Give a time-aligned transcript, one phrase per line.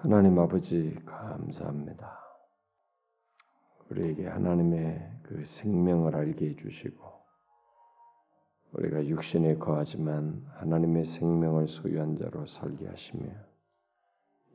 [0.00, 2.20] 하나님 아버지 감사합니다.
[3.90, 7.04] 우리에게 하나님의 그 생명을 알게 해주시고
[8.74, 13.28] 우리가 육신에 거하지만 하나님의 생명을 소유한 자로 살게 하시며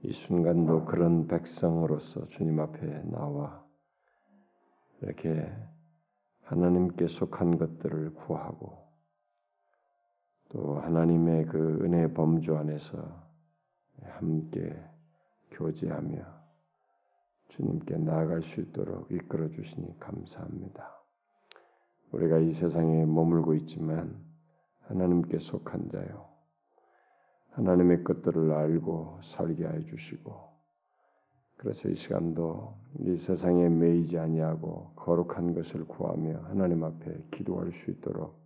[0.03, 3.65] 이 순간도 그런 백성으로서 주님 앞에 나와
[5.01, 5.53] 이렇게
[6.43, 8.81] 하나님께 속한 것들을 구하고
[10.47, 12.97] 또 하나님의 그 은혜 범주 안에서
[14.03, 14.92] 함께
[15.53, 16.25] 교제하며
[17.49, 21.03] 주님께 나아갈 수 있도록 이끌어 주시니 감사합니다.
[22.11, 24.23] 우리가 이 세상에 머물고 있지만
[24.81, 26.29] 하나님께 속한 자요.
[27.51, 30.53] 하나님의 것들을 알고 살게 해 주시고
[31.57, 38.41] 그래서 이 시간도 이 세상에 매이지 아니하고 거룩한 것을 구하며 하나님 앞에 기도할 수 있도록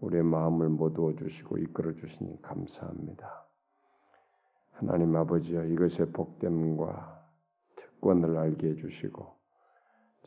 [0.00, 3.49] 우리의 마음을 모두어 주시고 이끌어 주시니 감사합니다.
[4.80, 7.24] 하나님 아버지여 이것의 복됨과
[7.76, 9.26] 특권을 알게 해주시고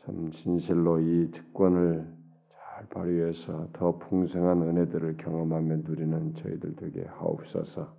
[0.04, 2.14] 참 진실로 이 특권을
[2.48, 7.94] 잘 발휘해서 더 풍성한 은혜들을 경험하며 누리는 저희들 되게 하옵소서.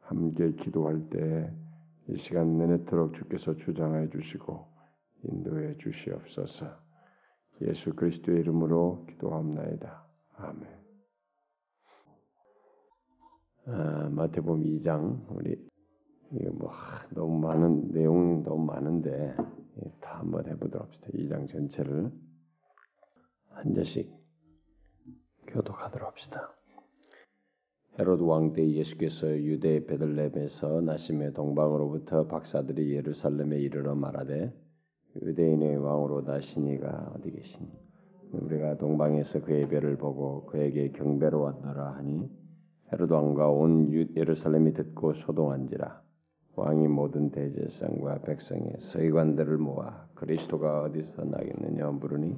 [0.00, 1.64] 함께 기도할 때
[2.08, 4.66] 이 시간 내내도록 주께서 주장해 주시고
[5.22, 6.66] 인도해 주시옵소서.
[7.62, 10.06] 예수 그리스도의 이름으로 기도합나이다.
[10.34, 10.84] 아멘.
[13.66, 15.56] 아, 마태복음 2장 우리
[16.34, 16.70] 이게 뭐
[17.14, 19.36] 너무 많은 내용이 너무 많은데
[20.00, 21.08] 다 한번 해보도록 합시다.
[21.14, 22.10] 2장 전체를
[23.50, 24.12] 한 절씩
[25.46, 26.54] 교독하도록 합시다.
[27.98, 34.52] 헤롯 왕 때 예수께서 유대 베들레헴에서 나심에 동방으로부터 박사들이 예루살렘에 이르러 말하되
[35.22, 37.70] 유대인의 왕으로 나시니가 어디 계시니
[38.32, 42.28] 우리가 동방에서 그의 별을 보고 그에게 경배로 왔노라 하니
[42.92, 46.03] 헤롯 왕과 온 예루살렘이 듣고 소동한지라
[46.56, 52.36] 왕이 모든 대제사장과 백성의 서기관들을 모아 그리스도가 어디서 나겠느냐 물으니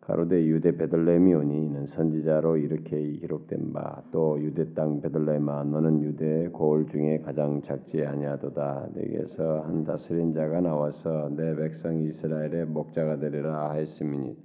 [0.00, 6.86] 가로대 유대 베들레헴이오니 이는 선지자로 이렇게 기록된 바 또 유대 땅 베들레헴아 너는 유대 고을
[6.86, 8.90] 중에 가장 작지 아니하도다.
[8.94, 14.36] 내게서 한 다스린 자가 나와서 내 백성 이스라엘의 목자가 되리라 하였음이니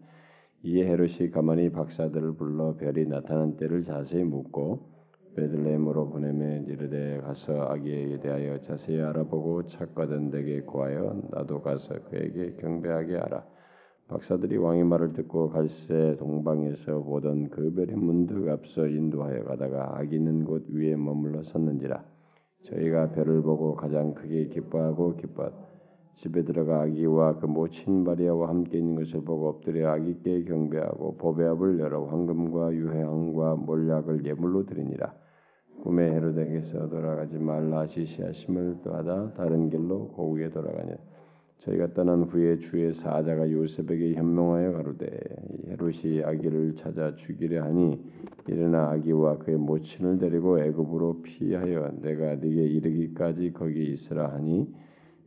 [0.63, 4.88] 이에 헤롯이 가만히 박사들을 불러 별이 나타난 때를 자세히 묻고
[5.35, 13.17] 베들레헴으로 보내며 이르되 가서 아기에게 대하여 자세히 알아보고 착과된 데게 구하여 나도 가서 그에게 경배하게
[13.17, 13.45] 하라.
[14.07, 20.45] 박사들이 왕의 말을 듣고 갈새 동방에서 보던 그 별이 문득 앞서 인도하여 가다가 아기 있는
[20.45, 22.03] 곳 위에 머물러 섰는지라.
[22.63, 25.68] 저희가 별을 보고 가장 크게 기뻐하고 기뻤.
[26.21, 32.07] 집에 들어가 아기와 그 모친 마리아와 함께 있는 것을 보고 엎드려 아기께 경배하고 보배압을 열어
[32.07, 35.13] 황금과 유향과 몰약을 예물로 드리니라.
[35.81, 40.97] 꿈에 헤로데에게서 돌아가지 말라 지시하심을 또하다 다른 길로 고국에 돌아가냐.
[41.59, 45.07] 저희가 떠난 후에 주의 사자가 요셉에게 현명하여 가로되
[45.69, 47.97] 헤롯이 아기를 찾아 죽이려 하니
[48.45, 54.67] 일어나 아기와 그의 모친을 데리고 애굽으로 피하여 내가 네게 이르기까지 거기 있으라 하니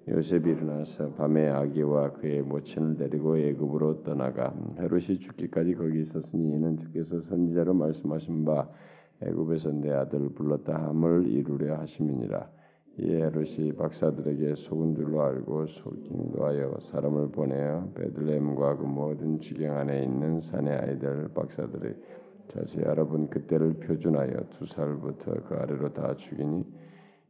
[0.09, 7.21] 요셉이 일어나서 밤에 아기와 그의 모친을 데리고 애굽으로 떠나가 헤롯이 죽기까지 거기 있었으니 이는 주께서
[7.21, 8.69] 선지자로 말씀하신 바
[9.23, 12.51] 애굽에서 내 아들을 불렀다 함을 이루려 하심이니라.
[12.99, 20.03] 이에 헤롯이 박사들에게 속은 줄로 알고 속임도 하여 사람을 보내어 베들레헴과 그 모든 지경 안에
[20.03, 21.95] 있는 산의 아이들 박사들이
[22.49, 26.65] 자세히 알아본 그때를 표준하여 두 살부터 그 아래로 다 죽이니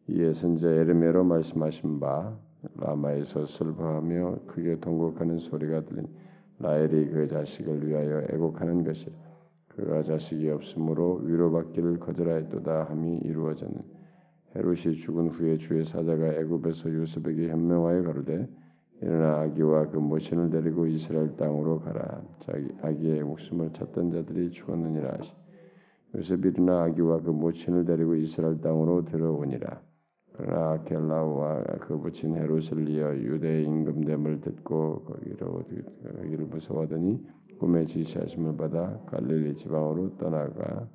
[0.08, 2.34] 이에 선자 에르메로 말씀하신 바
[2.76, 6.06] 라마에서 슬퍼하며 크게 통곡하는 소리가 들린
[6.58, 9.16] 라헬이 그 자식을 위하여 애곡하는 것이라
[9.76, 14.02] 그가 자식이 없으므로 위로받기를 거절하였도다 함이 이루어졌는.
[14.54, 18.48] 헤롯이 죽은 후에 주의 사자가 애굽에서 요셉에게 현명하여 가로되
[19.00, 22.22] 일어나 아기와 그 모친을 데리고 이스라엘 땅으로 가라.
[22.40, 25.32] 자기 아기의 목숨을 찾던 자들이 죽었느니라 하시.
[26.14, 29.80] 요셉이 일어나 아기와 그 모친을 데리고 이스라엘 땅으로 들어오니라
[30.48, 35.64] 아켈라와 그 부친 이어 유대의 임금됨을 듣고 거기로
[36.16, 37.24] 거기를 무서워하더니
[37.58, 40.88] 꿈에 지시하심을 받아 갈릴리 지방으로 떠나가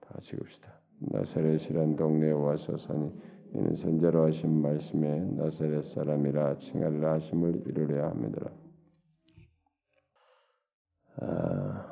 [0.00, 0.72] 다 찍읍시다.
[1.00, 3.12] 나사렛이란 동네에 와서 사니
[3.54, 8.50] 이는 선제로 하신 말씀에 나사렛 사람이라 칭하리라 하심을 이루려 함이더라.
[11.20, 11.91] 아,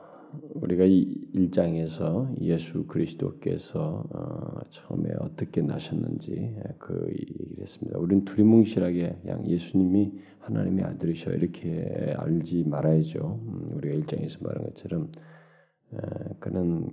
[0.55, 7.99] 우리가 이 1장에서 예수 그리스도께서 어, 처음에 어떻게 나셨는지 그 얘기를 했습니다.
[7.99, 13.41] 우리는 두리뭉실하게 양 예수님이 하나님의 아들이셔 이렇게 알지 말아야죠.
[13.43, 15.13] 음, 우리가 1장에서 말한 것처럼
[15.95, 15.99] 에,
[16.39, 16.89] 그는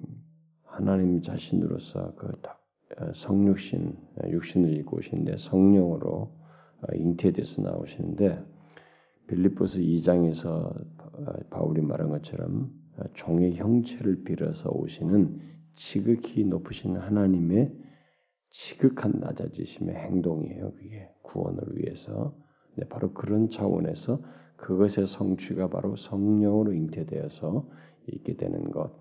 [0.63, 2.27] 하나님 자신으로서 그
[2.99, 3.95] 어, 성육신
[4.29, 6.31] 육신을 입고 오신데 성령으로
[6.93, 8.39] 잉태돼서 나오시는데
[9.27, 10.73] 빌립보서 2장에서
[11.49, 12.71] 바울이 말한 것처럼
[13.13, 15.39] 종의 형체를 빌어서 오시는
[15.75, 17.71] 지극히 높으신 하나님의
[18.49, 20.73] 지극한 낮아지심의 행동이에요.
[20.73, 22.35] 그게 구원을 위해서.
[22.75, 24.21] 네, 바로 그런 차원에서
[24.57, 27.69] 그것의 성취가 바로 성령으로 잉태되어서
[28.07, 28.91] 있게 되는 것.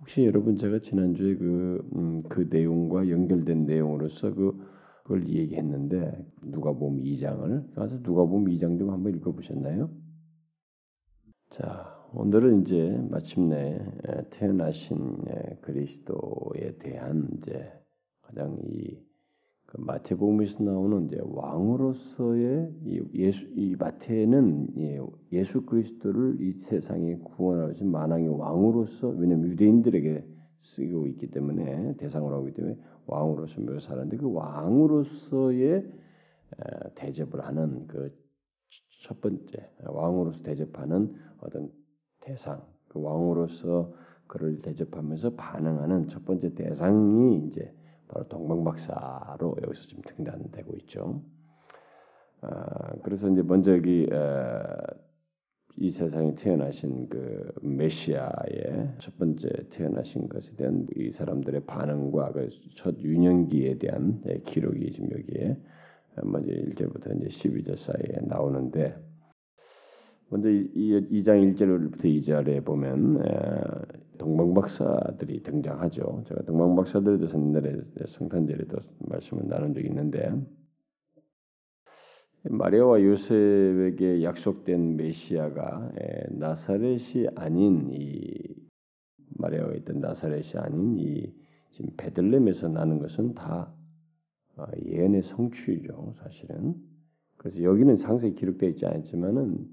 [0.00, 4.58] 혹시 여러분 제가 지난주에 그, 음, 그 내용과 연결된 내용으로서 그,
[5.02, 9.90] 그걸 얘기했는데 누가 보면 2장을 가서 누가 보면 2장 좀 한번 읽어 보셨나요?
[11.50, 13.78] 자 오늘은 이제 마침내
[14.30, 15.24] 태어나신
[15.62, 17.72] 그리스도에 대한 이제
[18.22, 24.68] 가장 이그 마태복음에서 나오는 이제 왕으로서의 이 예수 이 마태는
[25.32, 30.24] 예수 그리스도를 이 세상에 구원하신 만왕의 왕으로서 왜냐면 유대인들에게
[30.58, 32.76] 쓰고 있기 때문에 대상으로 하기 때문에
[33.06, 35.90] 왕으로서 묘사하는데 그 왕으로서의
[36.94, 38.24] 대접을 하는 그
[39.04, 41.70] 첫 번째 왕으로서 대접하는 어떤
[42.24, 43.92] 대상 그 왕으로서
[44.26, 47.72] 그를 대접하면서 반응하는 첫 번째 대상이 이제
[48.08, 51.22] 바로 동방박사로 여기서 지금 등단되고 있죠.
[52.40, 54.08] 아, 그래서 이제 먼저 여기
[55.76, 62.98] 이 세상에 태어나신 그 메시아의 첫 번째 태어나신 것에 대한 이 사람들의 반응과 그 첫
[63.00, 65.56] 유년기에 대한 예, 기록이 지금 여기에
[66.22, 68.96] 먼저 1절부터 이제 12절 사이에 나오는데
[70.28, 73.22] 먼저 이 2장 1절부터 2절에 보면
[74.18, 76.24] 동방박사들이 등장하죠.
[76.26, 80.32] 제가 동방박사들에 대해서 옛날에 성탄절에도 말씀을 나눈 적이 있는데
[82.44, 85.92] 마리아와 요셉에게 약속된 메시아가
[86.30, 88.54] 나사렛이 아닌 이
[89.36, 91.32] 마리아가 있던 나사렛이 아닌 이
[91.70, 93.72] 지금 베들렘에서 나는 것은 다
[94.56, 96.74] 어, 예언의 성취죠, 사실은.
[97.36, 99.66] 그래서 여기는 상세히 기록되어 있지 않지만은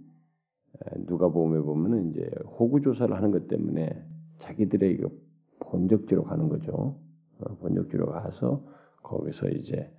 [1.05, 4.03] 누가 보면 보면은 이제 호구 조사를 하는 것 때문에
[4.39, 5.09] 자기들의 이거
[5.59, 6.99] 본적지로 가는 거죠.
[7.39, 8.65] 어, 본적지로 가서
[9.03, 9.91] 거기서 이제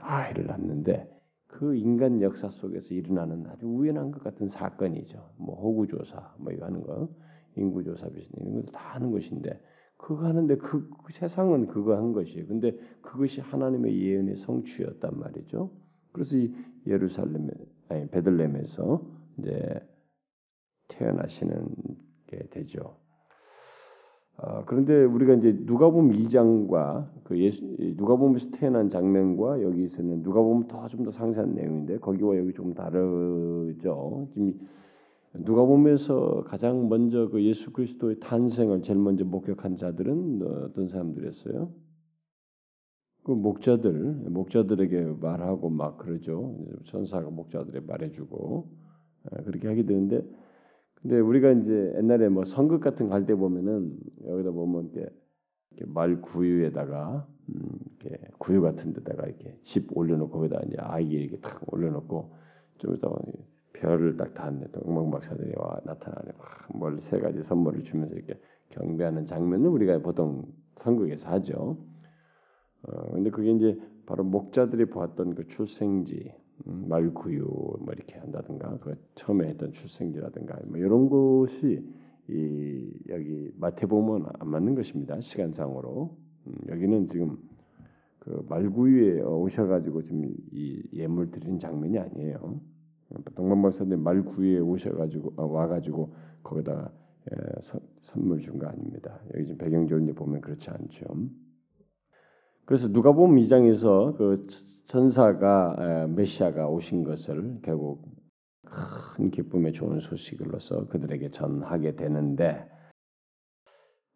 [0.00, 1.08] 아이를 낳는데
[1.46, 5.34] 그 인간 역사 속에서 일어나는 아주 우연한 것 같은 사건이죠.
[5.36, 7.08] 뭐 호구 조사 뭐 이거 하는 거,
[7.56, 9.60] 인구 조사 비슷 이런 것도 다 하는 것인데
[9.98, 12.46] 그거 하는데 그, 그 세상은 그거 한 것이에요.
[12.46, 15.70] 근데 그것이 하나님의 예언의 성취였단 말이죠.
[16.12, 16.52] 그래서 이
[16.86, 17.48] 예루살렘
[17.88, 19.02] 아니 베들렘에서
[19.38, 19.80] 이제
[20.88, 21.68] 태어나시는
[22.26, 22.96] 게 되죠.
[24.38, 31.04] 어, 그런데 우리가 이제 누가복음 2장과 그 예수 누가복음에서 태어난 장면과 여기서는 누가복음 더 좀
[31.04, 34.28] 더 상세한 내용인데 거기와 여기 좀 다르죠.
[34.32, 34.58] 지금
[35.34, 41.70] 누가복음에서 가장 먼저 그 예수 그리스도의 탄생을 제일 먼저 목격한 자들은 어떤 사람들이었어요?
[43.24, 43.92] 그 목자들,
[44.30, 46.56] 목자들에게 말하고 막 그러죠.
[46.86, 48.81] 천사가 목자들에 말해주고 아,
[49.44, 50.22] 그렇게 하게 되는데
[50.96, 53.96] 근데 우리가 이제 옛날에 뭐 선긋 같은 거 할 때 보면은
[54.26, 55.10] 여기다 보면 이렇게,
[55.86, 61.60] 말 구유에다가 음, 이렇게 구유 같은 데다가 이렇게 집 올려놓고 거기다 이제 아기 이렇게 탁
[61.72, 62.32] 올려놓고
[62.78, 63.10] 좀 이따
[63.74, 66.32] 별을 딱 닿네 동방 박사들이 와 나타나네
[66.74, 68.38] 뭘세 가지 선물을 주면서 이렇게
[68.70, 70.44] 경배하는 장면을 우리가 보통
[70.76, 71.78] 선극에서 하죠.
[72.82, 78.96] 어, 근데 그게 이제 바로 목자들이 보았던 그 출생지 음, 말구유 뭐 이렇게 한다든가 그
[79.16, 81.84] 처음에 했던 출생지라든가 뭐 이런 것이
[82.28, 86.16] 이 여기 마태복음은 안 맞는 것입니다 시간상으로
[86.46, 87.36] 음, 여기는 지금
[88.18, 92.60] 그 말구유에 오셔가지고 지금 이 예물 드리는 장면이 아니에요.
[93.34, 96.14] 동방박사님 말구유에 오셔가지고 아, 와가지고
[96.44, 96.92] 거기다
[97.30, 97.36] 예,
[98.02, 99.20] 선물 준 거 아닙니다.
[99.34, 101.04] 여기 지금 배경적으로 보면 그렇지 않죠.
[102.64, 104.46] 그래서 누가 보면 이 장에서 그
[104.92, 108.04] 천사가 메시아가 오신 것을 결국
[108.62, 112.68] 큰 기쁨의 좋은 소식으로서 그들에게 전하게 되는데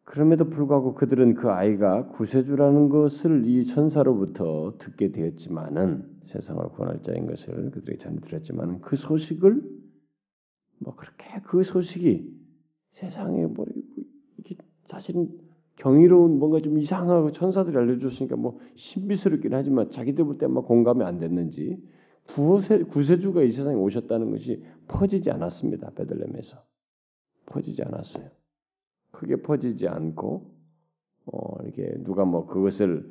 [0.05, 7.71] 그럼에도 불구하고 그들은 그 아이가 구세주라는 것을 이 천사로부터 듣게 되었지만은 세상을 구원할 자인 것을
[7.71, 9.63] 그들에게 전해 들었지만 그 소식을
[10.81, 12.39] 뭐 그렇게 그 소식이
[12.93, 13.65] 세상에 뭐
[14.37, 15.46] 이게 사실은
[15.77, 21.83] 경이로운 뭔가 좀 이상하고 천사들이 알려줬으니까 뭐 신비스럽긴 하지만 자기들 볼때막 공감이 안 됐는지
[22.29, 25.91] 구세, 구세주가 이 세상에 오셨다는 것이 퍼지지 않았습니다.
[25.91, 26.59] 베들렘에서
[27.47, 28.29] 퍼지지 않았어요.
[29.13, 30.51] 크게 퍼지지 않고
[31.27, 33.11] 어, 이렇게 누가 뭐 그것을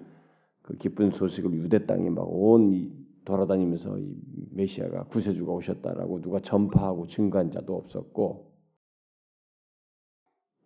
[0.62, 4.16] 그 기쁜 소식을 유대 땅에 막 온 돌아다니면서 이
[4.52, 8.55] 메시아가 구세주가 오셨다라고 누가 전파하고 증거한 자도 없었고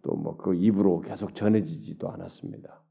[0.02, 2.82] 또 뭐 그 입으로 계속 전해지지도 않았습니다.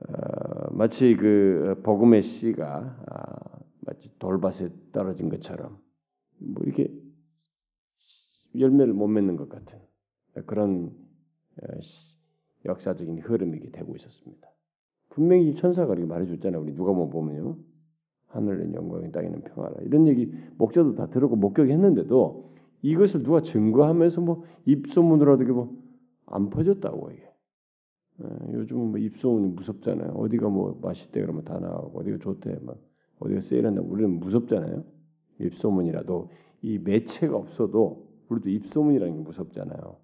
[0.00, 5.78] 어, 마치 그 복음의 씨가 아, 마치 돌밭에 떨어진 것처럼
[6.38, 6.92] 뭐 이렇게
[8.58, 9.78] 열매를 못 맺는 것 같은
[10.46, 10.90] 그런
[11.62, 11.66] 어,
[12.64, 14.48] 역사적인 흐름이 되고 있었습니다.
[15.10, 16.60] 분명히 천사가 이렇게 말해줬잖아요.
[16.60, 17.58] 우리 누가 뭐 보면요.
[18.28, 22.51] 하늘은 영광이 땅에는 평화라 이런 얘기 목자도 다 들었고 목격했는데도
[22.82, 25.44] 이것을 누가 증거하면서 뭐 입소문으로도
[26.26, 27.32] 뭐안 퍼졌다고 이게.
[28.22, 30.10] 예, 요즘은 뭐 입소문이 무섭잖아요.
[30.12, 32.78] 어디가 뭐 맛있대 그러면 다 나가고 어디가 좋대 막
[33.20, 34.84] 어디가 세일한다 우리는 무섭잖아요.
[35.40, 36.30] 입소문이라도
[36.62, 39.96] 이 매체가 없어도 우리도 입소문이라는 게 무섭잖아요.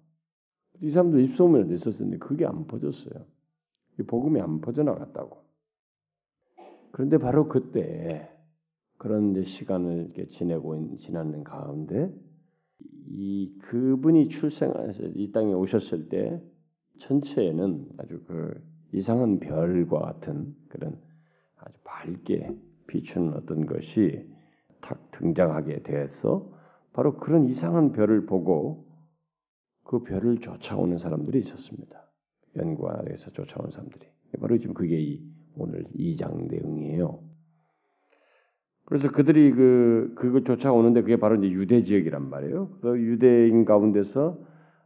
[0.81, 3.25] 이 사람도 입소문을 냈었는데 그게 안 퍼졌어요.
[4.07, 5.37] 복음이 안 퍼져나갔다고.
[6.91, 8.29] 그런데 바로 그때
[8.97, 12.13] 그런 이제 시간을 이렇게 지내고 지나는 가운데
[13.09, 16.41] 이 그분이 출생하셔 이 땅에 오셨을 때
[16.99, 18.61] 천체에는 아주 그
[18.93, 20.99] 이상한 별과 같은 그런
[21.57, 22.55] 아주 밝게
[22.87, 24.27] 비추는 어떤 것이
[24.81, 26.51] 탁 등장하게 되어서
[26.93, 28.85] 바로 그런 이상한 별을 보고
[29.83, 32.11] 그 별을 쫓아오는 사람들이 있었습니다.
[32.55, 34.05] 연구에서 쫓아온 사람들이
[34.39, 35.23] 바로 지금 그게 이
[35.55, 37.28] 오늘 2장 내용이에요.
[38.89, 42.69] 그래서 그들이 그 그걸 쫓아오는데 그게 바로 이제 유대 지역이란 말이에요.
[42.81, 44.37] 그 유대인 가운데서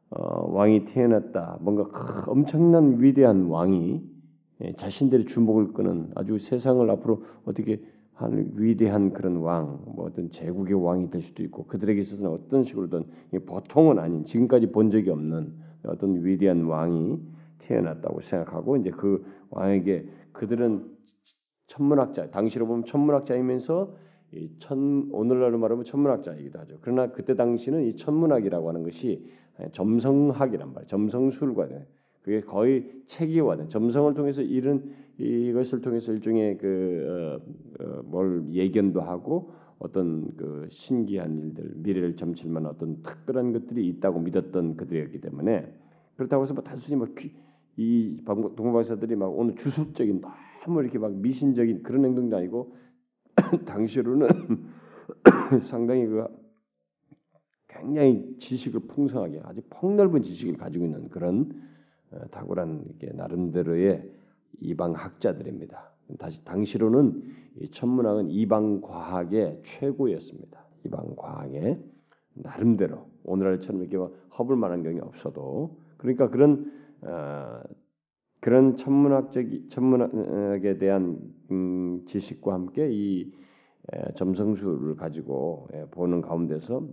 [0.09, 1.57] 어, 왕이 태어났다.
[1.61, 4.03] 뭔가 크, 엄청난 위대한 왕이
[4.61, 7.81] 예, 자신들의 주목을 끄는 아주 세상을 앞으로 어떻게
[8.13, 13.05] 한 위대한 그런 왕, 뭐 어떤 제국의 왕이 될 수도 있고 그들에게 있어서는 어떤 식으로든
[13.45, 15.53] 보통은 아닌 지금까지 본 적이 없는
[15.85, 17.19] 어떤 위대한 왕이
[17.59, 20.92] 태어났다고 생각하고 이제 그 왕에게 그들은
[21.67, 23.95] 천문학자, 당시로 보면 천문학자이면서
[24.33, 26.77] 이 천, 오늘날로 말하면 천문학자이기도 하죠.
[26.81, 29.29] 그러나 그때 당시는 이 천문학이라고 하는 것이
[29.71, 30.87] 점성학이란 말이에요.
[30.87, 31.67] 점성술과
[32.23, 37.41] 그게 거의 체계화된 점성을 통해서 이런 이것을 통해서 일종의 그뭘
[37.81, 44.77] 어, 어, 예견도 하고 어떤 그 신기한 일들, 미래를 점칠만 어떤 특별한 것들이 있다고 믿었던
[44.77, 45.71] 그들이었기 때문에
[46.15, 50.21] 그렇다고 해서 뭐 단순히 뭐이 동방박사들이 막 오늘 주술적인
[50.63, 52.75] 너무 이렇게 막 미신적인 그런 행동도 아니고
[53.65, 54.27] 당시로는
[55.61, 56.25] 상당히 그
[57.67, 61.51] 굉장히 지식을 풍성하게 아주 폭넓은 지식을 가지고 있는 그런
[62.11, 64.09] 어, 탁월한 나름대로의
[64.61, 65.91] 이방 학자들입니다.
[66.19, 67.23] 다시 당시로는
[67.71, 70.63] 천문학은 이방 과학의 최고였습니다.
[70.85, 71.79] 이방 과학의
[72.35, 77.61] 나름대로 오늘날처럼 이렇게 뭐 허블 만한 경이 없어도 그러니까 그런 어,
[78.43, 81.17] 그런 천문학적 천문학에 대한
[81.49, 83.31] 음, 지식과 함께 이
[83.93, 86.85] 에, 점성술을 가지고 에, 보는 가운데서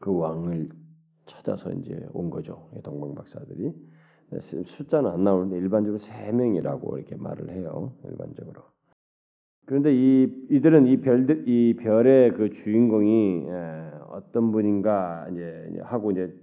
[0.00, 0.70] 그 왕을
[1.26, 2.70] 찾아서 이제 온 거죠.
[2.82, 3.74] 동방 박사들이
[4.64, 7.92] 숫자는 안 나오는데 일반적으로 세 명이라고 이렇게 말을 해요.
[8.04, 8.62] 일반적으로.
[9.66, 16.34] 그런데 이 이들은 이 별들 이 별의 그 주인공이 에, 어떤 분인가 이제 하고 이제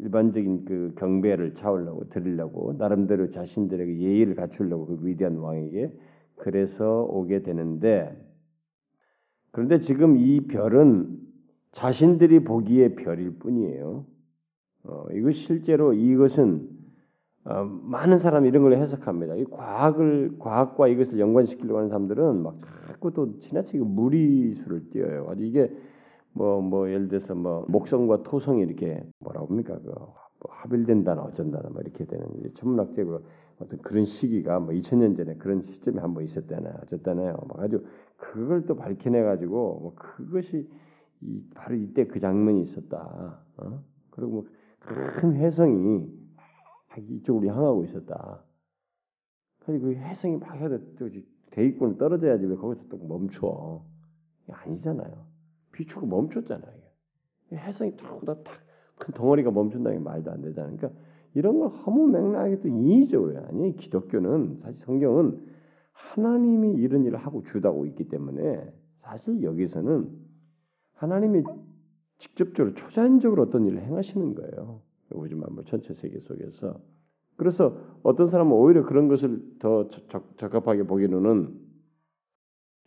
[0.00, 5.92] 일반적인 그 경배를 차오려고 드리려고 나름대로 자신들에게 예의를 갖추려고 그 위대한 왕에게
[6.36, 8.16] 그래서 오게 되는데
[9.50, 11.18] 그런데 지금 이 별은
[11.72, 14.04] 자신들이 보기에 별일 뿐이에요.
[14.84, 16.68] 어, 이거 실제로 이것은
[17.44, 19.36] 어, 많은 사람이 이런 걸 해석합니다.
[19.36, 25.26] 이 과학을 과학과 이것을 연관시키려고 하는 사람들은 막 자꾸 또 지나치게 무리수를 띄어요.
[25.30, 25.72] 아주 이게
[26.38, 29.78] 뭐뭐 뭐 예를 들어서 뭐 목성과 토성이 이렇게 뭐라 합니까?
[29.80, 30.14] 그뭐
[30.48, 33.22] 합일된다나 어쩐다나 뭐 이렇게 되는 천문학적으로
[33.58, 37.36] 어떤 그런 시기가 뭐 2000년 전에 그런 시점이 한번 있었다나요 어쨌다나요?
[37.48, 37.84] 막 아주
[38.16, 40.68] 그걸 또 밝혀내 가지고 뭐 그것이
[41.20, 43.42] 이 바로 이때 그 장면이 있었다.
[43.58, 43.82] 어?
[44.10, 44.44] 그리고 뭐
[44.80, 46.08] 큰 해성이
[46.96, 48.42] 이쪽으로 향하고 있었다.
[49.60, 50.78] 그래서 그 해성이 막 해도
[51.50, 53.84] 대기권을 떨어져야지 왜 거기서 또 멈춰.
[54.50, 55.27] 아니잖아요
[55.78, 56.72] 비추고 멈췄잖아요.
[57.52, 60.76] 해성이 탁탁큰 덩어리가 멈춘다는 게 말도 안 되잖아요.
[60.76, 61.00] 그러니까
[61.34, 65.46] 이런 걸 허무맹랑하게 또 인위적으로 아니 기독교는 사실 성경은
[65.92, 70.10] 하나님이 이런 일을 하고 주다고 있기 때문에 사실 여기서는
[70.94, 71.44] 하나님이
[72.18, 74.82] 직접적으로 초자연적으로 어떤 일을 행하시는 거예요.
[75.10, 76.80] 우주 만물 전체 세계 속에서.
[77.36, 81.56] 그래서 어떤 사람은 오히려 그런 것을 더 적, 적합하게 보기로는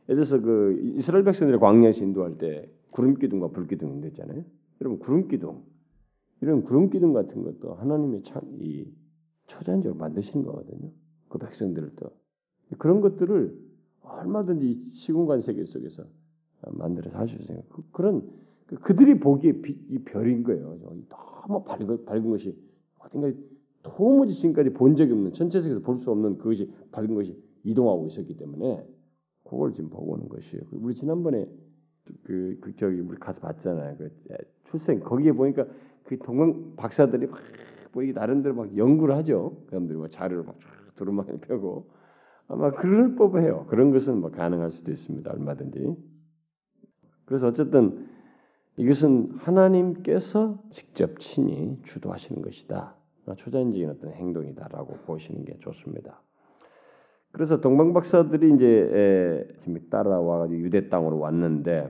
[0.09, 4.43] 예를 들어서 그 이스라엘 백성들의 광야에서 인도할 때 구름 기둥과 불 기둥 있잖아요.
[4.81, 5.63] 여러분 구름 기둥
[6.41, 8.85] 이런 구름 기둥 같은 것도 하나님의 참이
[9.47, 10.91] 초자연적으로 만드신 거거든요.
[11.29, 12.11] 그 백성들을 또
[12.77, 13.57] 그런 것들을
[14.01, 16.03] 얼마든지 시공간 세계 속에서
[16.67, 17.61] 만들어서 있어요.
[17.69, 18.29] 그, 그런
[18.65, 20.77] 그, 그들이 보기에 비, 이 별인 거예요.
[21.09, 22.57] 너무 밝은, 밝은 것이
[22.99, 23.31] 어딘가
[23.83, 28.37] 도무지 지금까지 본 적이 없는 전체 세계에서 볼 수 없는 그것이 밝은 것이 이동하고 있었기
[28.37, 28.87] 때문에
[29.43, 30.63] 그걸 지금 보고 오는 것이에요.
[30.71, 31.47] 우리 지난번에
[32.23, 33.97] 그, 그 저기 우리 가서 봤잖아요.
[33.97, 34.11] 그
[34.65, 35.65] 출생 거기에 보니까
[36.03, 39.57] 그 동방 박사들이 막뭐 이게 나름대로 막 연구를 하죠.
[39.65, 40.55] 그 사람들이 뭐 자료를 막
[40.95, 41.89] 두루마리 펴고
[42.47, 43.65] 아마 그럴 법해요.
[43.67, 45.31] 그런 것은 뭐 가능할 수도 있습니다.
[45.31, 45.95] 얼마든지.
[47.25, 48.09] 그래서 어쨌든
[48.75, 52.95] 이것은 하나님께서 직접 친히 주도하시는 것이다.
[53.37, 56.21] 초자연적인 어떤 행동이다라고 보시는 게 좋습니다.
[57.31, 61.89] 그래서 동방 박사들이 이제 지금 따라와 가지고 유대 땅으로 왔는데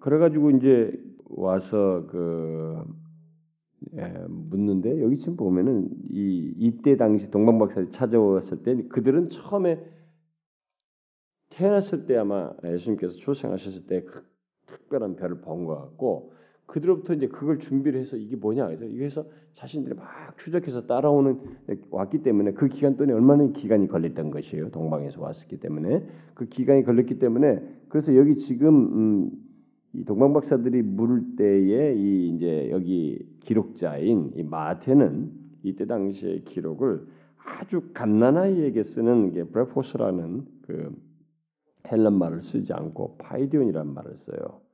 [0.00, 0.92] 그래 가지고 이제
[1.24, 2.84] 와서 그
[4.28, 9.84] 묻는데 여기 지금 보면은 이 이때 당시 동방 박사들이 찾아왔을 때 그들은 처음에
[11.50, 14.24] 태어났을 때 아마 예수님께서 출생하셨을 때 그
[14.66, 16.32] 특별한 별을 본 것 같고
[16.66, 21.40] 그들로부터 이제 그걸 준비를 해서 이게 뭐냐 그래서 이게서 자신들이 막 추적해서 따라오는
[21.90, 27.18] 왔기 때문에 그 기간 동안에 얼마나 기간이 걸렸던 것이에요 동방에서 왔기 때문에 그 기간이 걸렸기
[27.18, 29.30] 때문에 그래서 여기 지금 음,
[29.94, 35.30] 이 동방 박사들이 물을 때에 이 이제 여기 기록자인 이 마태는
[35.62, 37.06] 이때 당시의 기록을
[37.38, 40.94] 아주 갓난아이에게 쓰는 게 βρέφος라는 그
[41.90, 44.65] 헬라 말을 쓰지 않고 παιδίον이라는 말을 써요.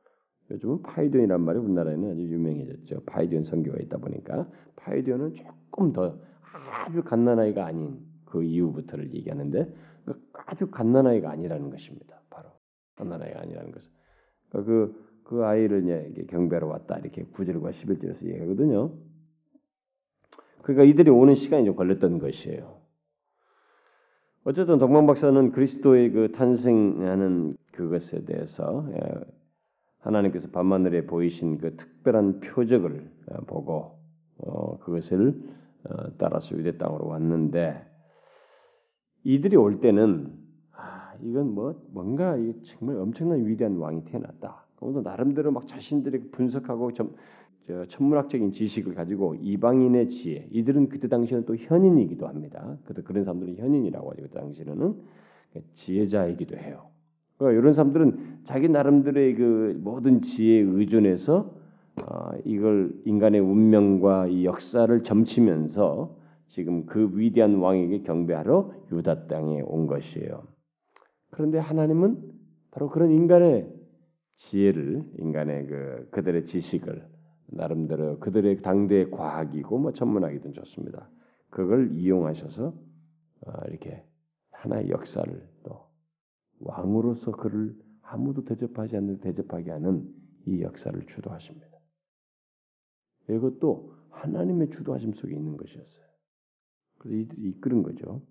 [0.51, 3.03] 요즘은 παιδίον이란 말이 우리나라에는 아주 유명해졌죠.
[3.07, 6.19] 파이디온 선교가 있다 보니까 παιδίον은 조금 더
[6.71, 9.73] 아주 갓난아이가 아닌 그 이후부터를 얘기하는데
[10.05, 12.21] 그 아주 갓난아이가 아니라는 것입니다.
[12.29, 12.51] 바로
[12.97, 13.91] 갓난아이가 아니라는 것은
[14.49, 18.93] 그러니까 그, 그 아이를 이제 경배로 왔다 이렇게 9절과 11절에서 얘기하거든요.
[20.63, 22.83] 그러니까 이들이 오는 시간이 좀 걸렸던 것이에요.
[24.45, 28.99] 어쨌든 동방 박사는 그리스도의 그 탄생하는 그것에 대해서 예,
[30.03, 33.99] 하나님께서 밤하늘에 보이신 그 특별한 표적을 어, 보고
[34.39, 35.41] 어, 그것을
[35.85, 37.87] 어, 따라서 유대 땅으로 왔는데
[39.25, 40.33] 이들이 올 때는
[40.73, 44.67] 아, 이건 뭐 뭔가 정말 엄청난 위대한 왕이 태어났다.
[44.81, 47.15] 오늘 나름대로 막 자신들이 분석하고 좀
[47.87, 52.77] 천문학적인 지식을 가지고 이방인의 지혜, 이들은 그때 당시에는 또 현인이기도 합니다.
[53.05, 54.23] 그런 사람들은 현인이라고 하죠.
[54.23, 54.97] 그때 당시에는
[55.73, 56.92] 지혜자이기도 해요.
[57.43, 61.53] 그러니까 이런 사람들은 자기 나름대로의 그 모든 지혜에 의존해서
[61.97, 69.87] 어, 이걸 인간의 운명과 이 역사를 점치면서 지금 그 위대한 왕에게 경배하러 유다 땅에 온
[69.87, 70.45] 것이에요.
[71.31, 72.33] 그런데 하나님은
[72.71, 73.69] 바로 그런 인간의
[74.35, 77.07] 지혜를 인간의 그 그들의 지식을
[77.49, 81.09] 나름대로 그들의 당대의 과학이고 뭐 천문학이든 좋습니다.
[81.51, 82.69] 그걸 이용하셔서
[83.47, 84.03] 어, 이렇게
[84.53, 85.92] 하나의 역사를 또
[86.63, 90.13] 왕으로서 그를 아무도 대접하지 않는 대접하게 하는
[90.47, 91.69] 이 역사를 주도하십니다.
[93.29, 96.05] 이것도 하나님의 주도하심 속에 있는 것이었어요.
[96.99, 98.23] 그래서 이끄는 거죠.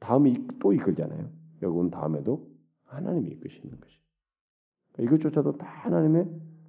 [0.00, 1.30] 다음에 또 이끌잖아요.
[1.62, 2.50] 여기 온 다음에도
[2.84, 3.98] 하나님이 이끄시는 것이.
[4.98, 6.28] 이것조차도 다 하나님의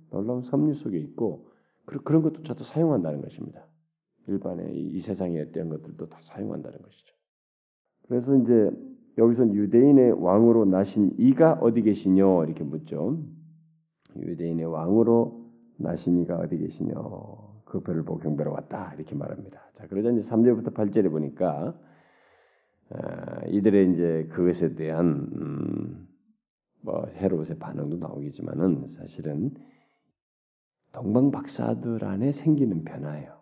[0.09, 1.49] 놀라운 섭리 속에 있고
[1.85, 3.65] 그런 것도저도 사용한다는 것입니다.
[4.27, 7.15] 일반의 이 세상에 어떤 것들도 다 사용한다는 것이죠.
[8.07, 8.71] 그래서 이제
[9.17, 13.23] 여기서 유대인의 왕으로 나신 이가 어디 계시뇨 이렇게 묻죠.
[14.15, 15.45] 유대인의 왕으로
[15.77, 17.47] 나신 이가 어디 계시뇨?
[17.65, 19.59] 그 별을 보고 경배로 왔다 이렇게 말합니다.
[19.75, 21.77] 자 그러자 이제 3절부터 8절에 보니까
[22.89, 26.07] 아, 이들의 이제 그것에 대한 음,
[26.81, 29.51] 뭐 헤롯의 반응도 나오겠지만은 사실은
[30.93, 33.37] 동방 박사들 안에 생기는 변화예요.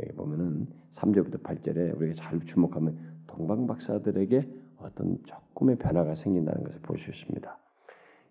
[0.00, 6.98] 여기 보면은 3절부터 8절에 우리가 잘 주목하면 동방 박사들에게 어떤 조금의 변화가 생긴다는 것을 볼
[6.98, 7.58] 수 있습니다.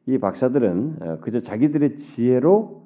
[0.08, 2.86] 이 박사들은 어, 그저 자기들의 지혜로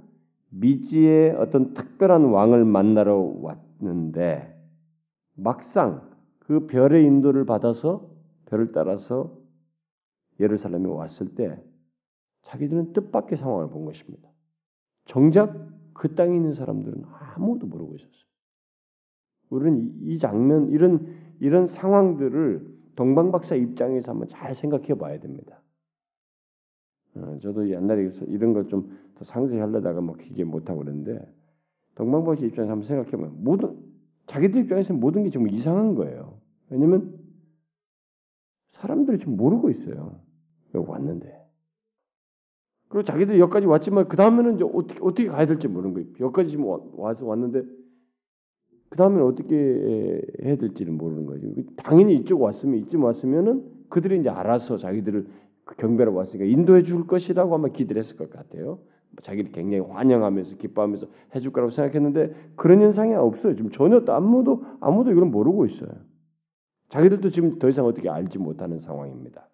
[0.50, 4.56] 미지의 어떤 특별한 왕을 만나러 왔는데
[5.36, 8.10] 막상 그 별의 인도를 받아서
[8.46, 9.38] 별을 따라서
[10.40, 11.62] 예루살렘에 왔을 때
[12.44, 14.28] 자기들은 뜻밖의 상황을 본 것입니다.
[15.06, 17.04] 정작 그 땅에 있는 사람들은
[17.36, 18.30] 아무도 모르고 있었어요.
[19.50, 22.69] 우리는 이 장면 이런 이런 상황들을
[23.00, 25.62] 동방 박사 입장에서 한번 잘 생각해 봐야 됩니다.
[27.16, 31.34] 어, 저도 옛날에 이런 걸 좀 더 상세히 하려다가 뭐 기계 못 하고 그랬는데
[31.96, 33.78] 동방 박사 입장에서 한번 생각해 보면 모든
[34.28, 36.42] 자기들 입장에서 모든 게 정말 이상한 거예요.
[36.70, 37.18] 왜냐면
[38.74, 40.20] 사람들이 지금 모르고 있어요.
[40.76, 41.40] 여기 왔는데.
[42.90, 46.10] 그리고 자기들 여기까지 왔지만 그 다음에는 어떻게 어떻게 가야 될지 모르는 거예요.
[46.20, 46.66] 여기까지 지금
[46.98, 47.64] 와서 왔는데
[48.90, 51.48] 그 다음에는 어떻게 해야 될지를 모르는 거죠.
[51.78, 55.28] 당연히 이쪽 왔으면 이쯤 왔으면은 그들이 이제 알아서 자기들을
[55.66, 58.80] 그 경배로 왔으니까 인도해 줄 것이라고 아마 기대를 했을 것 같아요.
[59.22, 63.56] 자기를 굉장히 환영하면서 기뻐하면서 해줄 거라고 생각했는데 그런 현상이 없어요.
[63.56, 65.92] 지금 전혀 아무도 아무도 이걸 모르고 있어요.
[66.90, 69.48] 자기들도 지금 더 이상 어떻게 알지 못하는 상황입니다.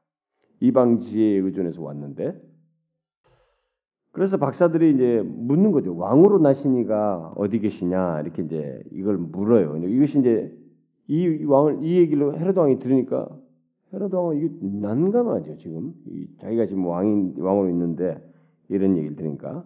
[0.62, 2.42] 이방 지혜에 의존해서 왔는데
[4.16, 5.94] 그래서 박사들이 이제 묻는 거죠.
[5.94, 9.76] 왕으로 나시니가 어디 계시냐 이렇게 이제 이걸 물어요.
[9.76, 10.58] 이것이 이제
[11.08, 13.28] 이 왕을 이 얘기를 헤롯 왕이 들으니까
[13.94, 15.94] 헤롯 왕은 이게 난감하죠 지금
[16.40, 18.18] 자기가 지금 왕인 왕으로 있는데
[18.70, 19.66] 이런 얘기를 들으니까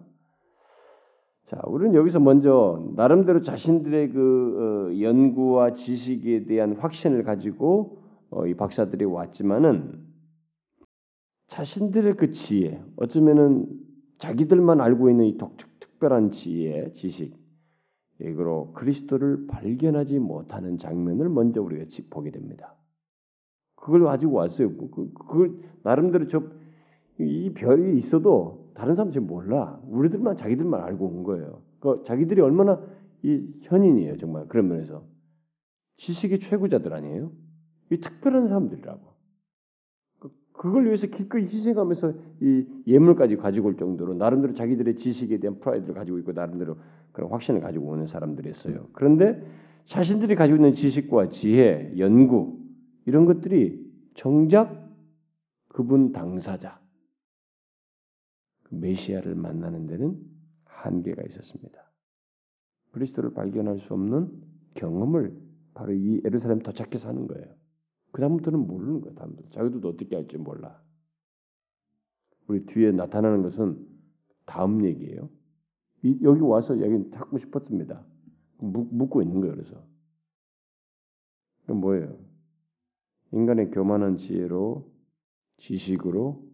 [1.46, 7.98] 자 우리는 여기서 먼저 나름대로 자신들의 그 어, 연구와 지식에 대한 확신을 가지고
[8.30, 10.10] 어, 이 박사들이 왔지만은
[11.46, 13.89] 자신들의 그 지혜 어쩌면은
[14.20, 17.36] 자기들만 알고 있는 이 독특 특별한 지혜 지식
[18.20, 22.74] 이거로 그리스도를 발견하지 못하는 장면을 먼저 우리가 보게 됩니다.
[23.74, 24.76] 그걸 가지고 왔어요.
[24.76, 26.60] 그, 그걸 나름대로 저
[27.20, 29.78] 이 별이 있어도 다른 사람 지금 몰라.
[29.88, 31.62] 우리들만 자기들만 알고 온 거예요.
[31.78, 32.80] 그 자기들이 얼마나
[33.22, 35.04] 이 현인이에요, 정말 그런 면에서
[35.98, 37.30] 지식의 최고자들 아니에요?
[37.90, 39.00] 이 특별한 사람들이라고.
[40.60, 45.94] 그, 그걸 위해서 기꺼이 희생하면서 이 예물까지 가지고 올 정도로 나름대로 자기들의 지식에 대한 프라이드를
[45.94, 46.76] 가지고 있고 나름대로
[47.12, 48.88] 그런 확신을 가지고 오는 사람들이었어요.
[48.92, 49.42] 그런데
[49.86, 52.58] 자신들이 가지고 있는 지식과 지혜, 연구
[53.06, 54.86] 이런 것들이 정작
[55.68, 56.78] 그분 당사자
[58.64, 60.18] 그 메시아를 만나는 데는
[60.64, 61.90] 한계가 있었습니다.
[62.92, 64.30] 그리스도를 발견할 수 없는
[64.74, 65.34] 경험을
[65.72, 67.59] 바로 이 예루살렘 도착해서 하는 거예요.
[68.12, 69.14] 그 다음부터는 모르는 거예요.
[69.16, 70.82] 다음부터 자기도 어떻게 할지 몰라.
[72.48, 73.86] 우리 뒤에 나타나는 것은
[74.46, 75.28] 다음 얘기예요.
[76.02, 78.04] 이, 여기 와서 여기 찾고 싶었습니다.
[78.58, 79.54] 묻 고 있는 거예요.
[79.54, 79.86] 그래서
[81.66, 82.18] 그 뭐예요?
[83.32, 84.90] 인간의 교만한 지혜로
[85.58, 86.50] 지식으로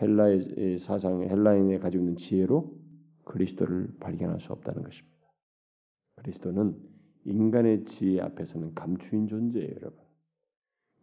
[0.00, 2.78] 헬라의 사상, 헬라인에 가지고 있는 지혜로
[3.24, 5.10] 그리스도를 발견할 수 없다는 것입니다.
[6.16, 6.76] 그리스도는
[7.24, 10.09] 인간의 지혜 앞에서는 감추인 존재예요, 여러분.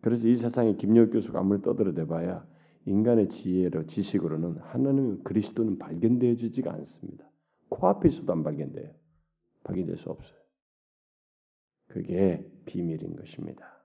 [0.02, 2.46] 그래서 이 세상에 김여욱 교수가 아무리 떠들어대봐야
[2.86, 7.26] 인간의 지혜로 지식으로는 하나님 그리스도는 발견되어지지가 않습니다.
[7.70, 8.90] 코앞에 있어도 안 발견돼요.
[9.64, 10.38] 발견될 수 없어요.
[11.88, 13.78] 그게 비밀인 것입니다.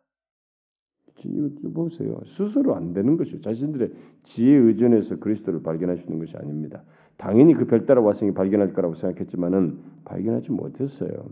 [1.74, 2.20] 보세요.
[2.26, 3.40] 스스로 안 되는 것이죠.
[3.40, 5.62] 자신들의 지혜 의존해서 그리스도를
[6.04, 6.84] 있는 것이 아닙니다.
[7.16, 11.28] 당연히 그 별 따라 왔으니 발견할 거라고 생각했지만은 발견하지 못했어요.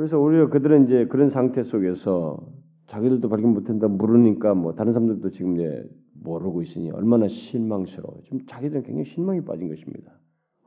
[0.00, 2.38] 그래서 오히려 그들은 이제 그런 상태 속에서
[2.86, 8.22] 자기들도 발견 못한다 물으니까 뭐 다른 사람들도 지금 이제 모르고 있으니 얼마나 실망스러워요.
[8.22, 10.10] 지금 자기들은 굉장히 실망이 빠진 것입니다.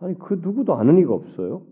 [0.02, 1.63] 아니 그 누구도 아는 이가 없어요.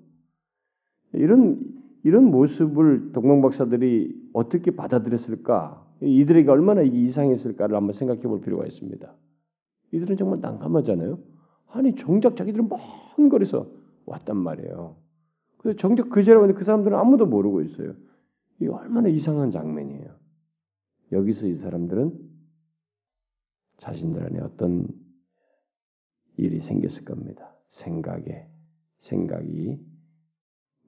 [1.13, 1.59] 이런
[2.03, 5.85] 이런 모습을 동방 박사들이 어떻게 받아들였을까?
[6.01, 9.13] 이들에게 얼마나 이상했을까를 한번 생각해 볼 필요가 있습니다.
[9.91, 11.19] 이들은 정말 난감하잖아요.
[11.73, 13.67] 아니 정작 자기들은 먼 거리서
[14.07, 14.95] 왔단 말이에요.
[15.61, 17.93] 그래서 정작 그 자리에 왔는데 그 사람들은 아무도 모르고 있어요.
[18.59, 20.15] 이 얼마나 이상한 장면이에요.
[21.11, 22.17] 여기서 이 사람들은
[23.77, 24.87] 자신들 안에 어떤
[26.37, 27.55] 일이 생겼을 겁니다.
[27.69, 28.47] 생각에
[28.99, 29.79] 생각이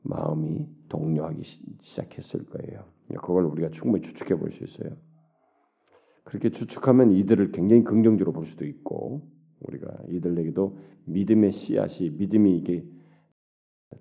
[0.02, 1.44] 마음이 동요하기
[1.82, 2.86] 시작했을 거예요.
[3.22, 4.98] 그걸 우리가 충분히 추측해 볼 수 있어요.
[6.24, 12.84] 그렇게 추측하면 이들을 굉장히 긍정적으로 볼 수도 있고 우리가 이들에게도 믿음의 씨앗이 믿음이 이게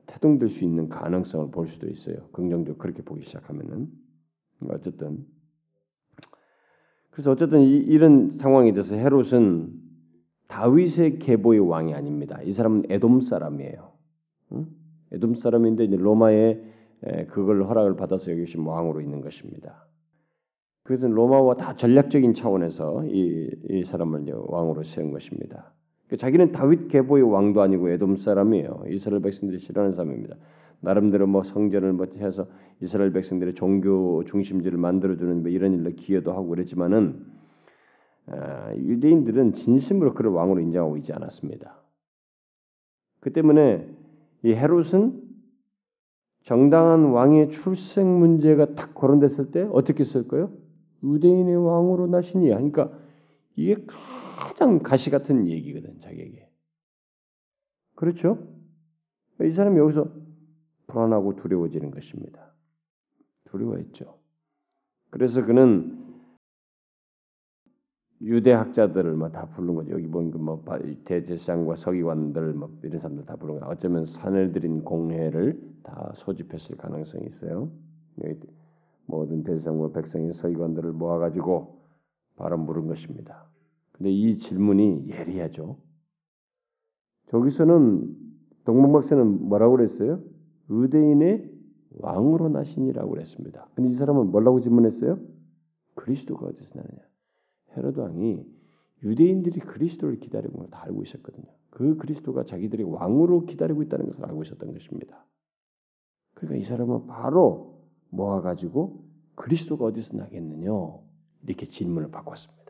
[0.06, 2.28] 태동될 수 있는 가능성을 볼 수도 있어요.
[2.32, 3.88] 긍정적으로 그렇게 보기 시작하면은
[4.70, 5.26] 어쨌든
[7.10, 9.70] 그래서 어쨌든 이, 이런 상황에 대해서 헤롯은
[10.48, 12.40] 다윗의 계보의 왕이 아닙니다.
[12.42, 13.92] 이 사람은 에돔 사람이에요.
[14.52, 14.66] 응?
[15.12, 16.60] 에돔 사람인데 이제 로마에
[17.28, 19.86] 그걸 허락을 받아서 여기 지금 왕으로 있는 것입니다.
[20.84, 25.74] 그래서 로마와 다 전략적인 차원에서 이, 이 사람을 왕으로 세운 것입니다.
[26.12, 28.84] 그러니까 자기는 다윗 계보의 왕도 아니고 에돔 사람이에요.
[28.88, 30.36] 이스라엘 백성들이 싫어하는 사람입니다.
[30.80, 32.46] 나름대로 뭐 성전을 뭐 해서
[32.82, 37.24] 이스라엘 백성들의 종교 중심지를 만들어 주는 뭐 이런 일로 기여도 하고 그랬지만은
[38.26, 41.80] 아, 유대인들은 진심으로 그를 왕으로 인정하고 있지 않았습니다.
[43.20, 43.88] 그 때문에
[44.44, 45.18] 이 헤롯은
[46.42, 50.50] 정당한 왕의 출생 문제가 딱 거론됐을 때 어떻게 쓸까요?
[51.02, 52.92] 유대인의 왕으로 나시니 하니까
[53.56, 53.76] 이게
[54.42, 56.50] 가장 가시 같은 얘기거든 자기에게.
[57.94, 58.46] 그렇죠?
[59.40, 60.12] 이 사람이 여기서
[60.86, 62.52] 불안하고 두려워지는 것입니다.
[63.44, 64.18] 두려워했죠.
[65.10, 66.02] 그래서 그는
[68.20, 69.92] 유대 학자들을 뭐다 부른 거죠.
[69.92, 70.64] 여기 보면 뭐
[71.04, 73.66] 대제사장과 서기관들 뭐 이런 사람들 다 부른 거.
[73.66, 77.70] 어쩌면 산을 들인 공회를 다 소집했을 가능성이 있어요.
[78.22, 78.40] 여기
[79.06, 81.80] 모든 대제사장과 백성인 서기관들을 모아가지고
[82.36, 83.51] 바로 물은 것입니다.
[84.02, 85.76] 근데 이 질문이 예리하죠.
[87.28, 88.16] 저기서는
[88.64, 90.20] 동방박사는 뭐라고 그랬어요?
[90.68, 91.48] 의대인의
[92.00, 93.68] 왕으로 나시니라고 그랬습니다.
[93.76, 95.20] 근데 이 사람은 뭐라고 질문했어요?
[95.94, 97.02] 그리스도가 어디서 나느냐?
[97.76, 98.44] 헤로드 왕이
[99.04, 101.46] 유대인들이 그리스도를 기다리고 있는 걸 다 알고 있었거든요.
[101.70, 105.24] 그 그리스도가 자기들이 왕으로 기다리고 있다는 것을 알고 있었던 것입니다.
[106.34, 107.78] 그러니까 이 사람은 바로
[108.10, 109.04] 모아가지고
[109.36, 110.72] 그리스도가 어디서 나겠느냐
[111.46, 112.61] 이렇게 질문을 바꿨습니다.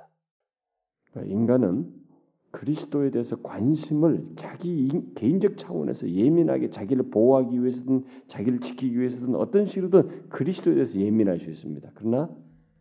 [1.13, 2.03] 그러니까 인간은
[2.51, 10.29] 그리스도에 대해서 관심을 자기 개인적 차원에서 예민하게 자기를 보호하기 위해서든 자기를 지키기 위해서든 어떤 식으로든
[10.29, 11.91] 그리스도에 대해서 예민할 수 있습니다.
[11.95, 12.29] 그러나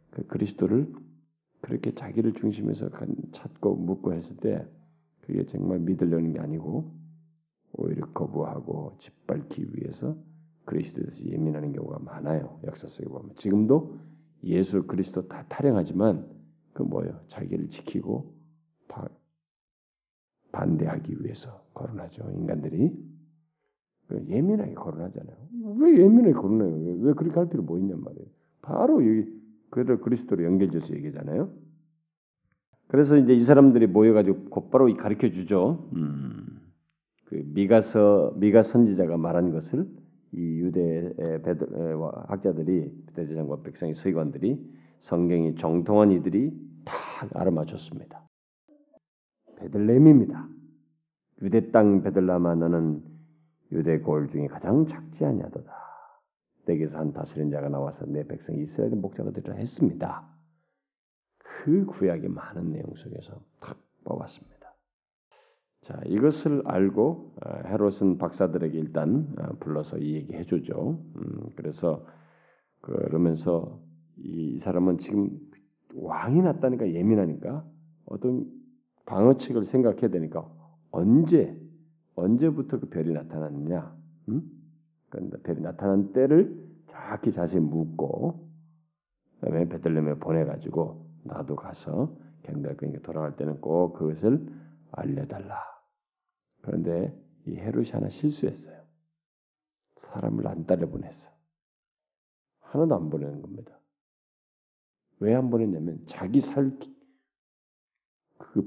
[0.10, 0.92] 그 그리스도를
[1.62, 2.90] 그렇게 자기를 중심에서
[3.32, 4.68] 찾고 묻고 했을 때
[5.22, 6.92] 그게 정말 믿으려는 게 아니고
[7.74, 10.18] 오히려 거부하고 짓밟기 위해서
[10.66, 12.60] 그리스도에 대해서 예민하는 경우가 많아요.
[12.66, 13.96] 역사 속에 보면 지금도
[14.44, 16.41] 예수 그리스도 다 타령하지만
[16.74, 17.20] 그 뭐예요?
[17.28, 18.34] 자기를 지키고
[18.88, 19.08] 바,
[20.52, 22.32] 반대하기 위해서 거론하죠.
[22.32, 22.90] 인간들이
[24.08, 25.38] 그 예민하게 거론하잖아요.
[25.80, 26.76] 왜 예민하게 거론해요?
[26.76, 28.28] 왜, 왜 그렇게 할 필요 뭐 있냔 말이에요.
[28.62, 31.50] 바로 여기 그를 그리스도로 연결돼서 얘기잖아요.
[32.88, 35.90] 그래서 이제 이 사람들이 모여가지고 곧바로 가르쳐 주죠.
[35.96, 36.60] 음,
[37.26, 39.88] 그 미가서 미가 선지자가 말한 것을
[40.34, 41.14] 이 유대
[41.44, 41.66] 베드,
[42.28, 44.60] 학자들이 대제사장과 백성의 서기관들이
[45.02, 46.52] 성경에 정통한 이들이
[46.86, 46.96] 다
[47.34, 48.28] 알아맞혔습니다.
[49.58, 50.48] 베들레헴입니다.
[51.42, 53.04] 유대 땅 베들레헴아 너는
[53.72, 55.72] 유대 골 중에 가장 작지 아니하도다.
[56.66, 60.28] 네게서 한 다스린 자가 나와서 내 백성 이스라엘 목자가 되리라 했습니다.
[61.38, 64.61] 그 구약의 많은 내용 속에서 탁 뽑았습니다.
[65.82, 71.00] 자, 이것을 알고 어, 헤롯은 박사들에게 일단 어, 불러서 이 얘기 해주죠.
[71.16, 72.06] 음, 그래서
[72.82, 73.82] 그러면서
[74.18, 75.30] 이 사람은 지금
[75.96, 77.66] 왕이 났다니까 예민하니까
[78.06, 78.46] 어떤
[79.06, 80.48] 방어책을 생각해야 되니까
[80.92, 81.60] 언제
[82.16, 83.96] 언제부터 그 별이 나타났느냐?
[84.30, 84.42] 음?
[85.10, 88.48] 그런데 별이 나타난 때를 정확히 자세히 묻고
[89.40, 94.46] 그다음에 베들레헴에 보내가지고 나도 가서 경달 그니까 돌아갈 때는 꼭 그것을
[94.92, 95.71] 알려달라.
[96.62, 97.14] 그런데
[97.48, 98.82] 이 헤롯이 하나 실수했어요.
[99.96, 101.30] 사람을 안 따려 보냈어.
[102.60, 103.80] 하나도 안 보내는 겁니다.
[105.20, 106.88] 왜 안 보냈냐면 자기 살그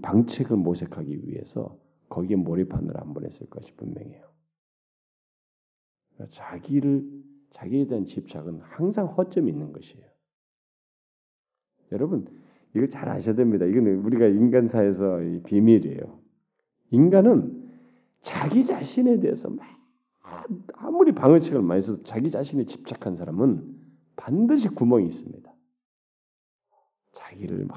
[0.03, 1.79] 방책을 모색하기 위해서
[2.09, 4.25] 거기에 몰입하느라 안 보냈을 것이 분명해요.
[6.15, 10.07] 그러니까 자기를 자기에 대한 집착은 항상 허점이 있는 것이에요.
[11.93, 12.27] 여러분
[12.75, 13.65] 이거 잘 아셔야 됩니다.
[13.67, 16.21] 이건 우리가 인간사에서 비밀이에요.
[16.91, 17.64] 인간은
[18.25, 19.67] 자기 자신에 대해서 막
[20.73, 23.63] 아무리 방어책을 많이 써도 자기 자신에 집착한 사람은
[24.17, 25.53] 반드시 구멍이 있습니다.
[27.13, 27.77] 자기를 막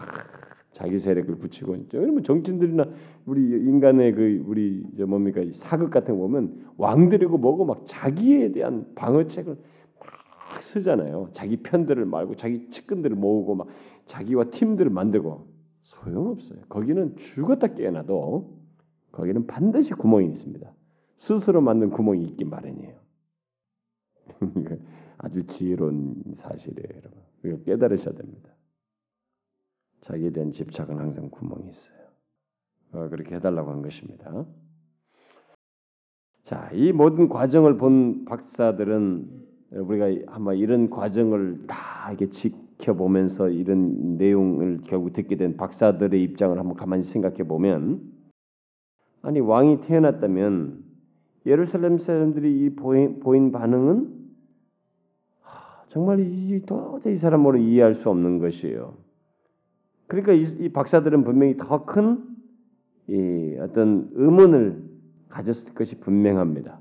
[0.72, 2.86] 자기 세력을 붙이고 여러분 정치인들이나
[3.26, 8.94] 우리 인간의 그 우리 저 뭡니까 사극 같은 거 보면 왕들이고 뭐고 막 자기에 대한
[8.96, 9.54] 방어책을
[10.00, 11.30] 막 쓰잖아요.
[11.34, 13.68] 자기 편들을 말고 자기 측근들을 모으고 막
[14.06, 15.46] 자기와 팀들을 만들고
[15.82, 16.60] 소용없어요.
[16.70, 18.57] 거기는 죽었다 깨어나도
[19.12, 20.74] 거기는 반드시 구멍이 있습니다.
[21.18, 22.98] 스스로 만든 구멍이 있기 마련이에요.
[25.18, 27.22] 아주 지혜로운 사실이에요, 여러분.
[27.44, 28.52] 우리가 깨달으셔야 됩니다.
[30.02, 31.98] 자기에 대한 집착은 항상 구멍이 있어요.
[32.94, 34.46] 어, 그렇게 해달라고 한 것입니다.
[36.44, 44.82] 자, 이 모든 과정을 본 박사들은 우리가 아마 이런 과정을 다 이렇게 지켜보면서 이런 내용을
[44.86, 48.17] 결국 듣게 된 박사들의 입장을 한번 가만히 생각해 보면
[49.28, 50.86] 아니 왕이 태어났다면
[51.46, 54.16] 예루살렘 사람들이 이 보인, 보인 반응은
[55.90, 58.94] 정말 이 도저히 이 사람으로 이해할 수 없는 것이에요.
[60.08, 62.24] 그러니까 이, 이 박사들은 분명히 더큰
[63.60, 64.82] 어떤 의문을
[65.28, 66.80] 가졌을 것이 분명합니다.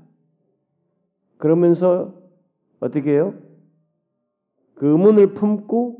[1.37, 2.13] 그러면서
[2.79, 3.33] 어떻게 해요?
[4.75, 5.99] 그 의문을 품고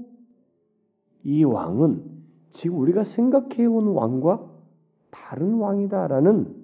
[1.25, 2.05] 이 왕은
[2.53, 4.56] 지금 우리가 생각해온 왕과
[5.11, 6.55] 다른 왕이다라는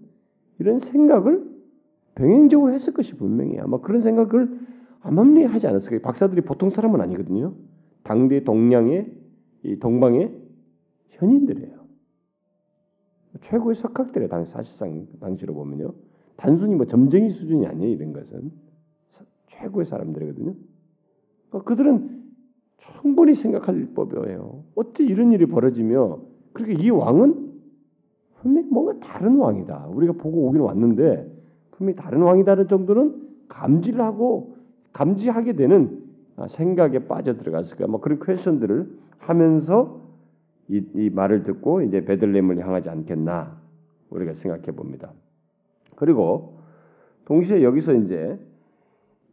[0.60, 1.52] 이런 생각을
[2.16, 3.64] 병행적으로 했을 것이 분명해요.
[3.64, 4.60] 아마 그런 생각을
[5.02, 6.02] 암암리 하지 않았을까요?
[6.02, 7.54] 박사들이 보통 사람은 아니거든요.
[8.04, 9.12] 당대 동양의
[9.64, 10.32] 이 동방의
[11.10, 11.84] 현인들이에요.
[13.42, 14.30] 최고의 석학들이에요.
[14.30, 15.94] 당 사실상 당시로 보면요.
[16.36, 17.92] 단순히 뭐 점쟁이 수준이 아니에요.
[17.92, 18.52] 이런 것은
[19.48, 20.54] 최고의 사람들이거든요.
[21.50, 22.24] 그러니까 그들은
[22.78, 24.64] 충분히 생각할 법이에요.
[24.76, 26.20] 어떻게 이런 일이 벌어지며
[26.54, 27.43] 그렇게 이 왕은
[28.44, 29.88] 분명히 뭔가 다른 왕이다.
[29.88, 31.32] 우리가 보고 오기는 왔는데
[31.72, 34.58] 분명히 다른 왕이다는 정도는 감지를 하고
[34.92, 36.04] 감지하게 되는
[36.48, 37.88] 생각에 빠져 들어갔을 거야.
[37.88, 40.02] 뭐 그런 퀘션들을 하면서
[40.68, 43.58] 이, 이 말을 듣고 이제 베들레헴을 향하지 않겠나
[44.10, 45.12] 우리가 생각해 봅니다.
[45.96, 46.60] 그리고
[47.26, 48.38] 동시에 여기서 이제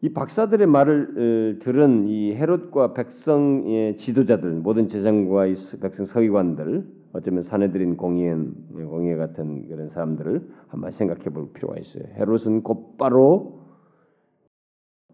[0.03, 7.43] 이 박사들의 말을 어, 들은 이 헤롯과 백성의 지도자들, 모든 제장과 이 백성 서기관들, 어쩌면
[7.43, 12.05] 사내들인 공의원, 공의 같은 그런 사람들을 한번 생각해 볼 필요가 있어요.
[12.15, 13.61] 헤롯은 곧바로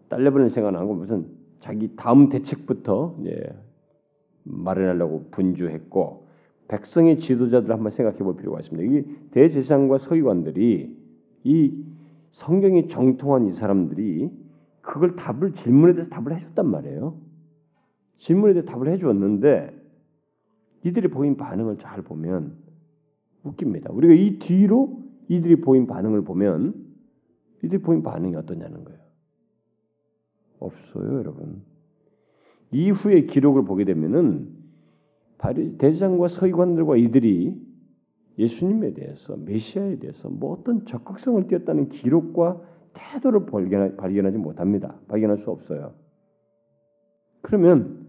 [0.09, 1.27] 딸려버리는 생각 안 하고 무슨
[1.59, 3.49] 자기 다음 대책부터 이제
[4.43, 6.27] 마련하려고 분주했고
[6.67, 8.93] 백성의 지도자들 한번 생각해 볼 필요가 있습니다.
[8.93, 10.95] 이 대제사장과 서기관들이
[11.43, 11.83] 이
[12.31, 14.29] 성경이 정통한 이 사람들이
[14.81, 17.17] 그걸 답을 질문에 대해서 답을 해줬단 말이에요.
[18.19, 19.76] 질문에 대해서 답을 해주었는데
[20.87, 22.55] 이들이 보인 반응을 잘 보면
[23.43, 23.91] 웃깁니다.
[23.91, 26.73] 우리가 이 뒤로 이들이 보인 반응을 보면
[27.63, 28.99] 이들이 보인 반응이 어떠냐는 거예요.
[30.59, 31.61] 없어요, 여러분.
[32.71, 34.55] 이후의 기록을 보게 되면은
[35.77, 37.61] 대제장과 서기관들과 이들이
[38.37, 42.61] 예수님에 대해서 메시아에 대해서 뭐 어떤 적극성을 띄었다는 기록과
[42.93, 44.99] 태도를 발견하지 못합니다.
[45.07, 45.93] 발견할 수 없어요.
[47.41, 48.06] 그러면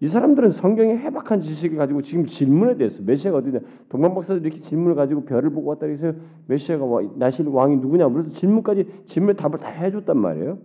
[0.00, 4.94] 이 사람들은 성경의 해박한 지식을 가지고 지금 질문에 대해서 메시아가 어디냐 동방 박사들 이렇게 질문을
[4.94, 6.12] 가지고 별을 보고 왔다 해서
[6.46, 6.84] 메시아가
[7.16, 10.60] 나실 왕이 누구냐 그래서 질문까지 질문에 답을 다 해줬단 말이에요.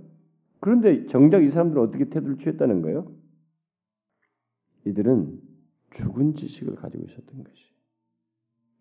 [0.60, 3.12] 그런데 정작 이 사람들은 어떻게 태도를 취했다는 거예요?
[4.86, 5.41] 이들은
[5.96, 7.74] 죽은 지식을 가지고 있었던 것이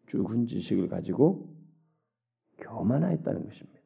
[0.07, 1.49] 죽은 지식을 가지고
[2.59, 3.81] 교만하였다는 것입니다.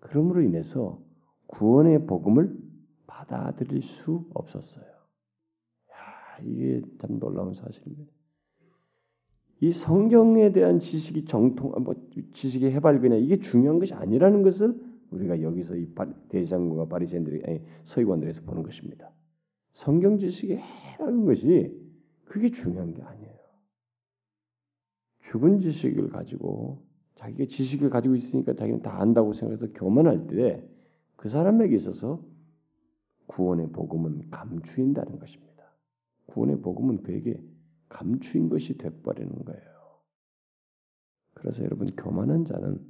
[0.00, 1.00] 그러므로 인해서
[1.48, 2.56] 구원의 복음을
[3.06, 4.97] 받아들일 수 없었어요.
[6.38, 8.12] 야, 이게 참 놀라운 사실입니다.
[9.60, 11.94] 이 성경에 대한 지식이 정통, 뭐
[12.32, 15.88] 지식의 해발이냐 이게 중요한 것이 아니라는 것을 우리가 여기서 이
[16.28, 17.42] 대장과 바리새인들이
[17.84, 19.10] 서기관들에서 보는 것입니다.
[19.72, 21.74] 성경 지식이 해맑은 것이
[22.24, 23.34] 그게 중요한 게 아니에요.
[25.22, 26.82] 죽은 지식을 가지고
[27.16, 30.78] 자기가 지식을 가지고 있으니까 자기는 다 안다고 생각해서 교만할 때
[31.18, 32.22] 그 사람에게 있어서
[33.26, 35.47] 구원의 복음은 감추인다는 것입니다.
[36.28, 37.42] 구원의 복음은 그에게
[37.88, 39.62] 감추인 것이 돼버리는 거예요.
[41.34, 42.84] 그래서 여러분 교만한 자는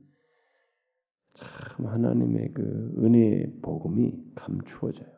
[1.34, 5.08] 참 하나님의 그 은혜의 복음이 감추어져요.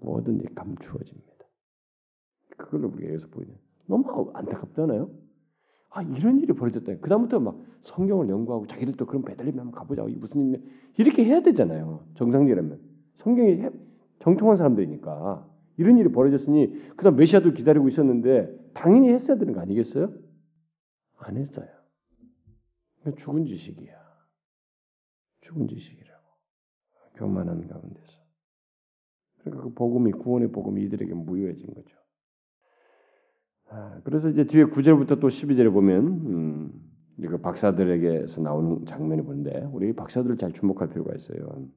[0.00, 1.32] 뭐든지 감추어집니다.
[2.56, 3.54] 그걸 우리가 여기서 보이는
[3.86, 5.10] 너무 안타깝잖아요.
[5.90, 6.98] 아 이런 일이 벌어졌다.
[7.00, 10.04] 그 다음부터 막 성경을 연구하고 자기들도 그런 베들레헴 한번 가보자.
[10.08, 10.62] 이 무슨 일
[10.98, 12.06] 이렇게 해야 되잖아요.
[12.16, 12.80] 정상적이라면
[13.18, 13.62] 성경이
[14.20, 20.12] 정통한 사람들이니까 이런 일이 벌어졌으니 그다음 메시아도 기다리고 있었는데 당연히 했어야 되는 거 아니겠어요?
[21.16, 21.68] 안 했어요.
[23.16, 23.96] 죽은 지식이야.
[25.40, 26.24] 죽은 지식이라고
[27.14, 28.18] 교만한 가운데서.
[29.38, 31.96] 그러니까 그 복음이 구원의 복음이 이들에게 무효해진 거죠.
[33.70, 36.72] 아, 그래서 이제 뒤에 9절부터 또 12절에 보면 음,
[37.20, 41.68] 그 박사들에게서 나오는 장면을 보는데 우리 박사들을 잘 주목할 필요가 있어요.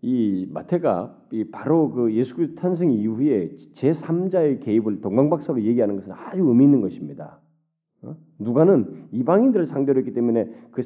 [0.00, 6.12] 이 마태가 이 바로 그 예수 그리스도 탄생 이후에 제 3자의 개입을 동방박사로 얘기하는 것은
[6.12, 7.40] 아주 의미 있는 것입니다.
[8.02, 8.16] 어?
[8.38, 10.82] 누가는 이방인들을 상대로 했기 때문에 그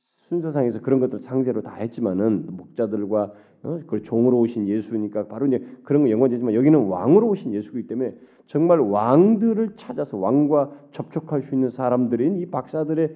[0.00, 3.80] 순서상에서 그런 것들 상대로 다 했지만은 목자들과 어?
[3.86, 8.80] 그 종으로 오신 예수니까 바로 이제 그런 거 연관되지만 여기는 왕으로 오신 예수이기 때문에 정말
[8.80, 13.14] 왕들을 찾아서 왕과 접촉할 수 있는 사람들인 이 박사들의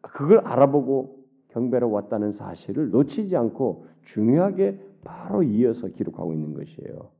[0.00, 1.21] 그걸 알아보고
[1.52, 7.10] 경배로 왔다는 사실을 놓치지 않고 중요하게 바로 이어서 기록하고 있는 것이에요.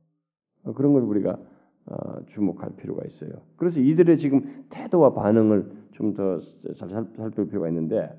[0.75, 1.37] 그런 걸 우리가
[1.85, 3.29] 어, 주목할 필요가 있어요.
[3.57, 6.39] 그래서 이들의 지금 태도와 반응을 좀 더
[6.75, 8.09] 잘 살펴볼 필요가 있는데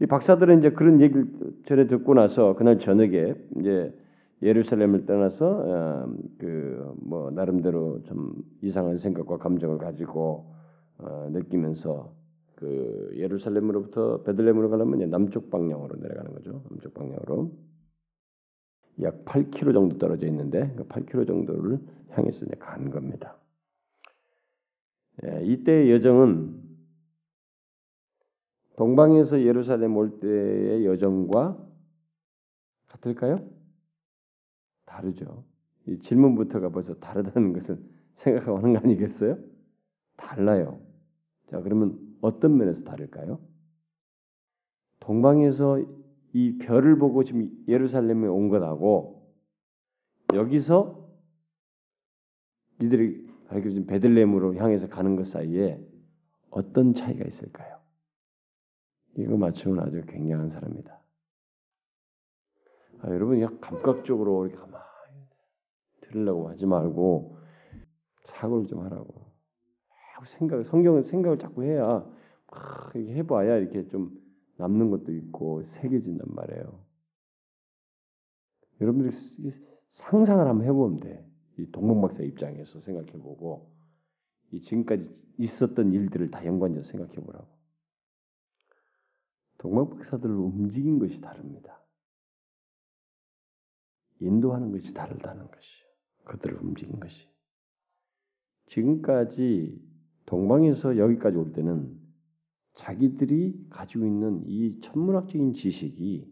[0.00, 1.26] 이 박사들은 이제 그런 얘기를
[1.66, 3.92] 전에 듣고 나서 그날 저녁에 이제
[4.42, 6.06] 예루살렘을 떠나서 어,
[6.38, 10.44] 그뭐 나름대로 좀 이상한 생각과 감정을 가지고
[10.98, 12.12] 어, 느끼면서
[12.58, 16.64] 그 예루살렘으로부터 베들레헴으로 가려면 남쪽 방향으로 내려가는 거죠.
[16.68, 17.52] 남쪽 방향으로
[19.02, 23.38] 약 8km 정도 떨어져 있는데 그 8km 정도를 향해서 이제 간 겁니다.
[25.24, 26.60] 예, 이때 여정은
[28.74, 31.64] 동방에서 예루살렘 올 때의 여정과
[32.88, 33.48] 같을까요?
[34.84, 35.44] 다르죠.
[35.86, 37.80] 이 질문부터가 벌써 다르다는 것은
[38.14, 39.38] 생각하고 하는 거 아니겠어요?
[40.16, 40.80] 달라요.
[41.46, 43.40] 자, 그러면 어떤 면에서 다를까요?
[45.00, 45.78] 동방에서
[46.32, 49.34] 이 별을 보고 지금 예루살렘에 온 것하고
[50.34, 51.08] 여기서
[52.80, 55.80] 이들이 가르쳐준 베들레헴으로 향해서 가는 것 사이에
[56.50, 57.78] 어떤 차이가 있을까요?
[59.16, 60.98] 이거 맞추면 아주 굉장한 사람이다.
[63.00, 64.84] 아, 여러분 그냥 감각적으로 이렇게 가만히
[66.02, 67.38] 들으려고 하지 말고
[68.24, 69.27] 사고를 좀 하라고.
[70.26, 72.04] 생각, 성경은 생각을 자꾸 해야
[72.46, 74.10] 막 해봐야 이렇게 좀
[74.56, 76.84] 남는 것도 있고 새겨진단 말이에요.
[78.80, 79.14] 여러분들이
[79.92, 81.28] 상상을 한번 해보면 돼.
[81.58, 83.70] 이 동문박사 입장에서 생각해보고
[84.52, 85.08] 이 지금까지
[85.38, 87.46] 있었던 일들을 다 연관해서 생각해보라고.
[89.58, 91.82] 동문박사들을 움직인 것이 다릅니다.
[94.20, 95.88] 인도하는 것이 다르다는 것이요.
[96.24, 97.28] 그들을 움직인 것이.
[98.66, 99.87] 지금까지
[100.28, 101.98] 동방에서 여기까지 올 때는
[102.74, 106.30] 자기들이 가지고 있는 이 천문학적인 지식이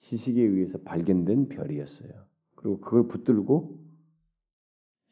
[0.00, 2.10] 지식에 의해서 발견된 별이었어요.
[2.54, 3.78] 그리고 그걸 붙들고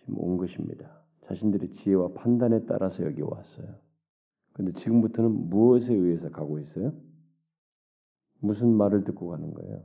[0.00, 1.02] 지금 온 것입니다.
[1.26, 3.78] 자신들의 지혜와 판단에 따라서 여기 왔어요.
[4.54, 6.94] 근데 지금부터는 무엇에 의해서 가고 있어요?
[8.40, 9.84] 무슨 말을 듣고 가는 거예요?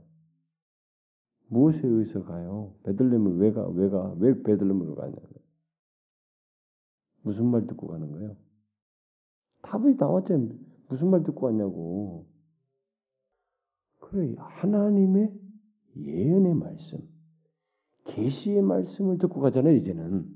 [1.48, 2.74] 무엇에 의해서 가요?
[2.84, 3.68] 베들렘을 왜 가?
[3.68, 4.14] 왜 가?
[4.18, 5.39] 왜 베들렘으로 가냐고.
[7.22, 8.36] 무슨 말 듣고 가는 거예요?
[9.62, 10.50] 답이 나왔잖아요.
[10.88, 12.26] 무슨 말 듣고 왔냐고.
[13.98, 15.32] 그래 하나님의
[15.96, 16.98] 예언의 말씀,
[18.04, 19.76] 계시의 말씀을 듣고 가잖아요.
[19.76, 20.26] 이제는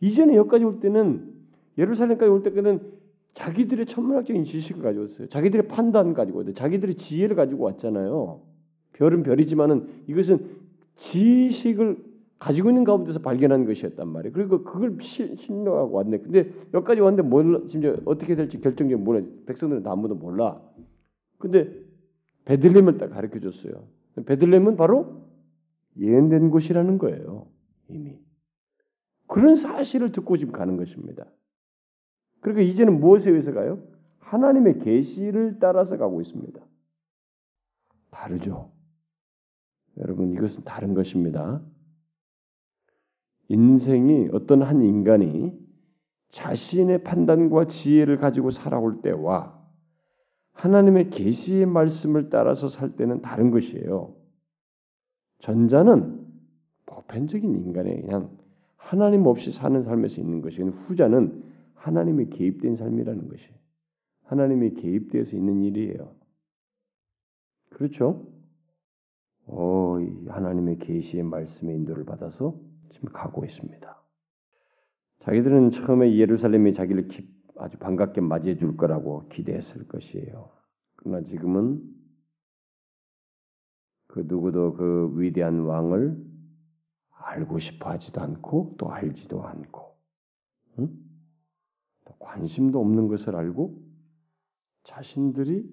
[0.00, 1.32] 이전에 여기까지 올 때는
[1.78, 3.00] 예루살렘까지 올 때까지는
[3.34, 5.28] 자기들의 천문학적인 지식을 가지고 왔어요.
[5.28, 6.52] 자기들의 판단 가지고.
[6.52, 8.42] 자기들의 지혜를 가지고 왔잖아요.
[8.92, 10.58] 별은 별이지만은 이것은
[10.96, 12.09] 지식을
[12.40, 14.32] 가지고 있는 가운데서 발견한 것이었단 말이에요.
[14.32, 16.18] 그리고 그걸 신뢰하고 왔네.
[16.18, 19.22] 근데 여기까지 왔는데 몰라, 심지어 어떻게 될지 결정적인 몰라.
[19.46, 20.60] 백성들은 아무도 몰라.
[21.38, 21.70] 근데
[22.46, 23.86] 베들렘을 딱 가르쳐 줬어요.
[24.24, 25.26] 베들렘은 바로
[25.98, 27.46] 예언된 곳이라는 거예요.
[27.88, 28.18] 이미.
[29.26, 31.26] 그런 사실을 듣고 지금 가는 것입니다.
[32.40, 33.82] 그러니까 이제는 무엇에 의해서 가요?
[34.18, 36.58] 하나님의 계시를 따라서 가고 있습니다.
[38.10, 38.72] 다르죠.
[39.98, 41.60] 여러분 이것은 다른 것입니다.
[43.50, 45.52] 인생이 어떤 한 인간이
[46.28, 49.60] 자신의 판단과 지혜를 가지고 살아올 때와
[50.52, 54.14] 하나님의 계시의 말씀을 따라서 살 때는 다른 것이에요.
[55.40, 56.26] 전자는
[56.86, 58.38] 보편적인 인간의 그냥
[58.76, 61.42] 하나님 없이 사는 삶에서 있는 것이 후자는
[61.74, 63.48] 하나님의 개입된 삶이라는 것이
[64.26, 66.14] 하나님의 개입되어서 있는 일이에요.
[67.70, 68.28] 그렇죠?
[69.46, 69.96] 어,
[70.28, 74.00] 하나님의 계시의 말씀의 인도를 받아서 지금 가고 있습니다.
[75.20, 77.08] 자기들은 처음에 예루살렘이 자기를
[77.56, 80.50] 아주 반갑게 맞이해 줄 거라고 기대했을 것이에요.
[80.96, 81.82] 그러나 지금은
[84.06, 86.30] 그 누구도 그 위대한 왕을
[87.10, 89.96] 알고 싶어 하지도 않고 또 알지도 않고
[90.78, 90.88] 응?
[92.06, 93.78] 또 관심도 없는 것을 알고
[94.84, 95.70] 자신들이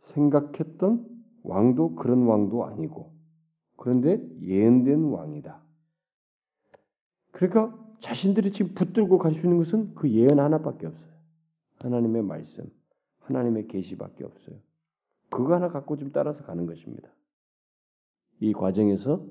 [0.00, 1.08] 생각했던
[1.42, 3.13] 왕도 그런 왕도 아니고
[3.76, 5.62] 그런데 예언된 왕이다.
[7.32, 11.12] 그러니까 자신들이 지금 붙들고 갈 수 있는 것은 그 예언 하나밖에 없어요.
[11.80, 12.70] 하나님의 말씀,
[13.20, 14.56] 하나님의 계시밖에 없어요.
[15.30, 17.08] 그거 하나 갖고 좀 따라서 가는 것입니다.
[18.40, 19.26] 이 과정에서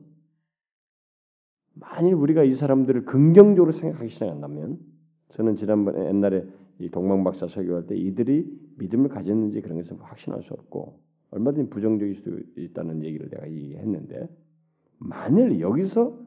[1.76, 4.80] 만일 우리가 이 사람들을 긍정적으로 생각하기 시작한다면
[5.30, 6.46] 저는 지난번에 옛날에
[6.80, 11.00] 이 동방박사 설교할 때 이들이 믿음을 가졌는지 그런 것은 확신할 수 없고
[11.34, 14.30] 얼마든지 부정적일 수도 있다는 얘기를 내가 얘기했는데
[15.00, 16.18] 만일 여기서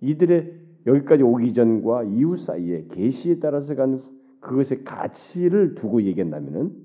[0.00, 4.02] 이들의 여기까지 오기 전과 이후 사이에 계시에 따라서 간
[4.40, 6.76] 그것의 가치를 두고 얘기한다면은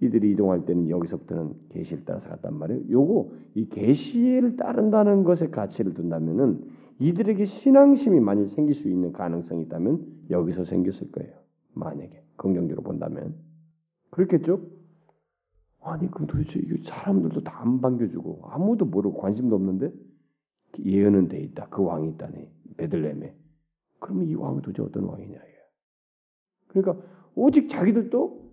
[0.00, 2.82] 이들이 이동할 때는 여기서부터는 계시를 따라서 갔단 말이에요.
[2.90, 6.64] 요거 이 계시를 따른다는 것에 가치를 둔다면은
[6.98, 11.32] 이들에게 신앙심이 만일 생길 수 있는 가능성이 있다면 여기서 생겼을 거예요.
[11.74, 13.34] 만약에 긍정적으로 본다면
[14.10, 14.60] 그렇겠죠?
[15.84, 19.92] 아니 그럼 도대체 이게 사람들도 다 안 반겨주고 아무도 모르고 관심도 없는데
[20.84, 21.68] 예언은 돼 있다.
[21.68, 22.50] 그 왕이 있다네.
[22.76, 23.36] 베들레헴에.
[24.00, 25.38] 그러면 이 왕은 도대체 어떤 왕이냐.
[26.68, 28.52] 그러니까 오직 자기들도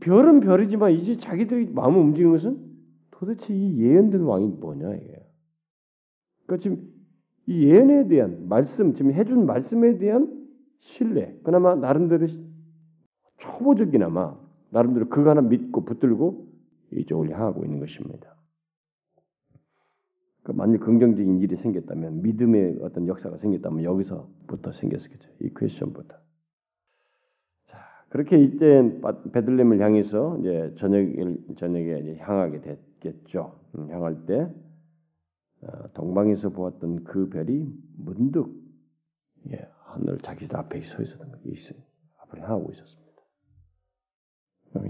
[0.00, 2.72] 별은 별이지만 이제 자기들이 마음을 움직이는 것은
[3.10, 5.26] 도대체 이 예언된 왕이 뭐냐 이게.
[6.46, 6.92] 그러니까 지금
[7.46, 10.48] 이 예언에 대한 말씀, 지금 해준 말씀에 대한
[10.80, 12.26] 신뢰, 그나마 나름대로
[13.38, 14.36] 초보적이나마
[14.70, 16.51] 나름대로 그거 하나 믿고 붙들고
[16.92, 18.36] 이쪽을 향하고 있는 것입니다.
[20.42, 25.30] 그 만일 긍정적인 일이 생겼다면 믿음의 어떤 역사가 생겼다면 여기서부터 생겼겠죠.
[25.40, 26.16] 이 퀘스천부터.
[27.68, 27.78] 자
[28.08, 28.82] 그렇게 이때
[29.32, 31.06] 베들렘을 향해서 이제 저녁
[31.56, 33.60] 저녁에 이제 향하게 됐겠죠.
[33.76, 34.52] 음, 향할 때
[35.62, 38.52] 어, 동방에서 보았던 그 별이 문득
[39.52, 41.78] 예, 하늘 자기 앞에 서 있었던 것이 있어요.
[42.22, 43.12] 앞으로 향하고 있었습니다.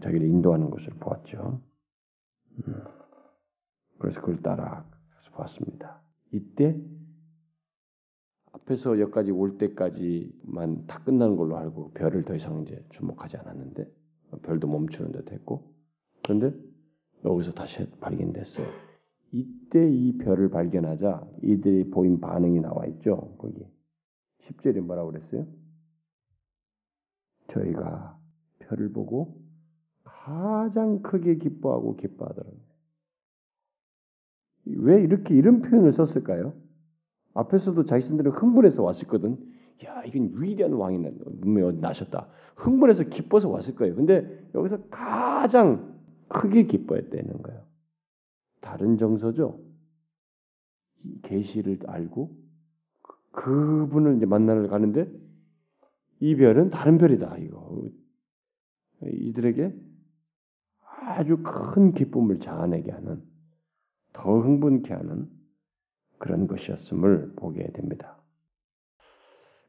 [0.00, 1.60] 자기를 인도하는 것을 보았죠.
[2.58, 2.84] 음.
[3.98, 4.84] 그래서 그걸 따라
[5.32, 6.00] 봤습니다.
[6.30, 6.80] 이때
[8.52, 13.90] 앞에서 여기까지 올 때까지만 다 끝나는 걸로 알고 별을 더 이상 이제 주목하지 않았는데
[14.42, 15.74] 별도 멈추는 듯 했고
[16.22, 16.54] 그런데
[17.24, 18.66] 여기서 다시 발견됐어요.
[19.32, 23.34] 이때 이 별을 발견하자 이들이 보인 반응이 나와 있죠.
[23.38, 23.66] 거기
[24.40, 25.46] 10절에 뭐라고 그랬어요?
[27.48, 28.18] 저희가
[28.58, 29.41] 별을 보고
[30.24, 32.60] 가장 크게 기뻐하고 기뻐하더라고요.
[34.66, 36.54] 왜 이렇게 이런 표현을 썼을까요?
[37.34, 39.36] 앞에서도 자신들은 흥분해서 왔었거든.
[39.84, 40.98] 야, 이건 위대한 왕이
[41.80, 42.28] 나셨다.
[42.54, 43.96] 흥분해서 기뻐서 왔을 거예요.
[43.96, 45.98] 근데 여기서 가장
[46.28, 47.62] 크게 기뻐했다는 거예요.
[48.60, 49.60] 다른 정서죠.
[51.22, 52.36] 계시를 알고
[53.02, 55.10] 그, 그분을 이제 만나러 가는데
[56.20, 57.38] 이 별은 다른 별이다.
[57.38, 57.88] 이거
[59.02, 59.91] 이들에게
[61.02, 63.22] 아주 큰 기쁨을 자아내게 하는
[64.12, 65.28] 더 흥분케 하는
[66.18, 68.18] 그런 것이었음을 보게 됩니다.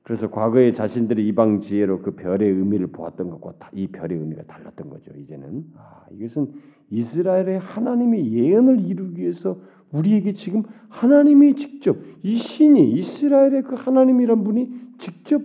[0.04, 5.12] 그래서 과거에 자신들이 이방 지혜로 그 별의 의미를 보았던 것과 이 별의 의미가 달랐던 거죠.
[5.16, 6.54] 이제는 아, 이것은
[6.90, 9.58] 이스라엘의 하나님의 예언을 이루기 위해서
[9.92, 15.42] 우리에게 지금 하나님이 직접 이 신이 이스라엘의 그 하나님이란 분이 직접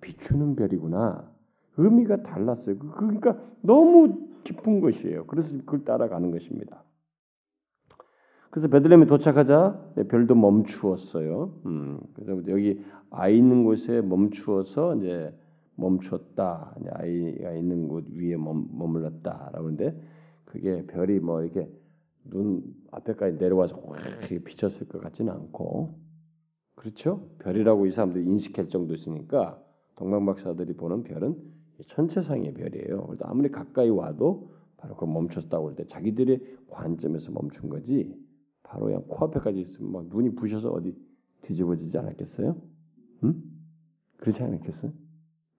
[0.00, 1.30] 비추는 별이구나.
[1.76, 2.78] 의미가 달랐어요.
[2.78, 5.26] 그, 그러니까 너무 기쁜 것이에요.
[5.26, 6.84] 그래서 그걸 따라가는 것입니다.
[8.50, 11.52] 그래서 베들레헴에 도착하자 별도 멈추었어요.
[11.66, 15.34] 음, 그래서 여기 아이 있는 곳에 멈추어서 이제
[15.74, 16.74] 멈췄다.
[16.80, 20.00] 이제 아이가 있는 곳 위에 멈, 머물렀다라고 하는데
[20.44, 21.68] 그게 별이 뭐 이렇게
[22.24, 23.78] 눈 앞에까지 내려와서
[24.20, 25.98] 이렇게 비쳤을 것 같지는 않고
[26.76, 27.28] 그렇죠?
[27.40, 29.60] 별이라고 이 사람들이 인식할 정도 있으니까
[29.96, 31.36] 동방박사들이 보는 별은
[31.84, 33.06] 천체상의 별이에요.
[33.06, 38.14] 그래서 아무리 가까이 와도 바로 그 멈췄다고 할 때 자기들의 관점에서 멈춘 거지.
[38.62, 40.96] 바로 그냥 코앞에까지 있으면 막 눈이 부셔서 어디
[41.42, 42.60] 뒤집어지지 않았겠어요?
[43.24, 43.42] 응?
[44.18, 44.92] 그렇지 않겠어요?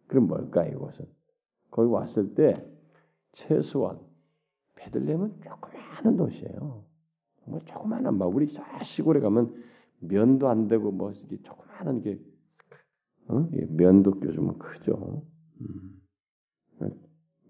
[0.08, 1.06] 그럼 뭘까 이것은?
[1.72, 2.54] 거기 왔을 때
[3.34, 4.00] 최소한
[4.76, 6.84] 베들레헴은 조그마한 도시예요.
[7.44, 8.48] 정말 조그마한 막 우리
[8.84, 9.54] 시골에 가면
[10.00, 12.20] 면도 안 되고 뭐 이게 조그마한 게
[13.30, 13.48] 어?
[13.70, 15.24] 면도 요즘은 크죠.
[15.62, 16.02] 음.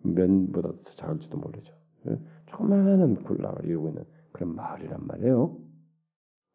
[0.03, 1.73] 면보다 더 작을지도 모르죠.
[2.07, 2.19] 예?
[2.47, 5.57] 조그마한 군락을 이루고 있는 그런 마을이란 말이에요.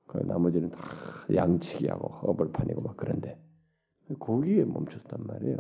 [0.07, 0.79] 그 나머지는 다
[1.33, 3.39] 양치기하고 허벌판이고 막 그런데
[4.19, 5.57] 거기에 멈췄단 말이에요.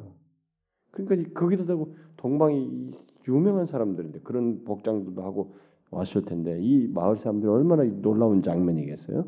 [0.90, 2.92] 그러니까 거기다 대고 동방이
[3.28, 5.54] 유명한 사람들인데 그런 복장도 하고
[5.90, 9.26] 왔을 텐데 이 마을 사람들이 얼마나 놀라운 장면이겠어요?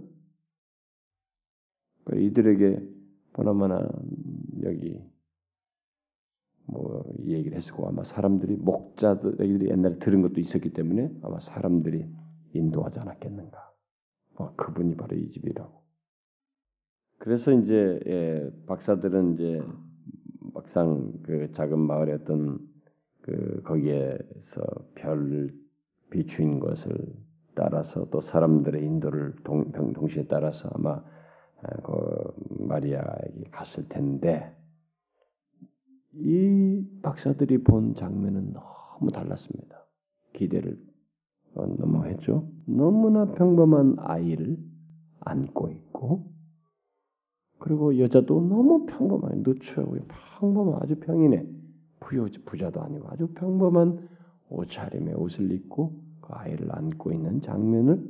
[2.04, 2.88] 그러니까 이들에게
[3.32, 3.88] 보나마나
[4.62, 5.02] 여기
[6.74, 12.06] 뭐 얘기를 했고 아마 사람들이 목자들이 옛날에 들은 것도 있었기 때문에 아마 사람들이
[12.52, 13.72] 인도하지 않았겠는가.
[14.36, 15.82] 어, 그분이 바로 이 집이라고.
[17.18, 19.62] 그래서 이제 예, 박사들은 이제
[20.52, 22.58] 막상 그 작은 마을의 어떤
[23.22, 24.62] 그 거기에서
[24.94, 25.54] 별을
[26.10, 26.94] 비추인 것을
[27.54, 31.02] 따라서 또 사람들의 인도를 동, 동시에 따라서 아마
[31.62, 32.34] 아, 그
[32.66, 34.54] 마리아에게 갔을 텐데
[36.16, 39.84] 이 박사들이 본 장면은 너무 달랐습니다.
[40.32, 40.78] 기대를
[41.54, 42.48] 넘어했죠.
[42.66, 44.56] 너무나 평범한 아이를
[45.20, 46.32] 안고 있고
[47.58, 49.96] 그리고 여자도 너무 평범한 누추하고
[50.40, 51.48] 평범한 아주 평인의
[52.00, 54.08] 부여 부자도 아니고 아주 평범한
[54.50, 58.02] 옷차림에 옷을 입고 그 아이를 안고 있는 장면을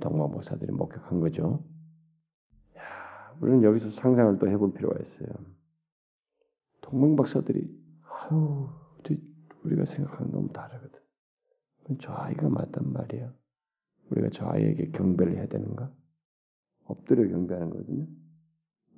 [0.00, 1.64] 동방 목사들이 목격한 거죠.
[2.76, 2.82] 야,
[3.40, 5.28] 우리는 여기서 상상을 또 해볼 필요가 있어요.
[6.90, 8.68] 동방박사들이 아유
[9.62, 10.98] 우리가 생각하는 너무 다르거든.
[12.00, 13.32] 저 아이가 맞단 말이야.
[14.10, 15.92] 우리가 저 아이에게 경배를 해야 되는가?
[16.86, 18.06] 엎드려 경배하는 거거든요.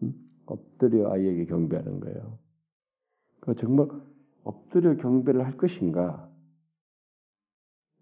[0.03, 0.15] 응?
[0.47, 2.39] 엎드려 아이에게 경배하는 거예요.
[3.41, 3.89] 그 정말
[4.45, 6.31] 엎드려 경배를 할 것인가?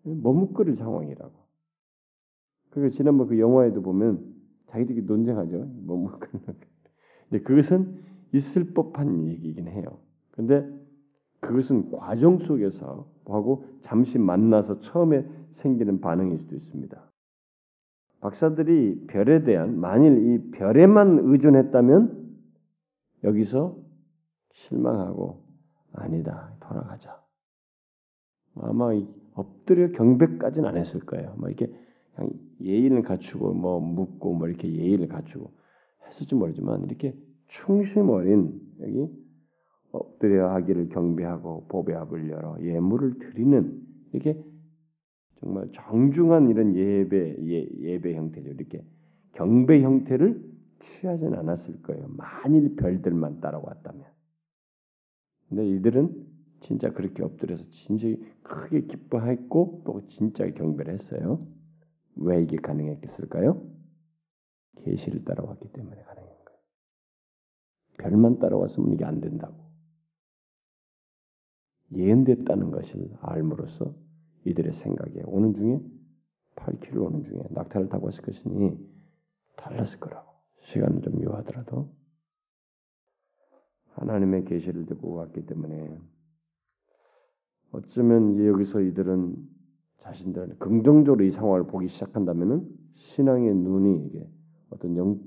[0.03, 1.33] 머뭇거릴 상황이라고.
[2.71, 4.35] 그러니까 지난번 그 영화에도 보면
[4.67, 5.67] 자기들이 논쟁하죠.
[5.87, 6.45] 머뭇거리는.
[7.29, 9.99] 근데 그것은 있을 법한 얘기긴 해요.
[10.31, 10.67] 근데
[11.41, 17.11] 그것은 과정 속에서 하고 잠시 만나서 처음에 생기는 반응일 수도 있습니다.
[18.21, 22.21] 박사들이 별에 대한 만일 이 별에만 의존했다면
[23.25, 23.79] 여기서
[24.53, 25.43] 실망하고
[25.93, 27.21] 아니다 돌아가자.
[28.57, 28.91] 아마
[29.35, 31.35] 엎드려 경배까지는 안 했을 거예요.
[31.39, 31.73] 뭐 이렇게
[32.15, 35.51] 그냥 예의를 갖추고 뭐 묻고 뭐 이렇게 예의를 갖추고
[36.07, 37.17] 했을지 모르지만 이렇게
[37.51, 39.09] 충심 어린 여기
[39.93, 43.81] 엎드려 하기를 경배하고 보배합을 열어 예물을 드리는
[44.13, 44.41] 이게
[45.41, 47.37] 정말 정중한 이런 예배
[47.83, 48.51] 예, 배 형태죠.
[48.51, 48.85] 이렇게
[49.33, 50.49] 경배 형태를
[50.79, 52.07] 취하진 않았을 거예요.
[52.09, 54.05] 만일 별들만 따라왔다면.
[55.49, 56.27] 근데 이들은
[56.61, 58.07] 진짜 그렇게 엎드려서 진짜
[58.43, 61.45] 크게 기뻐했고 또 진짜 경배를 했어요.
[62.17, 63.61] 왜 이게 가능했겠을까요?
[64.77, 66.30] 계시를 따라왔기 때문에 거예요.
[68.01, 69.55] 별만 따라왔으면 이게 안 된다고.
[71.93, 73.95] 예언됐다는 것을 알므로써
[74.45, 75.81] 이들의 생각에 오는 중에
[76.57, 78.79] 8km 오는 중에 낙타를 타고 왔을 것이니
[79.57, 80.31] 달랐을 거라고.
[80.63, 81.93] 시간은 좀 요하더라도
[83.95, 85.99] 하나님의 계시를 듣고 왔기 때문에
[87.73, 89.37] 어쩌면 여기서 이들은
[89.99, 94.29] 자신들은 긍정적으로 이 상황을 보기 시작한다면은 신앙의 눈이 이게
[94.71, 95.21] 어떤 영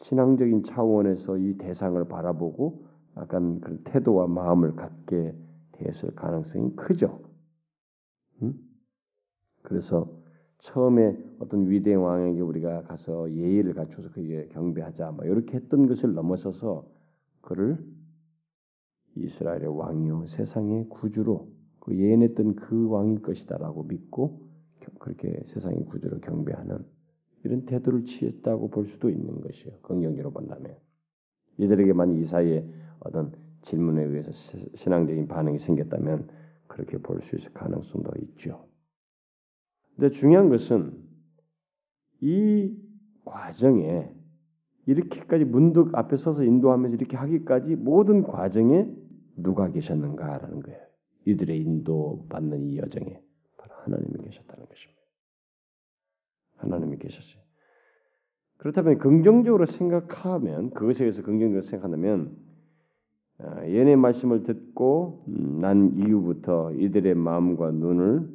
[0.00, 2.86] 신앙적인 차원에서 이 대상을 바라보고
[3.16, 5.34] 약간 그런 태도와 마음을 갖게
[5.72, 7.22] 됐을 가능성이 크죠.
[8.42, 8.54] 음?
[9.62, 10.10] 그래서
[10.58, 16.86] 처음에 어떤 위대한 왕에게 우리가 가서 예의를 갖춰서 그에게 경배하자, 뭐 이렇게 했던 것을 넘어서서
[17.40, 17.84] 그를
[19.16, 21.48] 이스라엘의 왕이요 세상의 구주로
[21.80, 24.46] 그 예언했던 그 왕일 것이다라고 믿고
[24.98, 26.84] 그렇게 세상의 구주로 경배하는
[27.46, 29.72] 이런 태도를 취했다고 볼 수도 있는 것이요.
[29.82, 30.76] 긍정적으로 본다면
[31.58, 32.68] 이들에게 만약 이사의
[33.00, 33.32] 어떤
[33.62, 34.30] 질문에 의해서
[34.74, 36.28] 신앙적인 반응이 생겼다면
[36.66, 38.66] 그렇게 볼 수 있을 가능성도 있죠.
[39.94, 40.92] 근데 중요한 것은
[42.20, 42.76] 이
[43.24, 44.12] 과정에
[44.86, 48.88] 이렇게까지 문득 앞에 서서 인도하면서 이렇게 하기까지 모든 과정에
[49.36, 50.80] 누가 계셨는가라는 거예요.
[51.24, 53.20] 이들의 인도받는 이 여정에
[53.56, 54.95] 바로 하나님이 계셨다는 것입니다.
[56.56, 57.42] 하나님이 계셨어요.
[58.58, 62.36] 그렇다면 긍정적으로 생각하면 그것에 대해서 긍정적으로 생각한다면
[63.38, 68.28] 아, 예언의 말씀을 듣고 음, 난 이후부터 이들의 마음과 눈을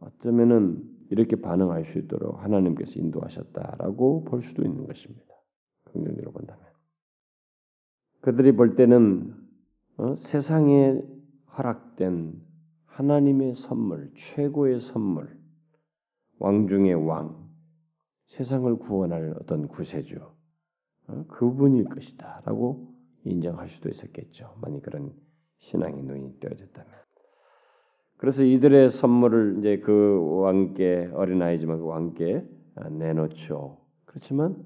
[0.00, 5.34] 어쩌면은 이렇게 반응할 수 있도록 하나님께서 인도하셨다라고 볼 수도 있는 것입니다.
[5.84, 6.64] 긍정적으로 본다면
[8.20, 9.34] 그들이 볼 때는
[9.98, 10.16] 어?
[10.16, 11.00] 세상에
[11.56, 12.34] 허락된
[12.86, 15.38] 하나님의 선물, 최고의 선물,
[16.38, 17.46] 왕 중의 왕,
[18.26, 20.18] 세상을 구원할 어떤 구세주,
[21.08, 21.24] 어?
[21.28, 22.88] 그분일 것이다 라고
[23.24, 24.54] 인정할 수도 있었겠죠.
[24.60, 25.12] 만약 그런
[25.58, 26.92] 신앙의 눈이 떼어졌다면.
[28.18, 32.44] 그래서 이들의 선물을 이제 그 왕께 어린아이지만 그 왕께
[32.90, 33.78] 내놓죠.
[34.04, 34.56] 그렇지만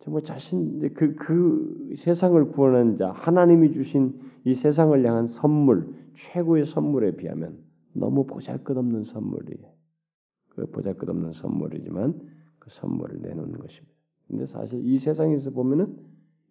[0.00, 7.16] 정말 자신 그, 그 세상을 구원하는 자 하나님이 주신 이 세상을 향한 선물 최고의 선물에
[7.16, 7.58] 비하면
[7.94, 9.73] 너무 보잘 것 없는 선물이에요.
[10.54, 12.20] 그 보잘것없는 선물이지만
[12.58, 13.94] 그 선물을 내놓는 것입니다.
[14.28, 15.96] 근데 사실 이 세상에서 보면은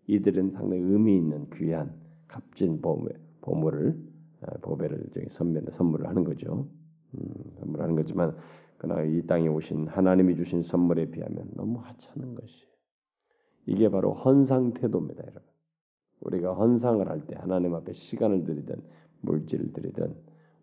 [0.08, 1.94] 이들은 상당히 의미 있는 귀한
[2.28, 3.98] 값진 보물, 보물을
[4.42, 6.68] 아, 보배를 선별 선물을 하는 거죠.
[7.16, 8.36] 음, 선물하는 거지만
[8.78, 12.68] 그러나 이 땅에 오신 하나님이 주신 선물에 비하면 너무 하찮은 것이에요.
[13.66, 15.42] 이게 바로 헌상 태도입니다, 여러분.
[16.20, 18.76] 우리가 헌상을 할 때 하나님 앞에 시간을 들이든
[19.22, 20.14] 물질을 들이든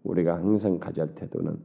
[0.05, 1.59] 우리가 항상 가질 태도는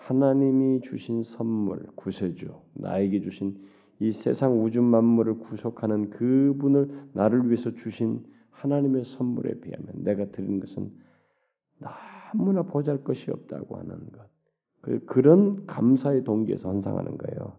[0.00, 3.58] 하나님이 주신 선물, 구세주, 나에게 주신
[3.98, 10.90] 이 세상 우주 만물을 구속하는 그분을 나를 위해서 주신 하나님의 선물에 비하면 내가 드리는 것은
[12.32, 14.28] 너무나 보잘 것이 없다고 하는 것.
[14.80, 17.58] 그, 그런 감사의 동기에서 헌상하는 거예요.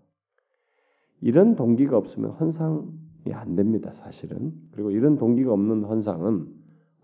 [1.22, 4.52] 이런 동기가 없으면 헌상이 안 됩니다, 사실은.
[4.72, 6.48] 그리고 이런 동기가 없는 헌상은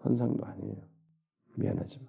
[0.04, 0.82] 헌상도 아니에요.
[1.56, 2.08] 미안하지만.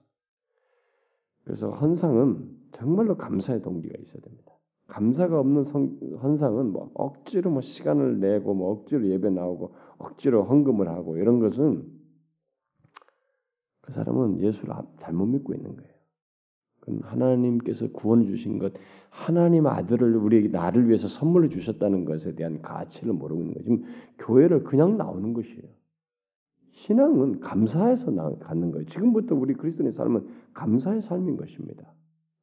[1.44, 4.52] 그래서 헌상은 정말로 감사의 동기가 있어야 됩니다.
[4.88, 10.88] 감사가 없는 성, 헌상은 뭐 억지로 뭐 시간을 내고 뭐 억지로 예배 나오고 억지로 헌금을
[10.88, 11.84] 하고 이런 것은
[13.82, 15.98] 그 사람은 예수를 잘못 믿고 있는 거예요.
[17.02, 18.72] 하나님께서 구원 주신 것,
[19.10, 23.64] 하나님 아들을 우리에게 나를 위해서 선물로 주셨다는 것에 대한 가치를 모르고 있는 거예요.
[23.64, 23.84] 지금
[24.18, 25.68] 교회를 그냥 나오는 것이에요.
[26.72, 28.86] 신앙은 감사해서 나, 갖는 거예요.
[28.86, 31.92] 지금부터 우리 그리스도인의 삶은 감사의 삶인 것입니다.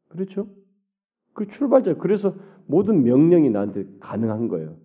[0.09, 0.47] 그렇죠?
[1.33, 1.95] 그 출발자.
[1.95, 2.33] 그래서
[2.67, 4.77] 모든 명령이 나한테 가능한 거예요.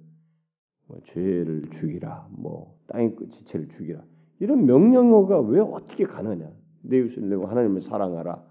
[0.86, 4.02] 뭐 죄를 죽이라, 뭐 땅의 지체를 죽이라.
[4.40, 6.50] 이런 명령어가 왜 어떻게 가능하냐?
[6.82, 8.42] 내 이웃을 내고 하나님을 사랑하라.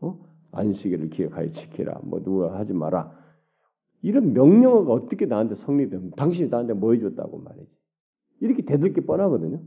[0.00, 0.20] 어?
[0.52, 2.00] 안식일을 기억하여 지키라.
[2.04, 3.12] 뭐 누가 하지 마라.
[4.02, 7.76] 이런 명령어가 어떻게 나한테 성립되면 당신이 나한테 뭐 해줬다고 말이지.
[8.40, 9.60] 이렇게 대들기 뻔하거든요.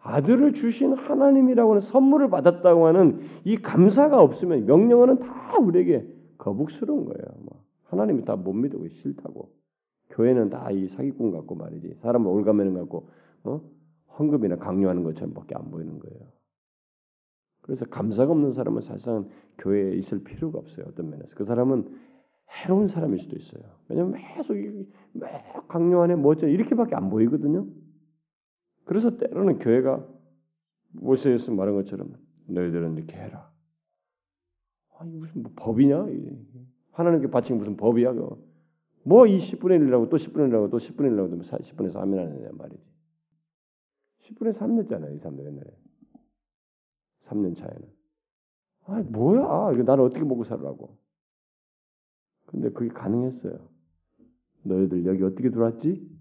[0.00, 6.06] 아들을 주신 하나님이라고 하는 선물을 받았다고 하는 이 감사가 없으면 명령어는 다 우리에게
[6.38, 7.24] 거북스러운 거예요.
[7.40, 9.50] 뭐 하나님이 다 못 믿고 싫다고.
[10.10, 11.96] 교회는 다 이 사기꾼 같고 말이지.
[12.02, 13.08] 사람을 올가매는 같고
[13.44, 13.60] 어?
[14.18, 16.20] 헌금이나 강요하는 것처럼밖에 안 보이는 거예요.
[17.62, 19.28] 그래서 감사가 없는 사람은 사실상
[19.58, 20.86] 교회에 있을 필요가 없어요.
[20.88, 21.84] 어떤 면에서 그 사람은
[22.48, 23.62] 해로운 사람일 수도 있어요.
[23.88, 24.56] 왜냐하면 계속
[25.12, 27.66] 막 강요하네 뭐죠 이렇게밖에 안 보이거든요.
[28.86, 30.08] 그래서 때로는 교회가
[30.92, 32.14] 모세에서 말한 것처럼
[32.46, 33.52] 너희들은 이렇게 해라.
[34.98, 36.06] 아니 무슨 뭐 법이냐?
[36.92, 38.14] 하나님께 바친 무슨 법이야?
[39.04, 42.82] 뭐이 10분의 1이라고 또 10분의 1이라고 또 10분의 1이라고 10분의 3이 하느냐 말이지.
[44.22, 45.14] 10분의 3 냈잖아요.
[45.14, 45.76] 이 사람들 옛날에.
[47.26, 47.96] 3년 차에는.
[48.84, 49.82] 아 뭐야?
[49.82, 50.96] 나는 어떻게 먹고 살라고.
[52.46, 53.68] 근데 그게 가능했어요.
[54.62, 56.15] 너희들 여기 어떻게 들어왔지?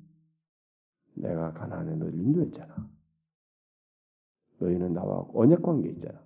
[1.15, 2.75] 내가 가나안에 너희를 인도했잖아.
[4.59, 6.19] 너희는 나와 언약 관계 있잖아.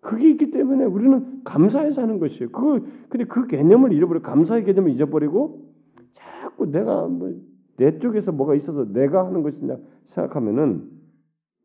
[0.00, 2.50] 그게 있기 때문에 우리는 감사해서 하는 것이에요.
[2.50, 5.72] 그 근데 그 개념을 잃어버려 감사의 개념을 잊어버리고
[6.14, 10.86] 자꾸 내가 뭐 내 쪽에서 뭐가 있어서 내가 하는 것이냐 생각하면은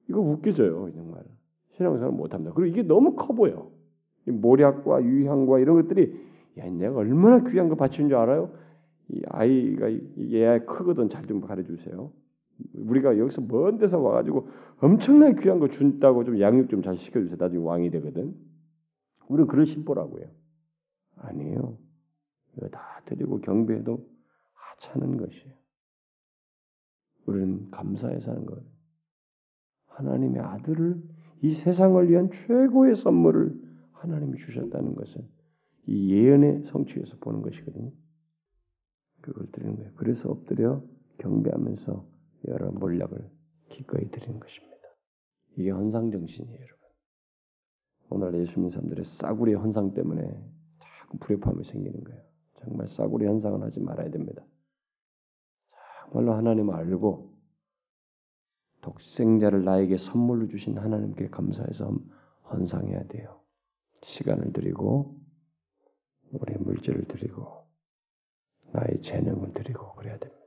[0.09, 1.25] 이거 웃겨져요 정말
[1.71, 2.53] 신앙생활 못합니다.
[2.53, 3.69] 그리고 이게 너무 커 보여.
[4.25, 6.17] 모략과 유향과 이런 것들이
[6.57, 8.49] 야 내가 얼마나 귀한 거 바치는 줄 알아요?
[9.09, 12.11] 이 아이가 얘 크거든 잘 좀 가르쳐 주세요.
[12.73, 14.47] 우리가 여기서 먼 데서 와가지고
[14.79, 17.37] 엄청나게 귀한 거 준다고 좀 양육 좀 잘 시켜주세요.
[17.37, 18.33] 나중에 왕이 되거든.
[19.27, 20.25] 우리는 그런 심보라고요.
[21.17, 21.77] 아니에요.
[22.57, 24.07] 이거 다 드리고 경배해도
[24.53, 25.53] 하찮은 것이에요.
[27.25, 28.63] 우리는 감사해서 하는 거예요.
[29.87, 31.01] 하나님의 아들을
[31.41, 33.53] 이 세상을 위한 최고의 선물을
[33.91, 35.21] 하나님이 주셨다는 것은
[35.87, 37.91] 이 예언의 성취에서 보는 것이거든요.
[39.25, 39.91] 그걸 드리는 거예요.
[39.95, 40.83] 그래서 엎드려
[41.17, 42.05] 경배하면서
[42.47, 43.31] 여러 몰약을
[43.69, 44.75] 기꺼이 드리는 것입니다.
[45.57, 46.75] 이게 헌상 정신이에요, 여러분.
[48.09, 50.21] 오늘 예수 믿는 사람들의 싸구려 헌상 때문에
[50.79, 52.21] 자꾸 불협화음이 생기는 거예요.
[52.59, 54.45] 정말 싸구려 헌상을 하지 말아야 됩니다.
[56.03, 57.33] 정말로 하나님을 알고
[58.81, 61.97] 독생자를 나에게 선물로 주신 하나님께 감사해서
[62.51, 63.41] 헌상해야 돼요.
[64.03, 65.19] 시간을 드리고
[66.31, 67.64] 우리의 물질을 드리고
[68.75, 70.41] 나의 재능을 드리고 그래야 됩니다.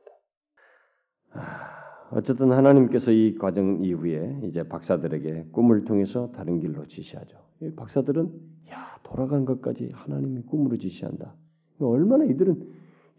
[1.33, 7.39] 아, 어쨌든 하나님께서 이 과정 이후에 이제 박사들에게 꿈을 통해서 다른 길로 지시하죠.
[7.76, 8.33] 박사들은
[8.70, 11.35] 야 돌아가는 것까지 하나님이 꿈으로 지시한다.
[11.81, 12.66] 얼마나 이들은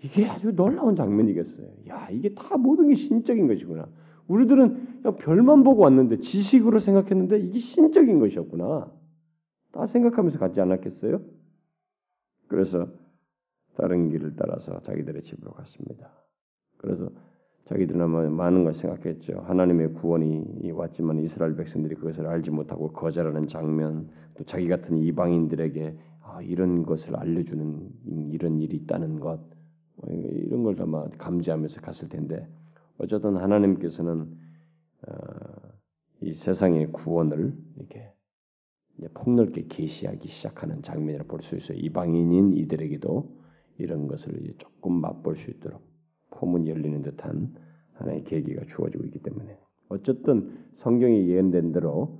[0.03, 1.67] 이게 아주 놀라운 장면이겠어요.
[1.89, 3.89] 야 이게 다 모든 게 신적인 것이구나.
[4.27, 8.91] 우리들은 그냥 별만 보고 왔는데 지식으로 생각했는데 이게 신적인 것이었구나.
[9.71, 11.21] 다 생각하면서 갔지 않았겠어요?
[12.47, 12.87] 그래서
[13.79, 16.11] 다른 길을 따라서 자기들의 집으로 갔습니다.
[16.77, 17.09] 그래서
[17.65, 19.39] 자기들은 많은 걸 생각했죠.
[19.45, 26.41] 하나님의 구원이 왔지만 이스라엘 백성들이 그것을 알지 못하고 거절하는 장면, 또 자기 같은 이방인들에게 아,
[26.41, 27.89] 이런 것을 알려주는
[28.31, 29.39] 이런 일이 있다는 것,
[29.95, 32.47] 뭐 이런 걸 아마 감지하면서 갔을 텐데
[32.97, 34.37] 어쨌든 하나님께서는
[35.07, 35.13] 어,
[36.21, 38.11] 이 세상의 구원을 이렇게
[39.13, 41.77] 폭넓게 계시하기 시작하는 장면이라 볼 수 있어요.
[41.77, 43.38] 이방인인 이들에게도
[43.79, 45.81] 이런 것을 조금 맛볼 수 있도록
[46.31, 47.55] 포문이 열리는 듯한
[47.93, 49.57] 하나의 계기가 주어지고 있기 때문에
[49.89, 52.19] 어쨌든 성경이 예언된 대로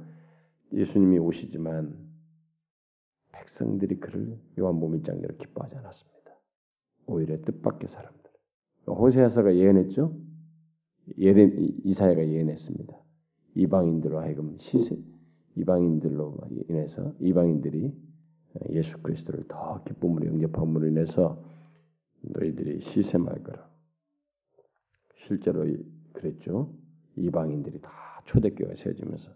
[0.74, 1.96] 예수님이 오시지만
[3.32, 6.20] 백성들이 그를 요한복음 1장대로 기뻐하지 않았습니다.
[7.06, 8.20] 오히려 뜻밖의 사람들.
[8.88, 10.16] 호세아서가 예언했죠.
[11.18, 11.52] 예레
[11.84, 12.98] 이사야가 예언했습니다.
[13.56, 14.98] 이방인들로 하여금 시세
[15.56, 16.38] 이방인들로
[16.70, 17.94] 인해서 이방인들이
[18.72, 21.44] 예수 그리스도를 더 기쁨으로 영접함으로 인해서
[22.22, 23.70] 너희들이 시샘할 거라.
[25.28, 25.66] 실제로
[26.14, 26.74] 그랬죠.
[27.16, 27.92] 이방인들이 다
[28.26, 29.32] 초대교회가 세워지면서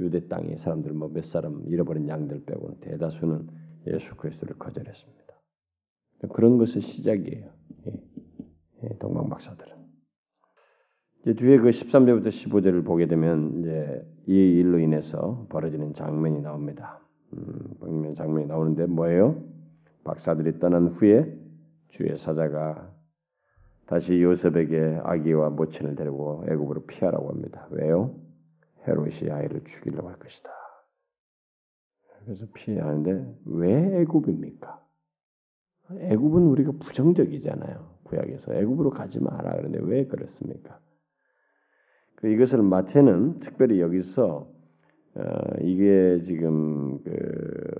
[0.00, 3.48] 유대 땅의 사람들 뭐 몇 사람 잃어버린 양들 빼고는 대다수는
[3.88, 5.20] 예수 그리스도를 거절했습니다.
[6.32, 7.50] 그런 것의 시작이에요.
[7.86, 8.02] 예.
[8.84, 9.74] 예, 동방 박사들은.
[11.22, 17.00] 이제 뒤에 그 13절부터 15절을 보게 되면 이제 이 일로 인해서 벌어지는 장면이 나옵니다.
[17.32, 19.42] 음, 장면이 나오는데 뭐예요?
[20.04, 21.36] 박사들이 떠난 후에
[21.88, 22.90] 주의 사자가
[23.86, 27.66] 다시 요셉에게 아기와 모친을 데리고 애굽으로 피하라고 합니다.
[27.70, 28.14] 왜요?
[28.86, 30.48] 헤롯이 아이를 죽이려고 할 것이다.
[32.24, 34.80] 그래서 피하는데 왜 애굽입니까?
[35.98, 37.98] 애굽은 우리가 부정적이잖아요.
[38.04, 40.78] 구약에서 애굽으로 가지 마라 그런데 왜 그렇습니까?
[42.14, 44.59] 그 이것을 마태는 특별히 여기서 어,
[45.60, 47.70] 이게 지금 그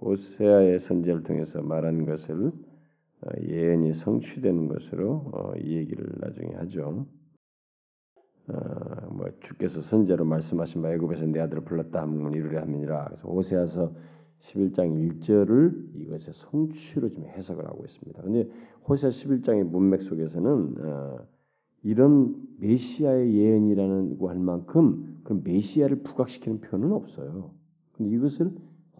[0.00, 2.52] 호세아의 선제를 통해서 말한 것을
[3.22, 7.06] 어, 예언이 성취되는 것으로 어, 이 얘기를 나중에 하죠.
[8.48, 8.54] 어,
[9.10, 13.06] 뭐 주께서 선제로 말씀하신 바 애굽에서 내 아들을 불렀다 하면 이루려 함이니라.
[13.06, 13.92] 그래서 호세아서
[14.40, 18.22] 11장 1절을 이것의 성취로 지금 해석을 하고 있습니다.
[18.22, 18.48] 근데
[18.86, 20.76] 호세아 11장의 문맥 속에서는
[21.82, 27.50] 이런 메시아의 예언이라는 할 만큼 그런 메시아를 부각시키는 표현은 없어요.
[27.92, 28.52] 근데 이것을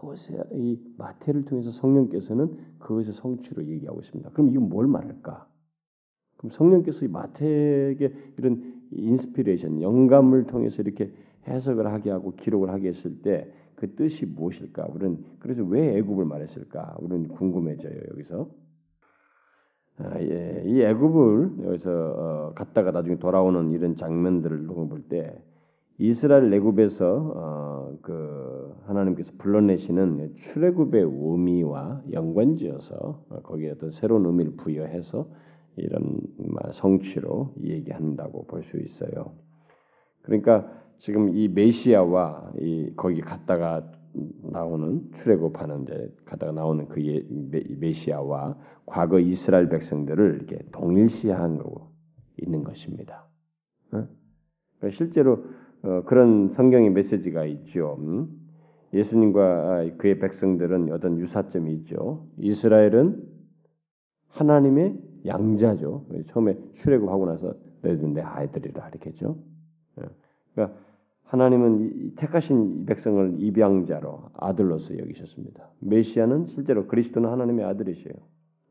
[0.02, 4.30] 호세 이 마태를 통해서 성령께서는 그것의 성취로 얘기하고 있습니다.
[4.30, 5.48] 그럼 이건 뭘 말할까?
[6.36, 11.12] 그럼 성령께서 이 마태에게 이런 inspiration, 영감을 통해서 이렇게
[11.46, 14.88] 해석을 하게 하고 기록을 하게 했을 때 그 뜻이 무엇일까?
[14.90, 16.96] 우리는 그래서 왜 애굽을 말했을까?
[17.00, 18.50] 우리는 궁금해져요 여기서.
[19.98, 25.42] 아, 예, 이 애굽을 여기서 어, 갔다가 나중에 돌아오는 이런 장면들을 볼때
[25.98, 35.28] 이스라엘 애굽에서 어, 그 하나님께서 불러내시는 출애굽의 의미와 연관지어서 어, 거기에 어떤 새로운 의미를 부여해서
[35.76, 36.20] 이런
[36.72, 39.34] 성취로 얘기한다고 볼 수 있어요.
[40.22, 43.90] 그러니까 지금 이 메시아와 이 거기 갔다가
[44.42, 47.22] 나오는 출애굽하는데 갔다가 나오는 그 예,
[47.78, 51.92] 메시아와 과거 이스라엘 백성들을 이렇게 동일시한 거고
[52.42, 53.28] 있는 것입니다.
[53.90, 55.44] 그러니까 실제로
[55.86, 57.96] 어, 그런 성경의 메시지가 있죠.
[58.00, 58.28] 음?
[58.92, 62.26] 예수님과 그의 백성들은 어떤 유사점이 있죠.
[62.38, 63.22] 이스라엘은
[64.28, 66.06] 하나님의 양자죠.
[66.26, 69.38] 처음에 출애굽하고 나서 너희들 내 아이들이라 이렇게 했죠.
[70.00, 70.04] 예.
[70.54, 70.78] 그러니까
[71.24, 75.70] 하나님은 택하신 백성을 입양자로 아들로서 여기셨습니다.
[75.80, 78.12] 메시아는 실제로 그리스도는 하나님의 아들이시요.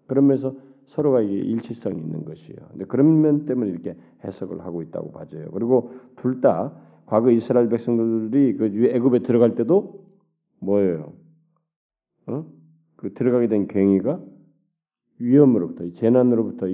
[0.08, 0.56] 그러면서
[0.88, 2.60] 서로가 일치성이 있는 것이에요.
[2.72, 5.50] 근데 그런 면 때문에 이렇게 해석을 하고 있다고 봐져요.
[5.52, 6.74] 그리고 둘 다
[7.06, 10.06] 과거 이스라엘 백성들이 그 애굽에 들어갈 때도
[10.60, 11.14] 뭐예요?
[12.28, 12.46] 어?
[12.96, 14.22] 그 들어가게 된 경위가
[15.20, 16.66] 위험으로부터 재난으로부터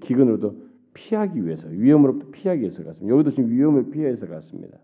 [0.00, 0.54] 기근으로부터
[0.94, 3.14] 피하기 위해서 위험으로부터 피하기 위해서 갔습니다.
[3.14, 4.78] 여기도 지금 위험을 피해서 갔습니다.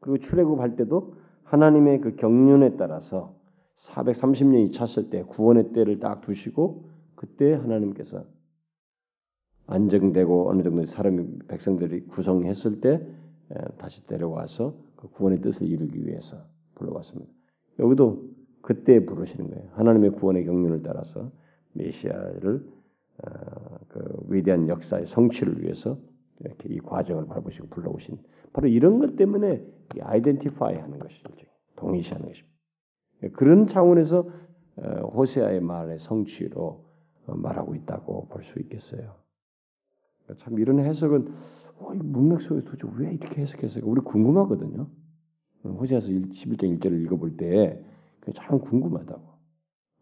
[0.00, 1.14] 그리고 출애굽할 때도
[1.44, 3.34] 하나님의 그 경륜에 따라서
[3.76, 8.24] 430년이 찼을 때 구원의 때를 딱 두시고 그때 하나님께서
[9.66, 13.06] 안정되고 어느 정도 사람 백성들이 구성했을 때
[13.78, 16.36] 다시 데려와서 그 구원의 뜻을 이루기 위해서
[16.74, 17.30] 불러왔습니다.
[17.78, 18.30] 여기도
[18.62, 19.68] 그때 부르시는 거예요.
[19.72, 21.30] 하나님의 구원의 경륜을 따라서
[21.72, 22.64] 메시아를
[23.24, 25.98] 어, 그 위대한 역사의 성취를 위해서
[26.40, 28.18] 이렇게 이 과정을 밟으시고 불러오신
[28.52, 29.64] 바로 이런 것 때문에
[30.00, 31.28] 아이덴티파이 하는 것이죠.
[31.76, 32.52] 동의시하는 것입니다.
[33.34, 34.28] 그런 차원에서
[34.76, 34.82] 어,
[35.14, 36.84] 호세아의 말의 성취로
[37.26, 39.14] 어, 말하고 있다고 볼 수 있겠어요.
[40.38, 41.32] 참 이런 해석은
[41.78, 43.86] 어, 문맥 속에 도대체 왜 이렇게 해석했을까?
[43.86, 44.88] 우리 궁금하거든요.
[45.64, 47.92] 호세아서 11장 1절을 읽어볼 때
[48.34, 49.32] 참 궁금하다고.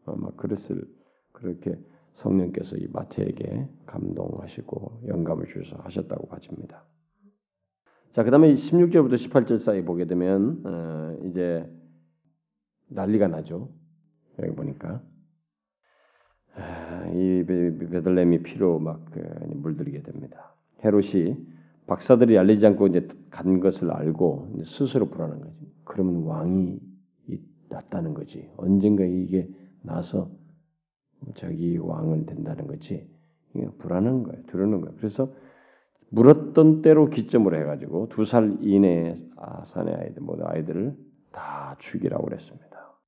[0.07, 0.85] 아마 그랬을
[1.33, 1.79] 그렇게
[2.15, 6.85] 성령께서 이 마태에게 감동하시고 영감을 주셔서 하셨다고 봐집니다.
[8.13, 11.71] 자, 그 다음에 16절부터 18절 사이 보게 되면 어, 이제
[12.89, 13.71] 난리가 나죠.
[14.41, 15.03] 여기 보니까
[16.57, 19.21] 아, 이 베들렘이 피로 막 그,
[19.55, 20.55] 물들이게 됩니다.
[20.85, 21.37] 헤롯이
[21.91, 25.73] 박사들이 알리지 않고 이제 간 것을 알고 스스로 불안한 거지.
[25.83, 26.79] 그러면 왕이
[27.69, 28.49] 났다는 거지.
[28.57, 29.49] 언젠가 이게
[29.83, 30.31] 나서
[31.35, 33.11] 자기 왕은 된다는 거지.
[33.79, 34.45] 불안한 거예요.
[34.47, 34.97] 두려는 거예요.
[34.99, 35.35] 그래서
[36.13, 40.97] 물었던 때로 기점으로 해가지고 두 살 이내에 아산의 아이들 모두 아이들을
[41.33, 43.01] 다 죽이라고 그랬습니다.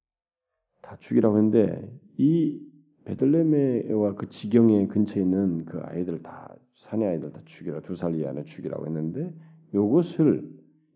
[0.80, 2.60] 다 죽이라고 했는데 이
[3.04, 8.44] 베들레헴과 그 지경의 근처에 있는 그 아이들 다 산의 아이들 다 죽이라 두 살 이하는
[8.44, 9.32] 죽이라고 했는데
[9.74, 10.48] 이것을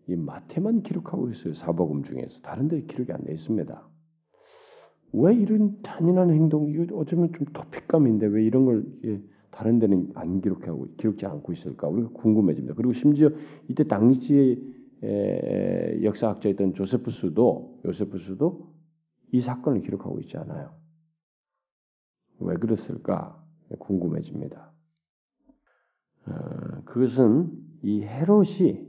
[0.08, 3.88] 이 마태만 기록하고 있어요 사복음 중에서 다른 데 기록이 안 돼 있습니다.
[5.12, 9.20] 왜 이런 잔인한 행동 이거 어쩌면 좀 토픽감인데 왜 이런 걸 예,
[9.50, 12.74] 다른 데는 안 기록하고 기록지 않고 있을까 우리가 궁금해집니다.
[12.74, 13.30] 그리고 심지어
[13.68, 14.60] 이때 당시의
[16.02, 18.74] 역사학자였던 조세프스도 요세프스도
[19.32, 20.74] 이 사건을 기록하고 있지 않아요.
[22.40, 23.42] 왜 그랬을까
[23.78, 24.72] 궁금해집니다.
[26.26, 27.52] 어, 그것은
[27.82, 28.86] 이 헤롯이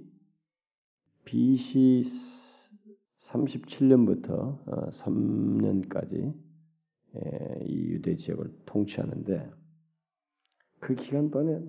[1.26, 2.04] BC
[3.22, 4.64] 37년부터
[4.94, 6.34] 3년까지
[7.66, 9.52] 이 유대 지역을 통치하는데
[10.80, 11.60] 그 기간 동안에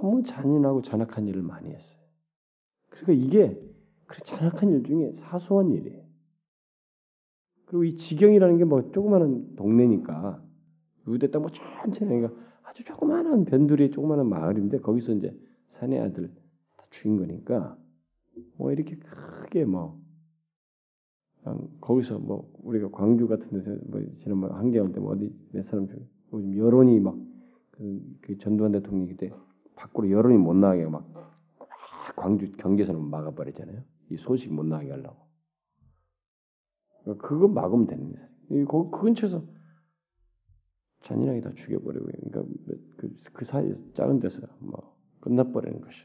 [0.00, 1.98] 너무 잔인하고 잔악한 일을 많이 했어요.
[2.88, 3.60] 그러니까 이게
[4.06, 6.06] 그 잔악한 일 중에 사소한 일이에요.
[7.66, 10.42] 그리고 이 지경이라는 게 뭐 조그마한 동네니까
[11.08, 12.45] 유대 땅뭐 천천히 그러니까
[12.76, 15.34] 아주 조그마한 변두리 조그마한 마을인데 거기서 이제
[15.68, 16.28] 사내 아들
[16.76, 17.78] 다 죽인 거니까
[18.58, 19.98] 뭐 이렇게 크게 뭐
[21.80, 26.56] 거기서 뭐 우리가 광주 같은 데서 뭐 지난번 한겨울 때뭐 어디 몇 사람 죽 요즘
[26.56, 27.16] 여론이 막
[27.70, 29.32] 그, 그 전두환 대통령이 그때
[29.74, 31.08] 밖으로 여론이 못 나가게 막
[32.14, 33.82] 광주 경계선을 막아버리잖아요.
[34.10, 35.16] 이 소식 못 나가게 하려고.
[37.18, 38.26] 그거 막으면 되는 거예요.
[38.66, 39.55] 그, 그 근처에서
[41.06, 42.42] 잔인하게 다 죽여버리고, 그러니까
[42.96, 45.98] 그, 그 사이 작은 데서 뭐 끝나버리는 것이.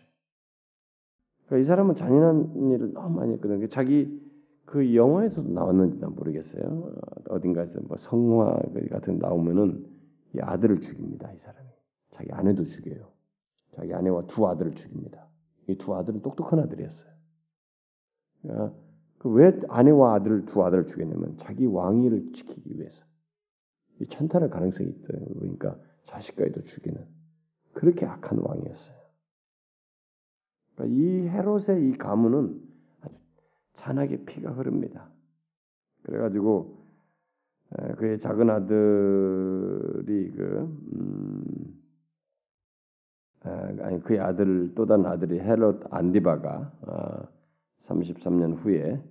[1.46, 3.68] 그러니까 이 사람은 잔인한 일을 너무 많이 했거든요.
[3.68, 4.22] 자기
[4.66, 6.94] 그 영화에서도 나왔는지 난 모르겠어요.
[7.30, 9.86] 어딘가에서 뭐 성화 같은 나오면은
[10.36, 11.32] 이 아들을 죽입니다.
[11.34, 11.68] 이 사람이
[12.12, 13.12] 자기 아내도 죽여요.
[13.76, 15.28] 자기 아내와 두 아들을 죽입니다.
[15.68, 17.12] 이 두 아들은 똑똑한 아들이었어요.
[18.42, 18.74] 그러니까
[19.20, 23.06] 그왜 아내와 아들 두 아들을 죽였냐면 자기 왕위를 지키기 위해서.
[24.02, 25.08] 이 천탈할 가능성이 있다.
[25.40, 27.06] 그러니까 자식까지도 죽이는
[27.74, 28.96] 그렇게 악한 왕이었어요.
[30.76, 32.62] 그러니까 이 헤롯의 이 가문은
[33.02, 33.16] 아주
[33.74, 35.10] 잔하게 피가 흐릅니다.
[36.04, 36.82] 그래가지고
[37.98, 40.60] 그의 작은 아들이 그
[40.94, 41.82] 음,
[43.44, 47.28] 아니 그의 아들 또 다른 아들이 헤롯 안디바가 아,
[47.84, 49.02] 33년 후에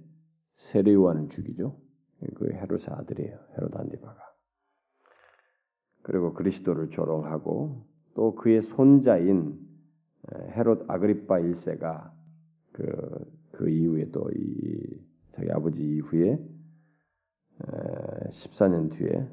[0.57, 1.77] 세례요한을 죽이죠.
[2.35, 3.39] 그 헤롯의 아들이에요.
[3.57, 4.30] 헤롯 안디바가.
[6.03, 7.85] 그리고 그리스도를 조롱하고
[8.15, 9.59] 또 그의 손자인
[10.33, 12.11] 헤롯 아그리파 1세가
[12.73, 16.39] 그, 그 이후에 또 이 자기 아버지 이후에
[18.29, 19.27] 14년 뒤에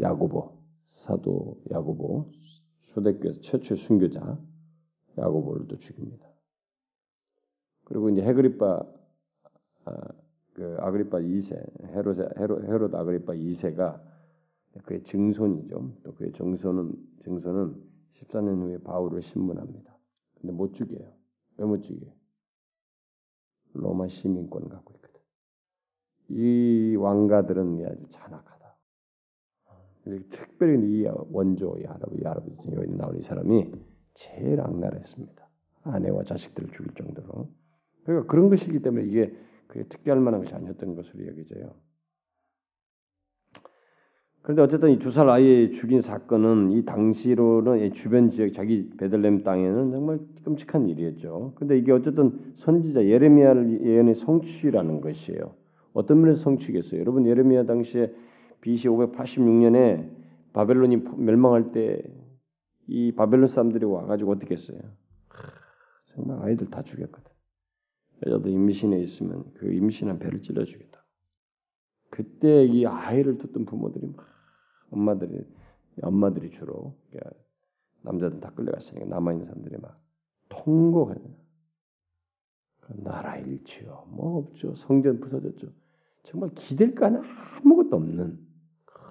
[0.00, 0.56] 야고보
[0.94, 2.30] 사도 야고보
[2.88, 4.38] 초대교회에서 최초의 순교자
[5.18, 6.28] 야고보를 또 죽입니다.
[7.84, 8.86] 그리고 이제 헤그리파
[9.86, 10.08] 아,
[10.54, 14.00] 그 아그리파 2세 헤롯 헤롯, 헤롯 아그리파 2세가
[14.82, 15.92] 그의 증손이죠.
[16.02, 17.82] 또 그의 정손은 증손은
[18.14, 19.96] 14년 후에 바울을 신문합니다.
[20.40, 21.12] 근데 못 죽여요.
[21.56, 22.12] 왜 못 죽여요?
[23.74, 25.20] 로마 시민권 갖고 있거든.
[26.28, 28.76] 이 왕가들은 아주 잔악하다.
[30.30, 33.72] 특별히 이 원조 이 할아버지, 이 할아버지 여기 나온 이 사람이
[34.14, 35.48] 제일 악랄했습니다.
[35.82, 37.48] 아내와 자식들을 죽일 정도로.
[38.04, 39.34] 그러니까 그런 것이기 때문에 이게
[39.66, 41.74] 그게 특별할 만한 것이 아니었던 것으로 여겨져요.
[44.44, 50.88] 그런데 어쨌든 이두살 아이 죽인 사건은 이 당시로는 주변 지역 자기 베들렘 땅에는 정말 끔찍한
[50.88, 51.54] 일이었죠.
[51.56, 55.54] 근데 이게 어쨌든 선지자 예레미야를 예언의 성취라는 것이에요.
[55.94, 57.00] 어떤 면에서 성취겠어요?
[57.00, 58.12] 여러분 예레미야 당시에
[58.60, 60.10] BC 586년에
[60.52, 62.02] 바벨론이 멸망할 때
[62.86, 64.78] 이 바벨론 사람들이 와가지고 어떻게 했어요?
[66.14, 67.30] 정말 아이들 다 죽였거든.
[68.26, 71.04] 여자도 임신해 있으면 그 임신한 배를 찔러 주겠다.
[72.10, 74.24] 그때 이 아이를 뒀던 부모들이 막
[74.90, 75.44] 엄마들이
[76.02, 76.94] 엄마들이 주로
[78.02, 80.00] 남자들 다 끌려갔으니까 남아 있는 사람들이 막
[80.48, 81.22] 통곡하는
[83.02, 84.06] 나라 일치요.
[84.10, 84.74] 뭐 없죠.
[84.76, 85.68] 성전 부서졌죠.
[86.24, 87.22] 정말 기댈 거는
[87.62, 88.38] 아무것도 없는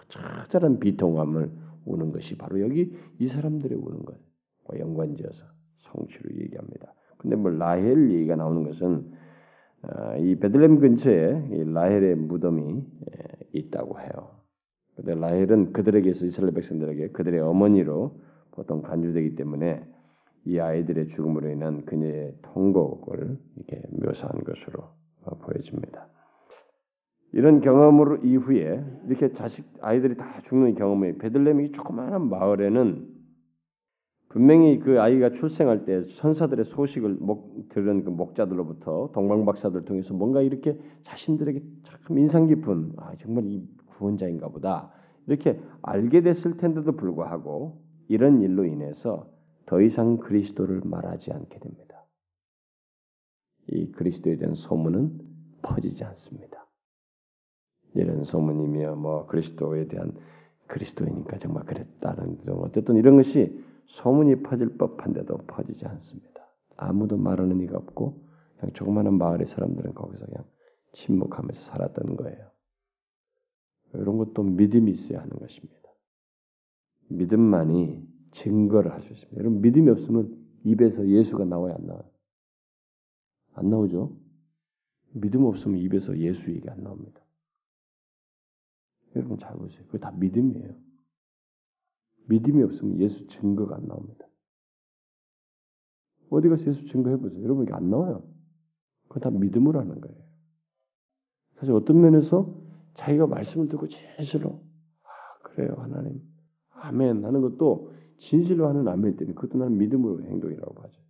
[0.10, 1.52] 처절한 비통함을
[1.86, 4.16] 우는 것이 바로 여기 이 사람들이 우는 것
[4.78, 5.46] 연관지어서
[5.78, 6.94] 성취를 얘기합니다.
[7.18, 9.12] 근데 뭐 라헬 얘기가 나오는 것은
[9.82, 12.84] 아, 이 베들렘 근처에 이 라헬의 무덤이
[13.54, 14.43] 있다고 해요.
[14.96, 18.20] 근데 라헬은 그들에게서 이스라엘 백성들에게 그들의 어머니로
[18.52, 19.84] 보통 간주되기 때문에
[20.46, 24.90] 이 아이들의 죽음으로 인한 그녀의 통곡을 이렇게 묘사한 것으로
[25.42, 26.08] 보여집니다.
[27.32, 33.14] 이런 경험으로 이후에 이렇게 자식 아이들이 다 죽는 경험이 베들레헴이 조그마한 마을에는
[34.30, 40.78] 분명히 그 아이가 출생할 때 선사들의 소식을 목, 들은 그 목자들로부터 동방박사들 통해서 뭔가 이렇게
[41.04, 43.68] 자신들에게 참 인상 깊은 아 정말 이
[44.04, 44.92] 구원자인가 보다
[45.28, 49.32] 이렇게 알게 됐을 텐데도 불구하고 이런 일로 인해서
[49.66, 52.06] 더 이상 그리스도를 말하지 않게 됩니다.
[53.68, 55.20] 이 그리스도에 대한 소문은
[55.62, 56.68] 퍼지지 않습니다.
[57.96, 60.14] 이런 소문이며 뭐 그리스도에 대한
[60.68, 66.46] 그리스도이니까 정말 그랬다는 어쨌든 이런 것이 소문이 퍼질 법한데도 퍼지지 않습니다.
[66.76, 68.22] 아무도 말하는 이가 없고
[68.58, 70.44] 그냥 조그마한 마을의 사람들은 거기서 그냥
[70.94, 72.53] 침묵하면서 살았던 거예요.
[73.94, 75.90] 이런 것도 믿음이 있어야 하는 것입니다.
[77.10, 79.40] 믿음만이 증거를 할 수 있습니다.
[79.40, 82.10] 여러분 믿음이 없으면 입에서 예수가 나와야 안 나와요?
[83.54, 84.18] 안 나오죠?
[85.12, 87.22] 믿음 없으면 입에서 예수 얘기 안 나옵니다.
[89.16, 89.86] 여러분 잘 보세요.
[89.86, 90.76] 그게 다 믿음이에요.
[92.30, 94.26] 믿음이 없으면 예수 증거가 안 나옵니다.
[96.32, 97.44] 어디 가서 예수 증거해 보세요.
[97.44, 98.24] 여러분 이게 안 나와요.
[99.08, 100.18] 그거 다 믿음으로 하는 거예요.
[101.58, 102.60] 사실 어떤 면에서
[102.96, 104.62] 자기가 말씀을 듣고 진실로
[105.04, 106.22] 아, 그래요 하나님
[106.70, 111.02] 아멘 하는 것도 진실로 하는 아멘일 때는 그것도 나는 믿음으로 행동이라고 봐죠.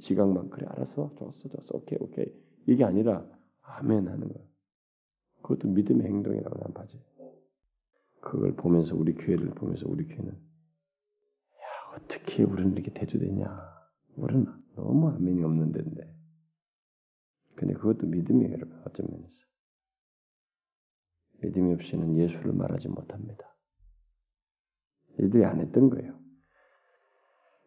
[0.00, 2.26] 지각만 그래 알았어 좋았어 좋았어 오케이 오케이
[2.66, 3.26] 이게 아니라
[3.62, 4.48] 아멘 하는 거예요.
[5.42, 7.02] 그것도 믿음의 행동이라고 난 봐지.
[8.20, 13.74] 그걸 보면서 우리 교회를 보면서 우리 교회는 야 어떻게 우리는 이렇게 대주되냐?
[14.16, 16.14] 우리는 너무 아멘이 없는 데인데.
[17.54, 18.80] 근데 그것도 믿음이에요, 여러분.
[18.86, 19.44] 어쩌 면에서.
[21.44, 23.54] 믿음이 없이는 예수를 말하지 못합니다.
[25.18, 26.14] 이들이 안 했던 거예요.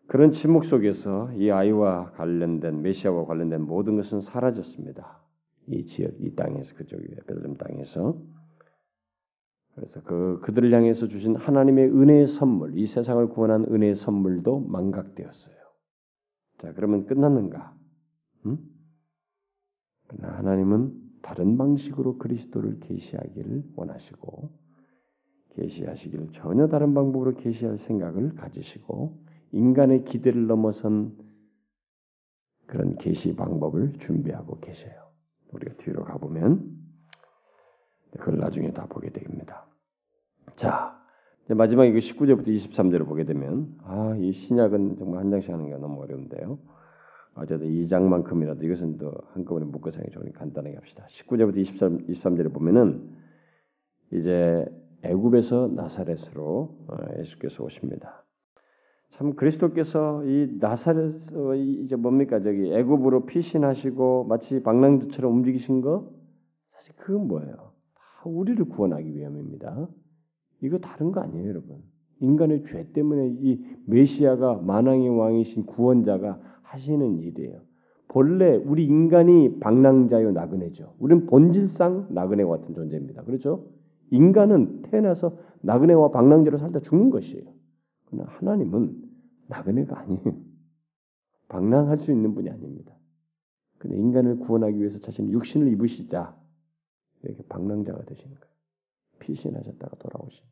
[0.08, 5.22] 그런 침묵 속에서 이 아이와 관련된 메시아와 관련된 모든 것은 사라졌습니다.
[5.68, 8.20] 이 지역, 이 땅에서 그쪽 베들렘 땅에서
[9.76, 15.56] 그래서 그 그들을 향해서 주신 하나님의 은혜의 선물, 이 세상을 구원한 은혜의 선물도 망각되었어요.
[16.60, 17.78] 자, 그러면 끝났는가?
[18.48, 18.58] 음?
[20.08, 24.50] 그러나 하나님은 다른 방식으로 그리스도를 계시하기를 원하시고
[25.56, 29.18] 계시하시기를 전혀 다른 방법으로 계시할 생각을 가지시고
[29.52, 31.18] 인간의 기대를 넘어선
[32.68, 34.94] 그런 계시 방법을 준비하고 계세요.
[35.52, 36.78] 우리가 뒤로 가보면
[38.12, 39.66] 그걸 나중에 다 보게 됩니다.
[40.56, 40.98] 자,
[41.50, 46.02] 마지막 이거 19절부터 23절을 보게 되면 아, 이 신약은 정말 한 장씩 하는 게 너무
[46.02, 46.60] 어려운데요.
[47.38, 51.06] 어쨌든 2장만큼이라도 이것은 또 한꺼번에 묶어서 좋으니 간단하게 합시다.
[51.10, 53.10] 19절부터 23, 23절에 보면은
[54.12, 54.66] 이제
[55.04, 58.26] 애굽에서 나사렛으로 어, 예수께서 오십니다.
[59.12, 61.22] 참 그리스도께서 이 나사렛
[61.84, 66.12] 이제 뭡니까 저기 애굽으로 피신하시고 마치 방랑두처럼 움직이신 거
[66.74, 67.56] 사실 그건 뭐예요?
[67.96, 69.88] 다 우리를 구원하기 위함입니다.
[70.62, 71.84] 이거 다른 거 아니에요, 여러분.
[72.20, 77.62] 인간의 죄 때문에 이 메시아가 만왕의 왕이신 구원자가 하시는 일이에요.
[78.08, 80.96] 본래 우리 인간이 방랑자요 나그네죠.
[81.00, 83.24] 우리는 본질상 나그네와 같은 존재입니다.
[83.24, 83.68] 그렇죠?
[84.12, 87.46] 인간은 태어나서 나그네와 방랑자로 살다 죽는 것이에요.
[88.06, 89.04] 그러나 하나님은
[89.48, 90.48] 나그네가 아니에요.
[91.50, 92.94] 방랑할 수 있는 분이 아닙니다.
[93.78, 96.36] 근데 인간을 구원하기 위해서 자신의 육신을 입으시자
[97.24, 98.54] 이렇게 방랑자가 되시는 거예요.
[99.20, 100.46] 피신하셨다가 돌아오신.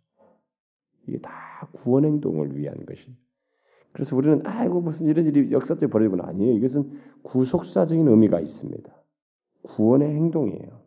[1.08, 3.16] 이게 다 구원 행동을 위한 것이.
[3.96, 6.54] 그래서 우리는 아이고 무슨 이런 일이 역사적으로 벌어지는 아니에요.
[6.56, 8.94] 이것은 구속사적인 의미가 있습니다.
[9.64, 10.82] 구원의 행동이에요.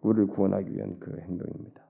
[0.00, 1.88] 우리를 구원하기 위한 그 행동입니다.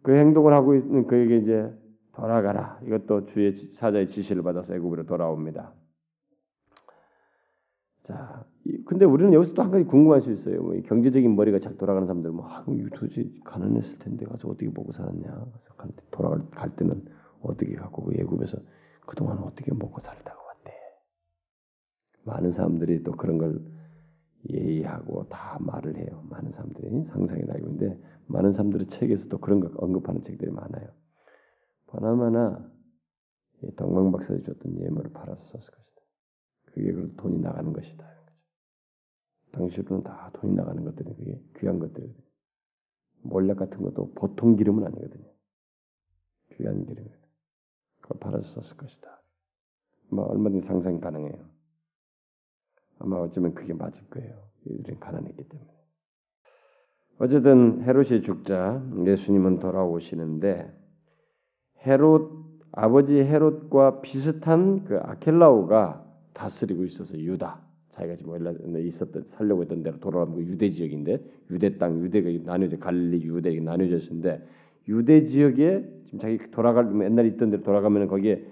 [0.00, 1.70] 그 행동을 하고 있는 그에게 이제
[2.14, 2.80] 돌아가라.
[2.86, 5.74] 이것도 주의 사자의 지시를 받아서 애굽으로 돌아옵니다.
[8.04, 8.46] 자,
[8.86, 10.62] 근데 우리는 여기서 또 한 가지 궁금할 수 있어요.
[10.62, 12.64] 뭐 경제적인 머리가 잘 돌아가는 사람들은 뭐, 아,
[12.94, 15.44] 도대체 가난했을 텐데 가서 어떻게 먹고 살았냐.
[16.10, 17.04] 돌아갈 갈 때는
[17.48, 18.58] 어떻게 갖고 그 예굽에서
[19.06, 20.72] 그동안 어떻게 먹고 살다가 왔대.
[22.24, 23.60] 많은 사람들이 또 그런 걸
[24.50, 26.22] 예의하고 다 말을 해요.
[26.28, 30.88] 많은 사람들이 상상이 나고 있는데 많은 사람들의 책에서 또 그런 걸 언급하는 책들이 많아요.
[31.86, 32.70] 바나마나
[33.76, 36.02] 동방 박사들이 줬던 예물을 팔아서 썼을 것이다.
[36.66, 38.04] 그게 그 돈이 나가는 것이다.
[39.52, 42.24] 당시로는 다 돈이 나가는 것들이 그게 귀한 것들이거든요.
[43.22, 45.30] 몰약 같은 것도 보통 기름은 아니거든요.
[46.52, 47.23] 귀한 기름이거든요.
[48.08, 49.22] 그걸 썼을 것이다.
[50.10, 51.44] 뭐 얼마든지 상상이 가능해요.
[52.98, 54.44] 아마 어쩌면 그게 맞을 거예요.
[54.66, 55.70] 이들은 가난했기 때문에.
[57.18, 60.72] 어쨌든 헤롯이 죽자 예수님은 돌아오시는데
[61.86, 69.98] 헤롯 아버지 헤롯과 비슷한 그 아켈라오가 다스리고 있어서 유다 자기가 지금 있었던 살려고 했던 대로
[70.00, 74.44] 돌아가면 그 유대 지역인데 유대 땅 유대가 나뉘어져 갈릴리 유대 나뉘어져 있는데
[74.88, 78.46] 유대 지역에 지금 자기 돌아갈 옛날에 있던 대로 돌아가면 거기에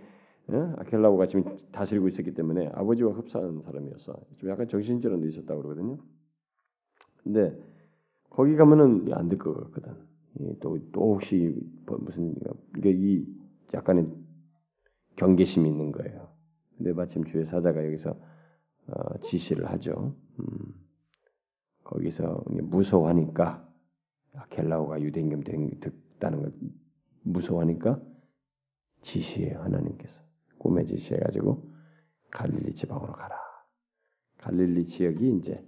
[0.49, 0.74] 어?
[0.78, 5.99] 아켈라오가 지금 다스리고 있었기 때문에 아버지와 흡사한 사람이어서 좀 약간 정신질환도 있었다고 그러거든요.
[7.22, 7.57] 근데
[8.30, 9.95] 거기 가면은 안 될 것 같거든.
[10.61, 11.55] 또, 또 혹시
[11.87, 12.35] 뭐 무슨
[12.78, 13.26] 이게 이
[13.74, 14.09] 약간의
[15.16, 16.28] 경계심이 있는 거예요.
[16.76, 18.16] 근데 마침 주의 사자가 여기서
[18.89, 20.16] 어, 지시를 하죠.
[20.41, 20.74] 음,
[21.85, 23.68] 거기서 무서워하니까
[24.35, 25.43] 아켈라오가 유대인금
[26.22, 26.52] 됐다는 걸
[27.22, 28.00] 무서워하니까
[29.02, 30.22] 지시해요 하나님께서
[30.58, 31.68] 꿈에 지시해 가지고
[32.30, 33.36] 갈릴리 지방으로 가라.
[34.38, 35.64] 갈릴리 지역이 이제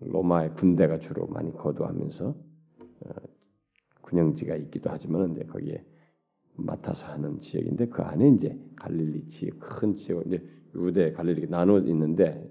[0.00, 3.10] 로마의 군대가 주로 많이 거주하면서 어,
[4.02, 5.84] 군영지가 있기도 하지만 이제 거기에
[6.54, 10.42] 맡아서 하는 지역인데 그 안에 이제 갈릴리 지역 큰 지역 이제
[10.74, 12.50] 유대 갈릴리 나눠 있는데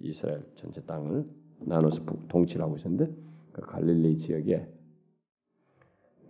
[0.00, 1.26] 이스라엘 전체 땅을
[1.60, 3.12] 나눠서 통치를 하고 있었는데
[3.52, 4.68] 그 갈릴리 지역에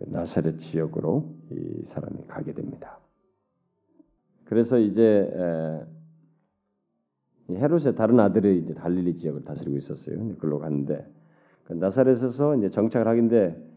[0.07, 2.99] 나사렛 지역으로 이 사람이 가게 됩니다.
[4.45, 5.29] 그래서 이제
[7.49, 10.17] 헤롯의 다른 아들이 이제 갈릴리 지역을 다스리고 있었어요.
[10.35, 11.07] 그걸로 갔는데
[11.63, 13.71] 그 나사렛에서 이제 정착을 하긴데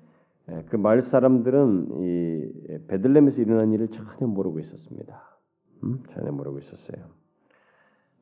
[0.66, 5.38] 그 마을 사람들은 이 베들렘에서 일어난 일을 전혀 모르고 있었습니다.
[5.84, 6.02] 음?
[6.10, 7.04] 전혀 모르고 있었어요.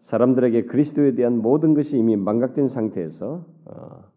[0.02, 4.11] 사람들에게 그리스도에 대한 모든 것이 이미 망각된 상태에서 어,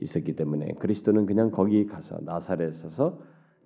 [0.00, 3.18] 있었기 때문에 그리스도는 그냥 거기 가서 나사렛에서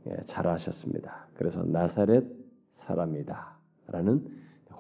[0.09, 1.29] 예, 자라셨습니다.
[1.35, 2.25] 그래서 나사렛
[2.77, 4.27] 사람이다라는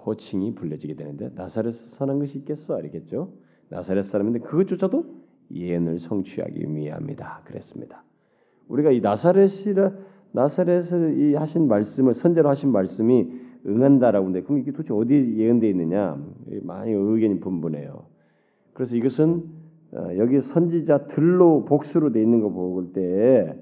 [0.07, 2.77] 호칭이 불려지게 되는데 나사렛에서 선한 것이 있겠어?
[2.77, 3.33] 알겠죠?
[3.69, 5.05] 나사렛 사람인데 그것조차도
[5.53, 7.43] 예언을 성취하기 위함이다.
[7.45, 8.03] 그랬습니다.
[8.69, 9.93] 우리가 이 나사렛이라
[10.33, 13.31] 나사렛을 이 하신 말씀을 선제로 하신 말씀이
[13.67, 16.17] 응한다라고 하는데 그럼 이게 도대체 어디 예언되어 있느냐?
[16.63, 18.07] 많이 의견이 분분해요.
[18.73, 19.60] 그래서 이것은 어,
[20.19, 23.57] 여기 선지자들로 복수로 돼 있는 거 볼 때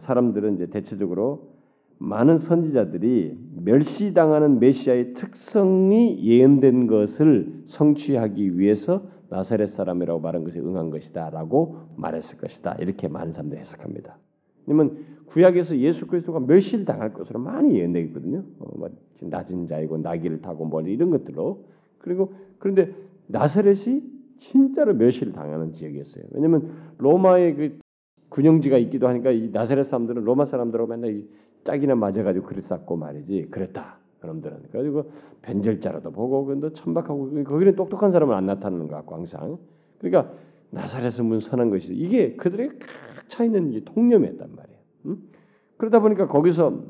[0.00, 1.54] 사람들은 이제 대체적으로
[1.98, 11.78] 많은 선지자들이 멸시당하는 메시아의 특성이 예언된 것을 성취하기 위해서 나사렛 사람이라고 말한 것에 응한 것이다라고
[11.96, 12.76] 말했을 것이다.
[12.80, 14.18] 이렇게 많은 사람들이 해석합니다.
[14.66, 18.44] 왜냐면 구약에서 예수 그리스도가 멸시를 당할 것으로 많이 예언되어 있거든요.
[18.58, 18.90] 어, 뭐
[19.20, 21.64] 낮은 자이고 나귀를 타고 뭐 이런 것들로
[21.98, 22.94] 그리고 그런데
[23.26, 24.02] 나사렛이
[24.38, 26.24] 진짜로 멸시를 당하는 지역이었어요.
[26.32, 27.78] 왜냐하면 로마의 그
[28.28, 31.24] 군영지가 있기도 하니까 이 나사렛 사람들은 로마 사람들하고 맨날
[31.64, 33.98] 짝이나 맞아가지고 글을 쌓고 말이지 그랬다.
[34.20, 35.10] 그놈들은 그래가지고
[35.42, 39.58] 변절자로도 보고 근데 천박하고 거기는 똑똑한 사람은 안 나타나는 것 같고 항상
[39.98, 40.32] 그러니까
[40.70, 44.78] 나사렛은 문 선한 것이 이게 그들의 각 차있는 통념이었단 말이에요.
[45.06, 45.18] 응?
[45.76, 46.82] 그러다 보니까 거기서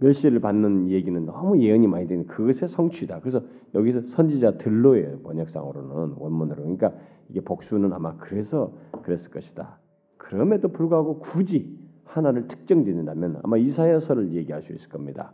[0.00, 3.20] 멸시를 받는 얘기는 너무 예언이 많이 되는 그것의 성취다.
[3.20, 3.42] 그래서
[3.74, 6.62] 여기서 선지자 들로예요 번역상으로는 원문으로.
[6.62, 6.92] 그러니까
[7.28, 8.72] 이게 복수는 아마 그래서
[9.02, 9.78] 그랬을 것이다.
[10.16, 15.32] 그럼에도 불구하고 굳이 하나를 특정 짓는다면 아마 이사야서를 얘기할 수 있을 겁니다.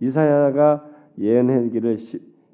[0.00, 0.88] 이사야가
[1.18, 1.98] 예언하기를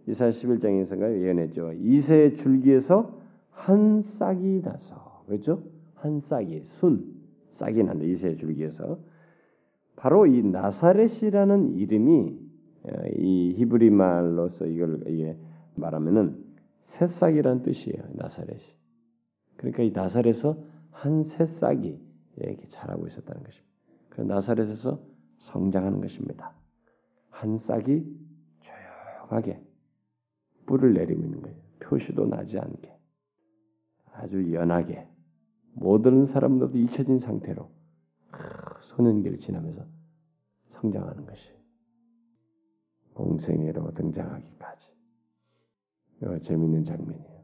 [0.07, 1.73] 이사야 11장에서가 예언했죠.
[1.81, 3.19] 이새의 줄기에서
[3.51, 5.63] 한 싹이 나서 그렇죠?
[5.95, 7.15] 한 싹이 순
[7.55, 8.05] 싹이 난다.
[8.05, 8.99] 이새의 줄기에서
[9.97, 12.39] 바로 이 나사렛이라는 이름이
[12.85, 15.01] 어, 이 히브리 말로서 이걸
[15.75, 16.45] 말하면은
[16.81, 18.03] 새싹이란 뜻이에요.
[18.15, 18.63] 나사렛이.
[19.57, 20.57] 그러니까 이 나사렛에서
[20.91, 22.01] 한 새싹이
[22.37, 23.73] 이렇게 자라고 있었다는 것입니다.
[24.09, 25.01] 그 나사렛에서
[25.39, 26.53] 성장하는 것입니다.
[27.31, 28.05] 한 싹이
[28.61, 29.61] 조용하게
[30.67, 31.57] 뿔을 내리고 있는 거예요.
[31.81, 32.93] 표시도 나지 않게
[34.13, 35.07] 아주 연하게
[35.75, 37.69] 모든 사람들도 잊혀진 상태로
[38.97, 39.87] 소년기를 지나면서
[40.71, 41.51] 성장하는 것이
[43.15, 44.87] 공생애로 등장하기까지
[46.17, 47.43] 이거 재밌는 장면이에요.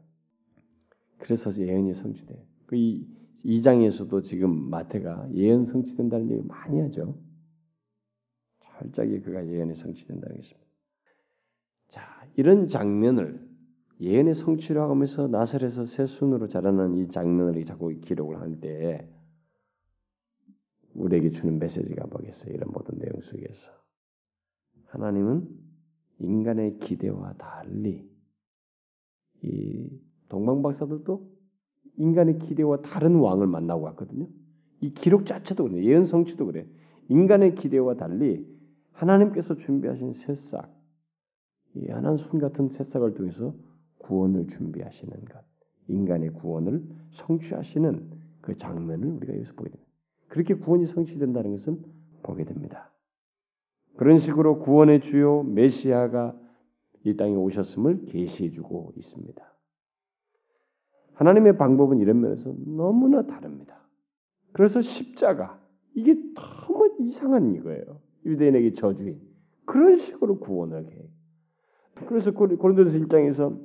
[1.19, 2.39] 그래서 예언이 성취돼요.
[2.65, 3.07] 그이
[3.45, 7.17] 2장에서도 지금 마태가 예언 성취된다는 얘기 많이 하죠.
[8.59, 10.67] 철저하게 그가 예언이 성취된다는 것입니다.
[11.89, 13.47] 자, 이런 장면을
[14.01, 19.07] 예언의 성취라고 하면서 나설에서 새 순으로 자라는 이 장면을 자꾸 기록을 할 때
[20.99, 22.53] 우리에게 주는 메시지가 뭐겠어요?
[22.53, 23.71] 이런 모든 내용 속에서
[24.87, 25.47] 하나님은
[26.19, 28.09] 인간의 기대와 달리
[29.41, 29.89] 이
[30.27, 31.29] 동방 박사들도
[31.97, 34.27] 인간의 기대와 다른 왕을 만나고 왔거든요.
[34.81, 36.67] 이 기록 자체도 그래 예언 성취도 그래.
[37.07, 38.45] 인간의 기대와 달리
[38.91, 40.69] 하나님께서 준비하신 새싹,
[41.75, 43.55] 이 하나순 같은 새싹을 통해서
[43.99, 45.43] 구원을 준비하시는 것,
[45.87, 48.09] 인간의 구원을 성취하시는
[48.41, 49.88] 그 장면을 우리가 여기서 보게 됩니다.
[50.29, 51.77] 그렇게 구원이 성취된다는 것을
[52.23, 52.91] 보게 됩니다.
[53.97, 56.39] 그런 식으로 구원의 주요 메시아가
[57.03, 59.49] 이 땅에 오셨음을 계시해 주고 있습니다.
[61.13, 63.85] 하나님의 방법은 이런 면에서 너무나 다릅니다.
[64.53, 65.61] 그래서 십자가
[65.93, 68.01] 이게 너무 이상한 이거예요.
[68.25, 69.21] 유대인에게 저주인
[69.65, 71.09] 그런 식으로 구원을 해.
[72.07, 73.59] 그래서 고린도서 1장에서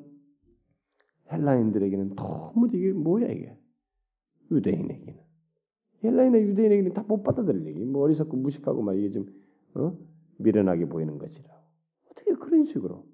[1.30, 3.56] 헬라인들에게는 너무 이게 뭐야 이게
[4.50, 5.23] 유대인에게는
[6.08, 7.84] 헬라인의 유대인에게는 다 못 받아들일 얘기.
[7.84, 9.26] 뭐 어리석고 무식하고 막 이게 좀
[9.74, 9.96] 어?
[10.38, 11.48] 미련하게 보이는 것이라.
[12.10, 13.04] 어떻게 그런 식으로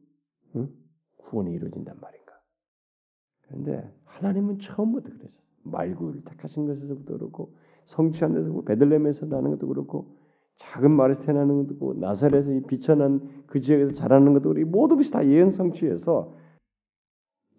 [0.55, 0.69] 어?
[1.19, 2.41] 구원이 이루어진단 말인가?
[3.43, 5.31] 그런데 하나님은 처음부터 그랬어요.
[5.63, 7.55] 말구를 택하신 것에서부터 그렇고
[7.85, 10.17] 성취한 데서 베들레헴에서 나는 것도 그렇고
[10.57, 15.27] 작은 마을에서 태어나는 것도 그렇고 나사렛에서 비천한 그 지역에서 자라는 것도 그렇고 모든 것이 다
[15.27, 16.35] 예언 성취해서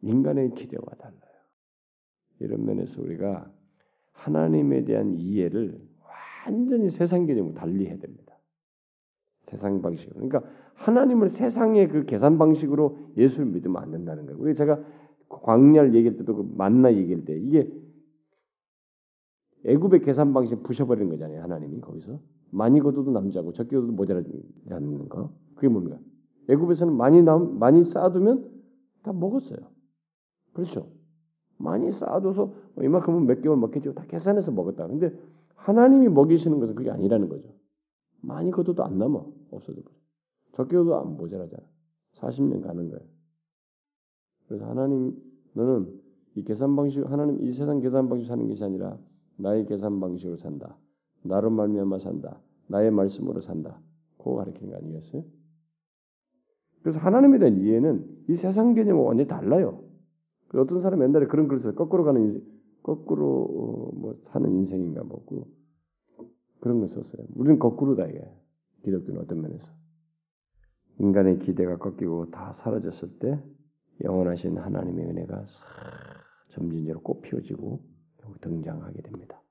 [0.02, 1.20] 인간의 기대와 달라요.
[2.40, 3.52] 이런 면에서 우리가
[4.14, 5.80] 하나님에 대한 이해를
[6.46, 8.38] 완전히 세상 개념으로 달리 해야 됩니다.
[9.48, 10.16] 세상 방식으로.
[10.16, 10.44] 그러니까
[10.76, 14.40] 하나님을 세상의 그 계산 방식으로 예수를 믿으면 안 된다는 거예요.
[14.40, 14.82] 우리 제가
[15.30, 17.72] 광야를 얘기할 때도 그 만나 얘기할 때 이게
[19.66, 21.44] 애굽의 계산 방식 부셔버리는 거잖아요.
[21.44, 22.20] 하나님이 거기서
[22.50, 24.32] 많이 거둬도 남자고 적게 거둬도 모자라지
[24.70, 25.34] 않는 거.
[25.56, 26.00] 그게 뭡니까?
[26.50, 28.50] 애굽에서는 많이 남 많이 쌓아두면
[29.04, 29.60] 다 먹었어요.
[30.54, 30.90] 그렇죠?
[31.62, 33.94] 많이 쌓아둬서 뭐 이만큼은 몇 개월 먹겠죠.
[33.94, 34.88] 다 계산해서 먹었다.
[34.88, 35.14] 근데
[35.56, 37.50] 하나님이 먹이시는 것은 그게 아니라는 거죠.
[38.22, 39.24] 많이 거둬도 안 남아.
[39.52, 39.96] 없어져 버려.
[40.54, 41.64] 적게 거도 안 모자라잖아.
[42.16, 43.06] 40년 가는 거예요.
[44.48, 45.16] 그래서 하나님
[45.54, 46.02] 너는
[46.36, 48.98] 이 계산 방식 하나님 이 세상 계산 방식 사는 것이 아니라
[49.38, 50.78] 나의 계산 방식으로 산다.
[51.24, 52.40] 나로 말미암아 산다.
[52.68, 53.80] 나의 말씀으로 산다.
[54.18, 55.24] 그거 가르치는 거 아니겠어요?
[56.82, 59.84] 그래서 하나님에 대한 이해는 이 세상 개념과 완전히 달라요.
[60.52, 61.76] 그 어떤 사람 옛날에 그런 글을 써요.
[61.76, 62.44] 거꾸로 가는 인생,
[62.84, 65.48] 거꾸로 어, 뭐 사는 인생인가 뭐고
[66.60, 67.26] 그런 걸 썼어요.
[67.36, 68.22] 우리는 거꾸로다 이게
[68.84, 69.72] 기독교는 어떤 면에서
[71.00, 73.42] 인간의 기대가 꺾이고 다 사라졌을 때
[74.04, 75.46] 영원하신 하나님의 은혜가
[76.50, 77.82] 점진적으로 꽃피워지고
[78.42, 79.42] 등장하게 됩니다.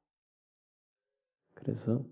[1.54, 2.04] 그래서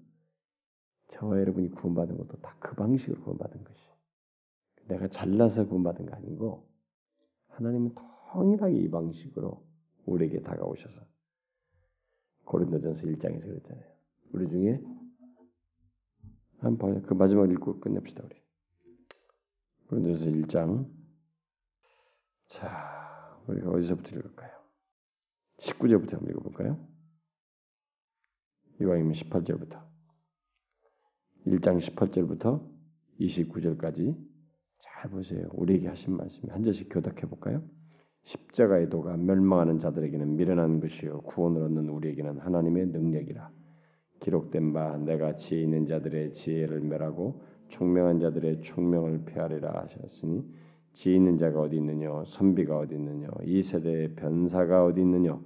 [1.13, 3.89] 저와 여러분이 구원받은 것도 다 그 방식으로 구원받은 것이.
[4.89, 6.67] 내가 잘나서 구원받은 거 아니고
[7.49, 7.95] 하나님은
[8.33, 9.67] 통일하게 이 방식으로
[10.07, 11.01] 우리에게 다가오셔서
[12.45, 13.87] 고린도전서 1장에서 그랬잖아요.
[14.33, 14.83] 우리 중에
[16.59, 18.37] 한번 그 마지막 읽고 끝냅시다 우리.
[19.89, 20.91] 고린도전서 1장.
[22.49, 24.51] 자, 우리가 어디서부터 읽을까요?
[25.59, 26.89] 19절부터 한번 읽어볼까요?
[28.81, 29.87] 이왕이면 18절부터
[31.47, 32.79] 1장 18절부터
[33.21, 34.17] 29절까지
[34.79, 35.49] 잘 보세요.
[35.53, 37.78] 우리에게 하신 말씀 한 절씩 교독해 볼까요?
[38.29, 43.51] 십자가의 도가 멸망하는 자들에게는 미련한 것이요 구원을 얻는 우리에게는 하나님의 능력이라.
[44.21, 50.45] 기록된 바 내가 지혜 있는 자들의 지혜를 멸하고 총명한 자들의 총명을 폐하리라 하셨으니
[50.93, 55.41] 지혜 있는 자가 어디 있느냐 선비가 어디 있느냐 이 세대의 변사가 어디 있느냐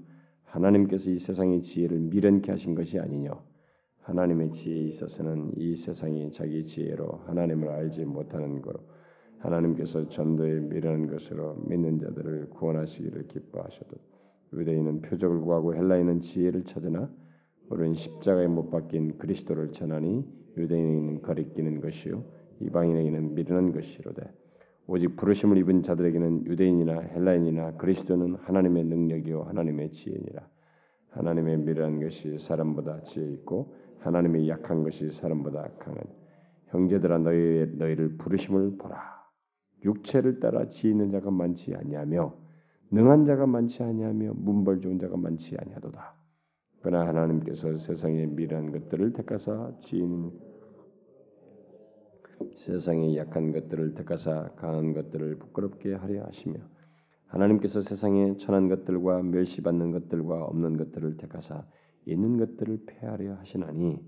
[0.44, 3.30] 하나님께서 이 세상의 지혜를 미련케 하신 것이 아니냐
[4.00, 8.80] 하나님의 지혜에 있어서는 이 세상이 자기 지혜로 하나님을 알지 못하는 거로
[9.42, 13.96] 하나님께서 전도에 미련한 것으로 믿는 자들을 구원하시기를 기뻐하셔도
[14.52, 17.10] 유대인은 표적을 구하고 헬라인은 지혜를 찾으나
[17.68, 20.24] 우리는 십자가에 못 박힌 그리스도를 전하니
[20.56, 22.24] 유대인에게는 거리끼는 것이요
[22.60, 24.22] 이방인에게는 미련한 것이로되
[24.86, 30.46] 오직 부르심을 입은 자들에게는 유대인이나 헬라인이나 그리스도는 하나님의 능력이요 하나님의 지혜니라.
[31.10, 36.02] 하나님의 미련한 것이 사람보다 지혜 있고 하나님의 약한 것이 사람보다 강한
[36.68, 39.21] 형제들아 너희 너희를 부르심을 보라
[39.84, 42.34] 육체를 따라 지있는 자가 많지 아니하며
[42.90, 46.14] 능한 자가 많지 아니하며 문벌 좋은 자가 많지 아니하도다.
[46.82, 50.32] 그러나 하나님께서 세상의 미련한 것들을 택하사 지은
[52.56, 56.56] 세상의 약한 것들을 택하사 강한 것들을 부끄럽게 하려 하시며
[57.26, 61.64] 하나님께서 세상의 천한 것들과 멸시받는 것들과 없는 것들을 택하사
[62.04, 63.98] 있는 것들을 폐하려 하시나니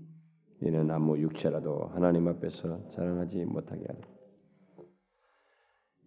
[0.61, 4.14] 이는 아무 육체라도 하나님 앞에서 자랑하지 못하게 하리.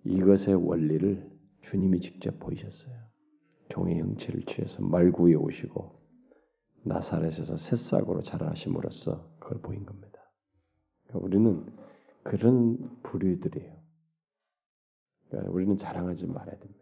[0.09, 1.31] 이것의 원리를
[1.61, 2.97] 주님이 직접 보이셨어요.
[3.69, 5.99] 종의 형체를 취해서 말구에 오시고
[6.85, 10.19] 나사렛에서 새싹으로 자라심으로써 그걸 보인 겁니다.
[11.05, 11.77] 그러니까 우리는
[12.23, 13.77] 그런 부류들이에요.
[15.29, 16.79] 그러니까 우리는 자랑하지 말아야 됩니다.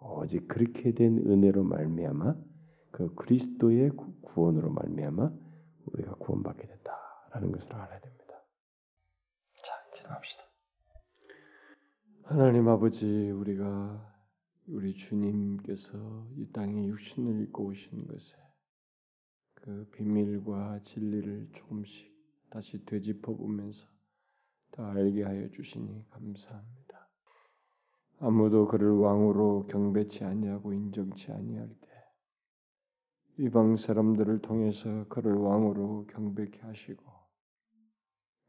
[0.00, 2.36] 오직 그렇게 된 은혜로 말미암아
[2.90, 3.90] 그 그리스도의
[4.22, 5.32] 구원으로 말미암아
[5.86, 8.34] 우리가 구원받게 된다라는 것을 알아야 됩니다.
[9.54, 10.47] 자, 기도합시다.
[12.30, 14.06] 하나님 아버지, 우리가
[14.66, 18.36] 우리 주님께서 이 땅에 육신을 입고 오신 것에
[19.54, 22.14] 그 비밀과 진리를 조금씩
[22.50, 23.88] 다시 되짚어 보면서
[24.72, 27.08] 더 알게 하여 주시니 감사합니다.
[28.18, 31.88] 아무도 그를 왕으로 경배치 아니하고 인정치 아니할 때
[33.38, 37.10] 이방 사람들을 통해서 그를 왕으로 경배케 하시고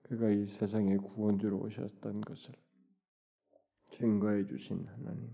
[0.03, 2.53] 그가 이 세상의 구원주로 오셨던 것을
[3.91, 5.29] 증거해 주신 하나님.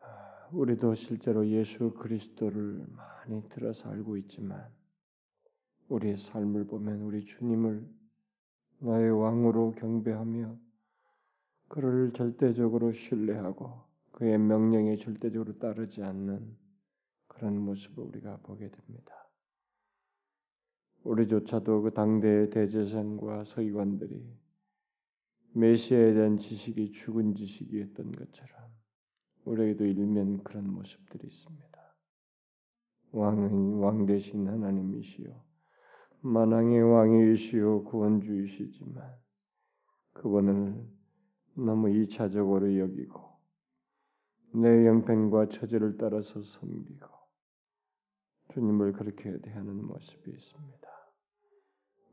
[0.00, 4.68] 아, 우리도 실제로 예수 그리스도를 많이 들어서 알고 있지만
[5.88, 7.88] 우리의 삶을 보면 우리 주님을
[8.80, 10.56] 나의 왕으로 경배하며
[11.68, 13.82] 그를 절대적으로 신뢰하고
[14.12, 16.56] 그의 명령에 절대적으로 따르지 않는
[17.26, 19.28] 그런 모습을 우리가 보게 됩니다.
[21.04, 24.47] 우리조차도 그 당대의 대제사장과 서기관들이
[25.52, 28.70] 메시아에 대한 지식이 죽은 지식이었던 것처럼
[29.44, 31.68] 우리에게도 일면 그런 모습들이 있습니다.
[33.12, 35.42] 왕은 왕 대신 하나님이시요
[36.20, 39.16] 만왕의 왕이시요 구원주이시지만
[40.12, 40.86] 그분을
[41.54, 43.28] 너무 이차적으로 여기고
[44.54, 47.06] 내 형편과 처지를 따라서 섬기고
[48.52, 50.97] 주님을 그렇게 대하는 모습이 있습니다.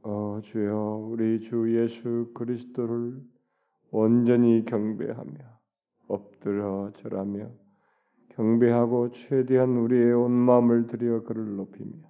[0.08, 3.20] 어 주여 우리 주 예수 그리스도를
[3.90, 5.34] 온전히 경배하며
[6.08, 7.50] 엎드려 절하며
[8.30, 12.08] 경배하고 최대한 우리의 온 마음을 들여 그를 높이며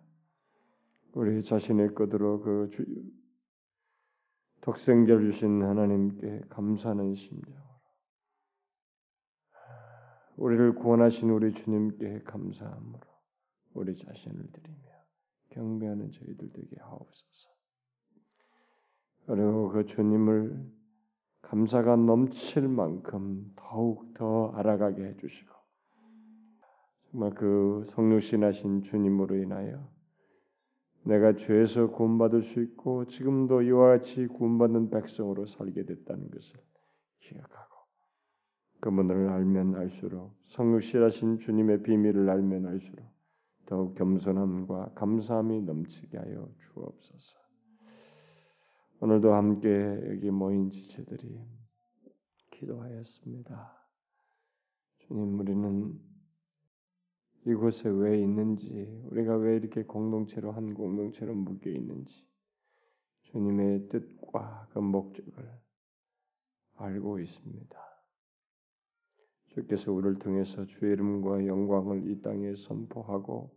[1.13, 2.85] 우리 자신의 것으로 그 주,
[4.59, 7.61] 독생자를 주신 하나님께 감사하는 심정으로
[10.35, 13.07] 우리를 구원하신 우리 주님께 감사함으로
[13.73, 14.81] 우리 자신을 드리며
[15.51, 17.54] 경배하는 저희들 되게 하옵소서.
[19.27, 20.75] 그리고 그 주님을
[21.41, 25.53] 감사가 넘칠 만큼 더욱 더 알아가게 해주시고
[27.11, 29.87] 정말 그 성육신하신 주님으로 인하여
[31.03, 36.59] 내가 죄에서 구원받을 수 있고 지금도 이와 같이 구원받는 백성으로 살게 됐다는 것을
[37.19, 37.75] 기억하고
[38.81, 43.05] 그분을 알면 알수록 성육신하신 주님의 비밀을 알면 알수록
[43.65, 47.44] 더욱 겸손함과 감사함이 넘치게 하여 주옵소서.
[49.01, 49.69] 오늘도 함께
[50.09, 51.37] 여기 모인 지체들이
[52.51, 53.75] 기도하였습니다.
[54.99, 55.99] 주님, 우리는
[57.45, 58.71] 이곳에 왜 있는지,
[59.11, 62.25] 우리가 왜 이렇게 공동체로 한 공동체로 묶여 있는지,
[63.23, 65.45] 주님의 뜻과 그 목적을
[66.75, 67.77] 알고 있습니다.
[69.47, 73.53] 주께서 우리를 통해서 주의 이름과 영광을 이 땅에 선포하고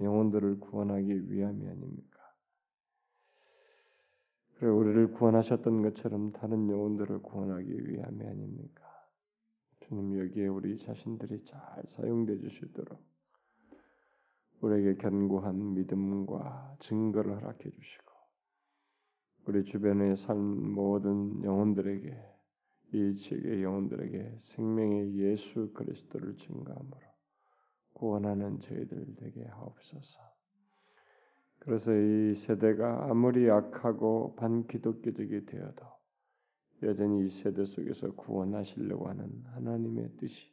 [0.00, 2.09] 영혼들을 구원하기 위함이 아닙니까?
[4.60, 8.84] 그래 우리를 구원하셨던 것처럼 다른 영혼들을 구원하기 위함이 아닙니까?
[9.80, 13.02] 주님 여기에 우리 자신들이 잘 사용돼 주시도록
[14.60, 18.12] 우리에게 견고한 믿음과 증거를 허락해 주시고
[19.46, 22.22] 우리 주변에 산 모든 영혼들에게
[22.92, 27.00] 이 지의 영혼들에게 생명의 예수 그리스도를 증거함으로
[27.94, 30.29] 구원하는 저희들 되게 하옵소서.
[31.60, 35.86] 그래서 이 세대가 아무리 악하고 반기독교적이 되어도
[36.82, 40.50] 여전히 이 세대 속에서 구원하시려고 하는 하나님의 뜻이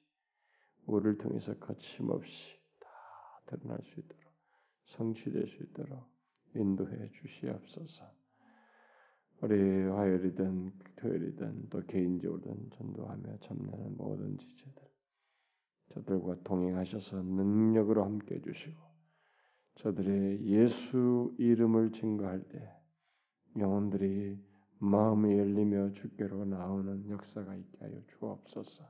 [0.86, 2.90] 우리를 통해서 거침없이 다
[3.46, 4.34] 드러날 수 있도록
[4.86, 6.06] 성취될 수 있도록
[6.56, 8.06] 인도해 주시옵소서.
[9.42, 14.84] 우리 화요일이든 토요일이든 또 개인적으로든 전도하며 참여하는 모든 지체들
[15.94, 18.87] 저들과 동행하셔서 능력으로 함께 해주시고
[19.88, 22.76] 저들의 예수 이름을 증거할 때
[23.58, 24.38] 영혼들이
[24.80, 28.84] 마음이 열리며 주께로 나오는 역사가 있게 하여 주옵소서.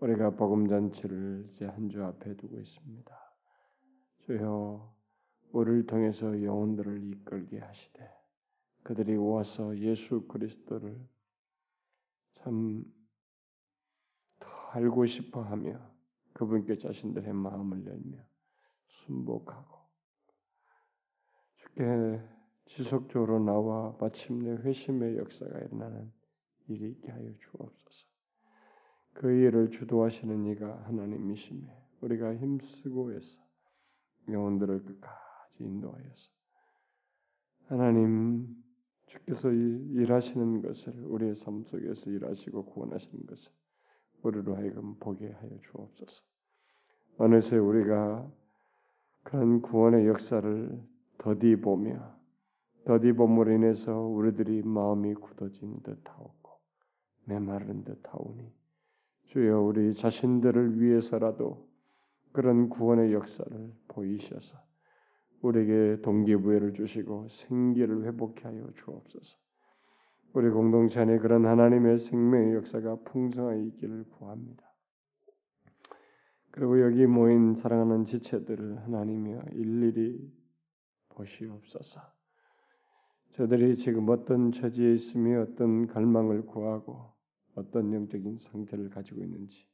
[0.00, 3.16] 우리가 복음 잔치를 이제 한 주 앞에 두고 있습니다.
[4.22, 4.96] 주여
[5.52, 8.10] 우리를 통해서 영혼들을 이끌게 하시되
[8.82, 10.98] 그들이 와서 예수 그리스도를
[12.34, 12.88] 참더
[14.72, 15.80] 알고 싶어하며
[16.32, 18.28] 그분께 자신들의 마음을 열며
[18.88, 19.78] 순복하고
[21.56, 22.20] 주께
[22.66, 26.12] 지속적으로 나와 마침내 회심의 역사가 일어나는
[26.68, 28.06] 일이 있게 하여 주옵소서.
[29.14, 31.66] 그 일을 주도하시는 이가 하나님이시며
[32.02, 33.40] 우리가 힘쓰고 해서
[34.28, 36.30] 영혼들을 끝까지 인도하여서
[37.66, 38.46] 하나님
[39.06, 43.50] 주께서 일하시는 것을 우리의 삶 속에서 일하시고 구원하시는 것을
[44.22, 46.22] 우리로 하여금 보게 하여 주옵소서.
[47.16, 48.30] 어느새 우리가
[49.22, 50.80] 그런 구원의 역사를
[51.18, 52.16] 더디 보며
[52.84, 56.32] 더디 봄으로 인해서 우리들이 마음이 굳어진 듯하고
[57.24, 58.50] 메마른 듯하오니
[59.26, 61.68] 주여 우리 자신들을 위해서라도
[62.32, 64.58] 그런 구원의 역사를 보이셔서
[65.42, 69.38] 우리에게 동기부여를 주시고 생기를 회복케 하여 주옵소서.
[70.34, 74.67] 우리 공동체 안에 그런 하나님의 생명의 역사가 풍성하게 있기를 구합니다.
[76.50, 80.32] 그리고 여기 모인 사랑하는 지체들을 하나님이여 일일이
[81.10, 82.00] 보시옵소서.
[83.32, 87.12] 저들이 지금 어떤 처지에 있으며 어떤 갈망을 구하고
[87.54, 89.66] 어떤 영적인 상태를 가지고 있는지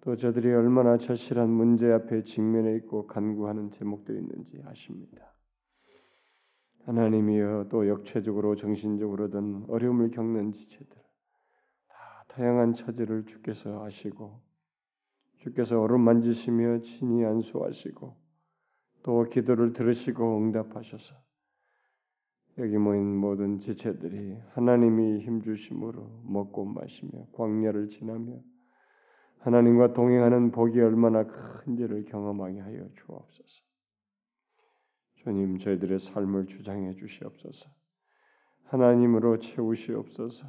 [0.00, 5.34] 또 저들이 얼마나 절실한 문제 앞에 직면해 있고 간구하는 제목들이 있는지 아십니다.
[6.84, 10.96] 하나님이여 또 역체적으로 정신적으로든 어려움을 겪는 지체들
[11.88, 14.43] 다 다양한 처지를 주께서 아시고
[15.44, 18.16] 주께서 얼음 만지시며 친히 안수하시고
[19.02, 21.14] 또 기도를 들으시고 응답하셔서
[22.56, 28.40] 여기 모인 모든 지체들이 하나님이 힘 주심으로 먹고 마시며 광야를 지나며
[29.40, 33.64] 하나님과 동행하는 복이 얼마나 큰지를 경험하게 하여 주옵소서.
[35.16, 37.68] 주님 저희들의 삶을 주장해 주시옵소서.
[38.64, 40.46] 하나님으로 채우시옵소서.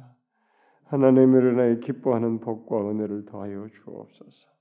[0.84, 4.55] 하나님을 인하여 기뻐하는 복과 은혜를 더하여 주옵소서.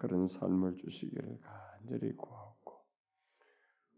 [0.00, 2.80] 그런 삶을 주시기를 간절히 구하옵고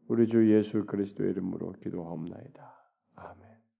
[0.08, 2.74] 우리 주 예수 그리스도의 이름으로 기도하옵나이다.
[3.14, 3.51] 아멘.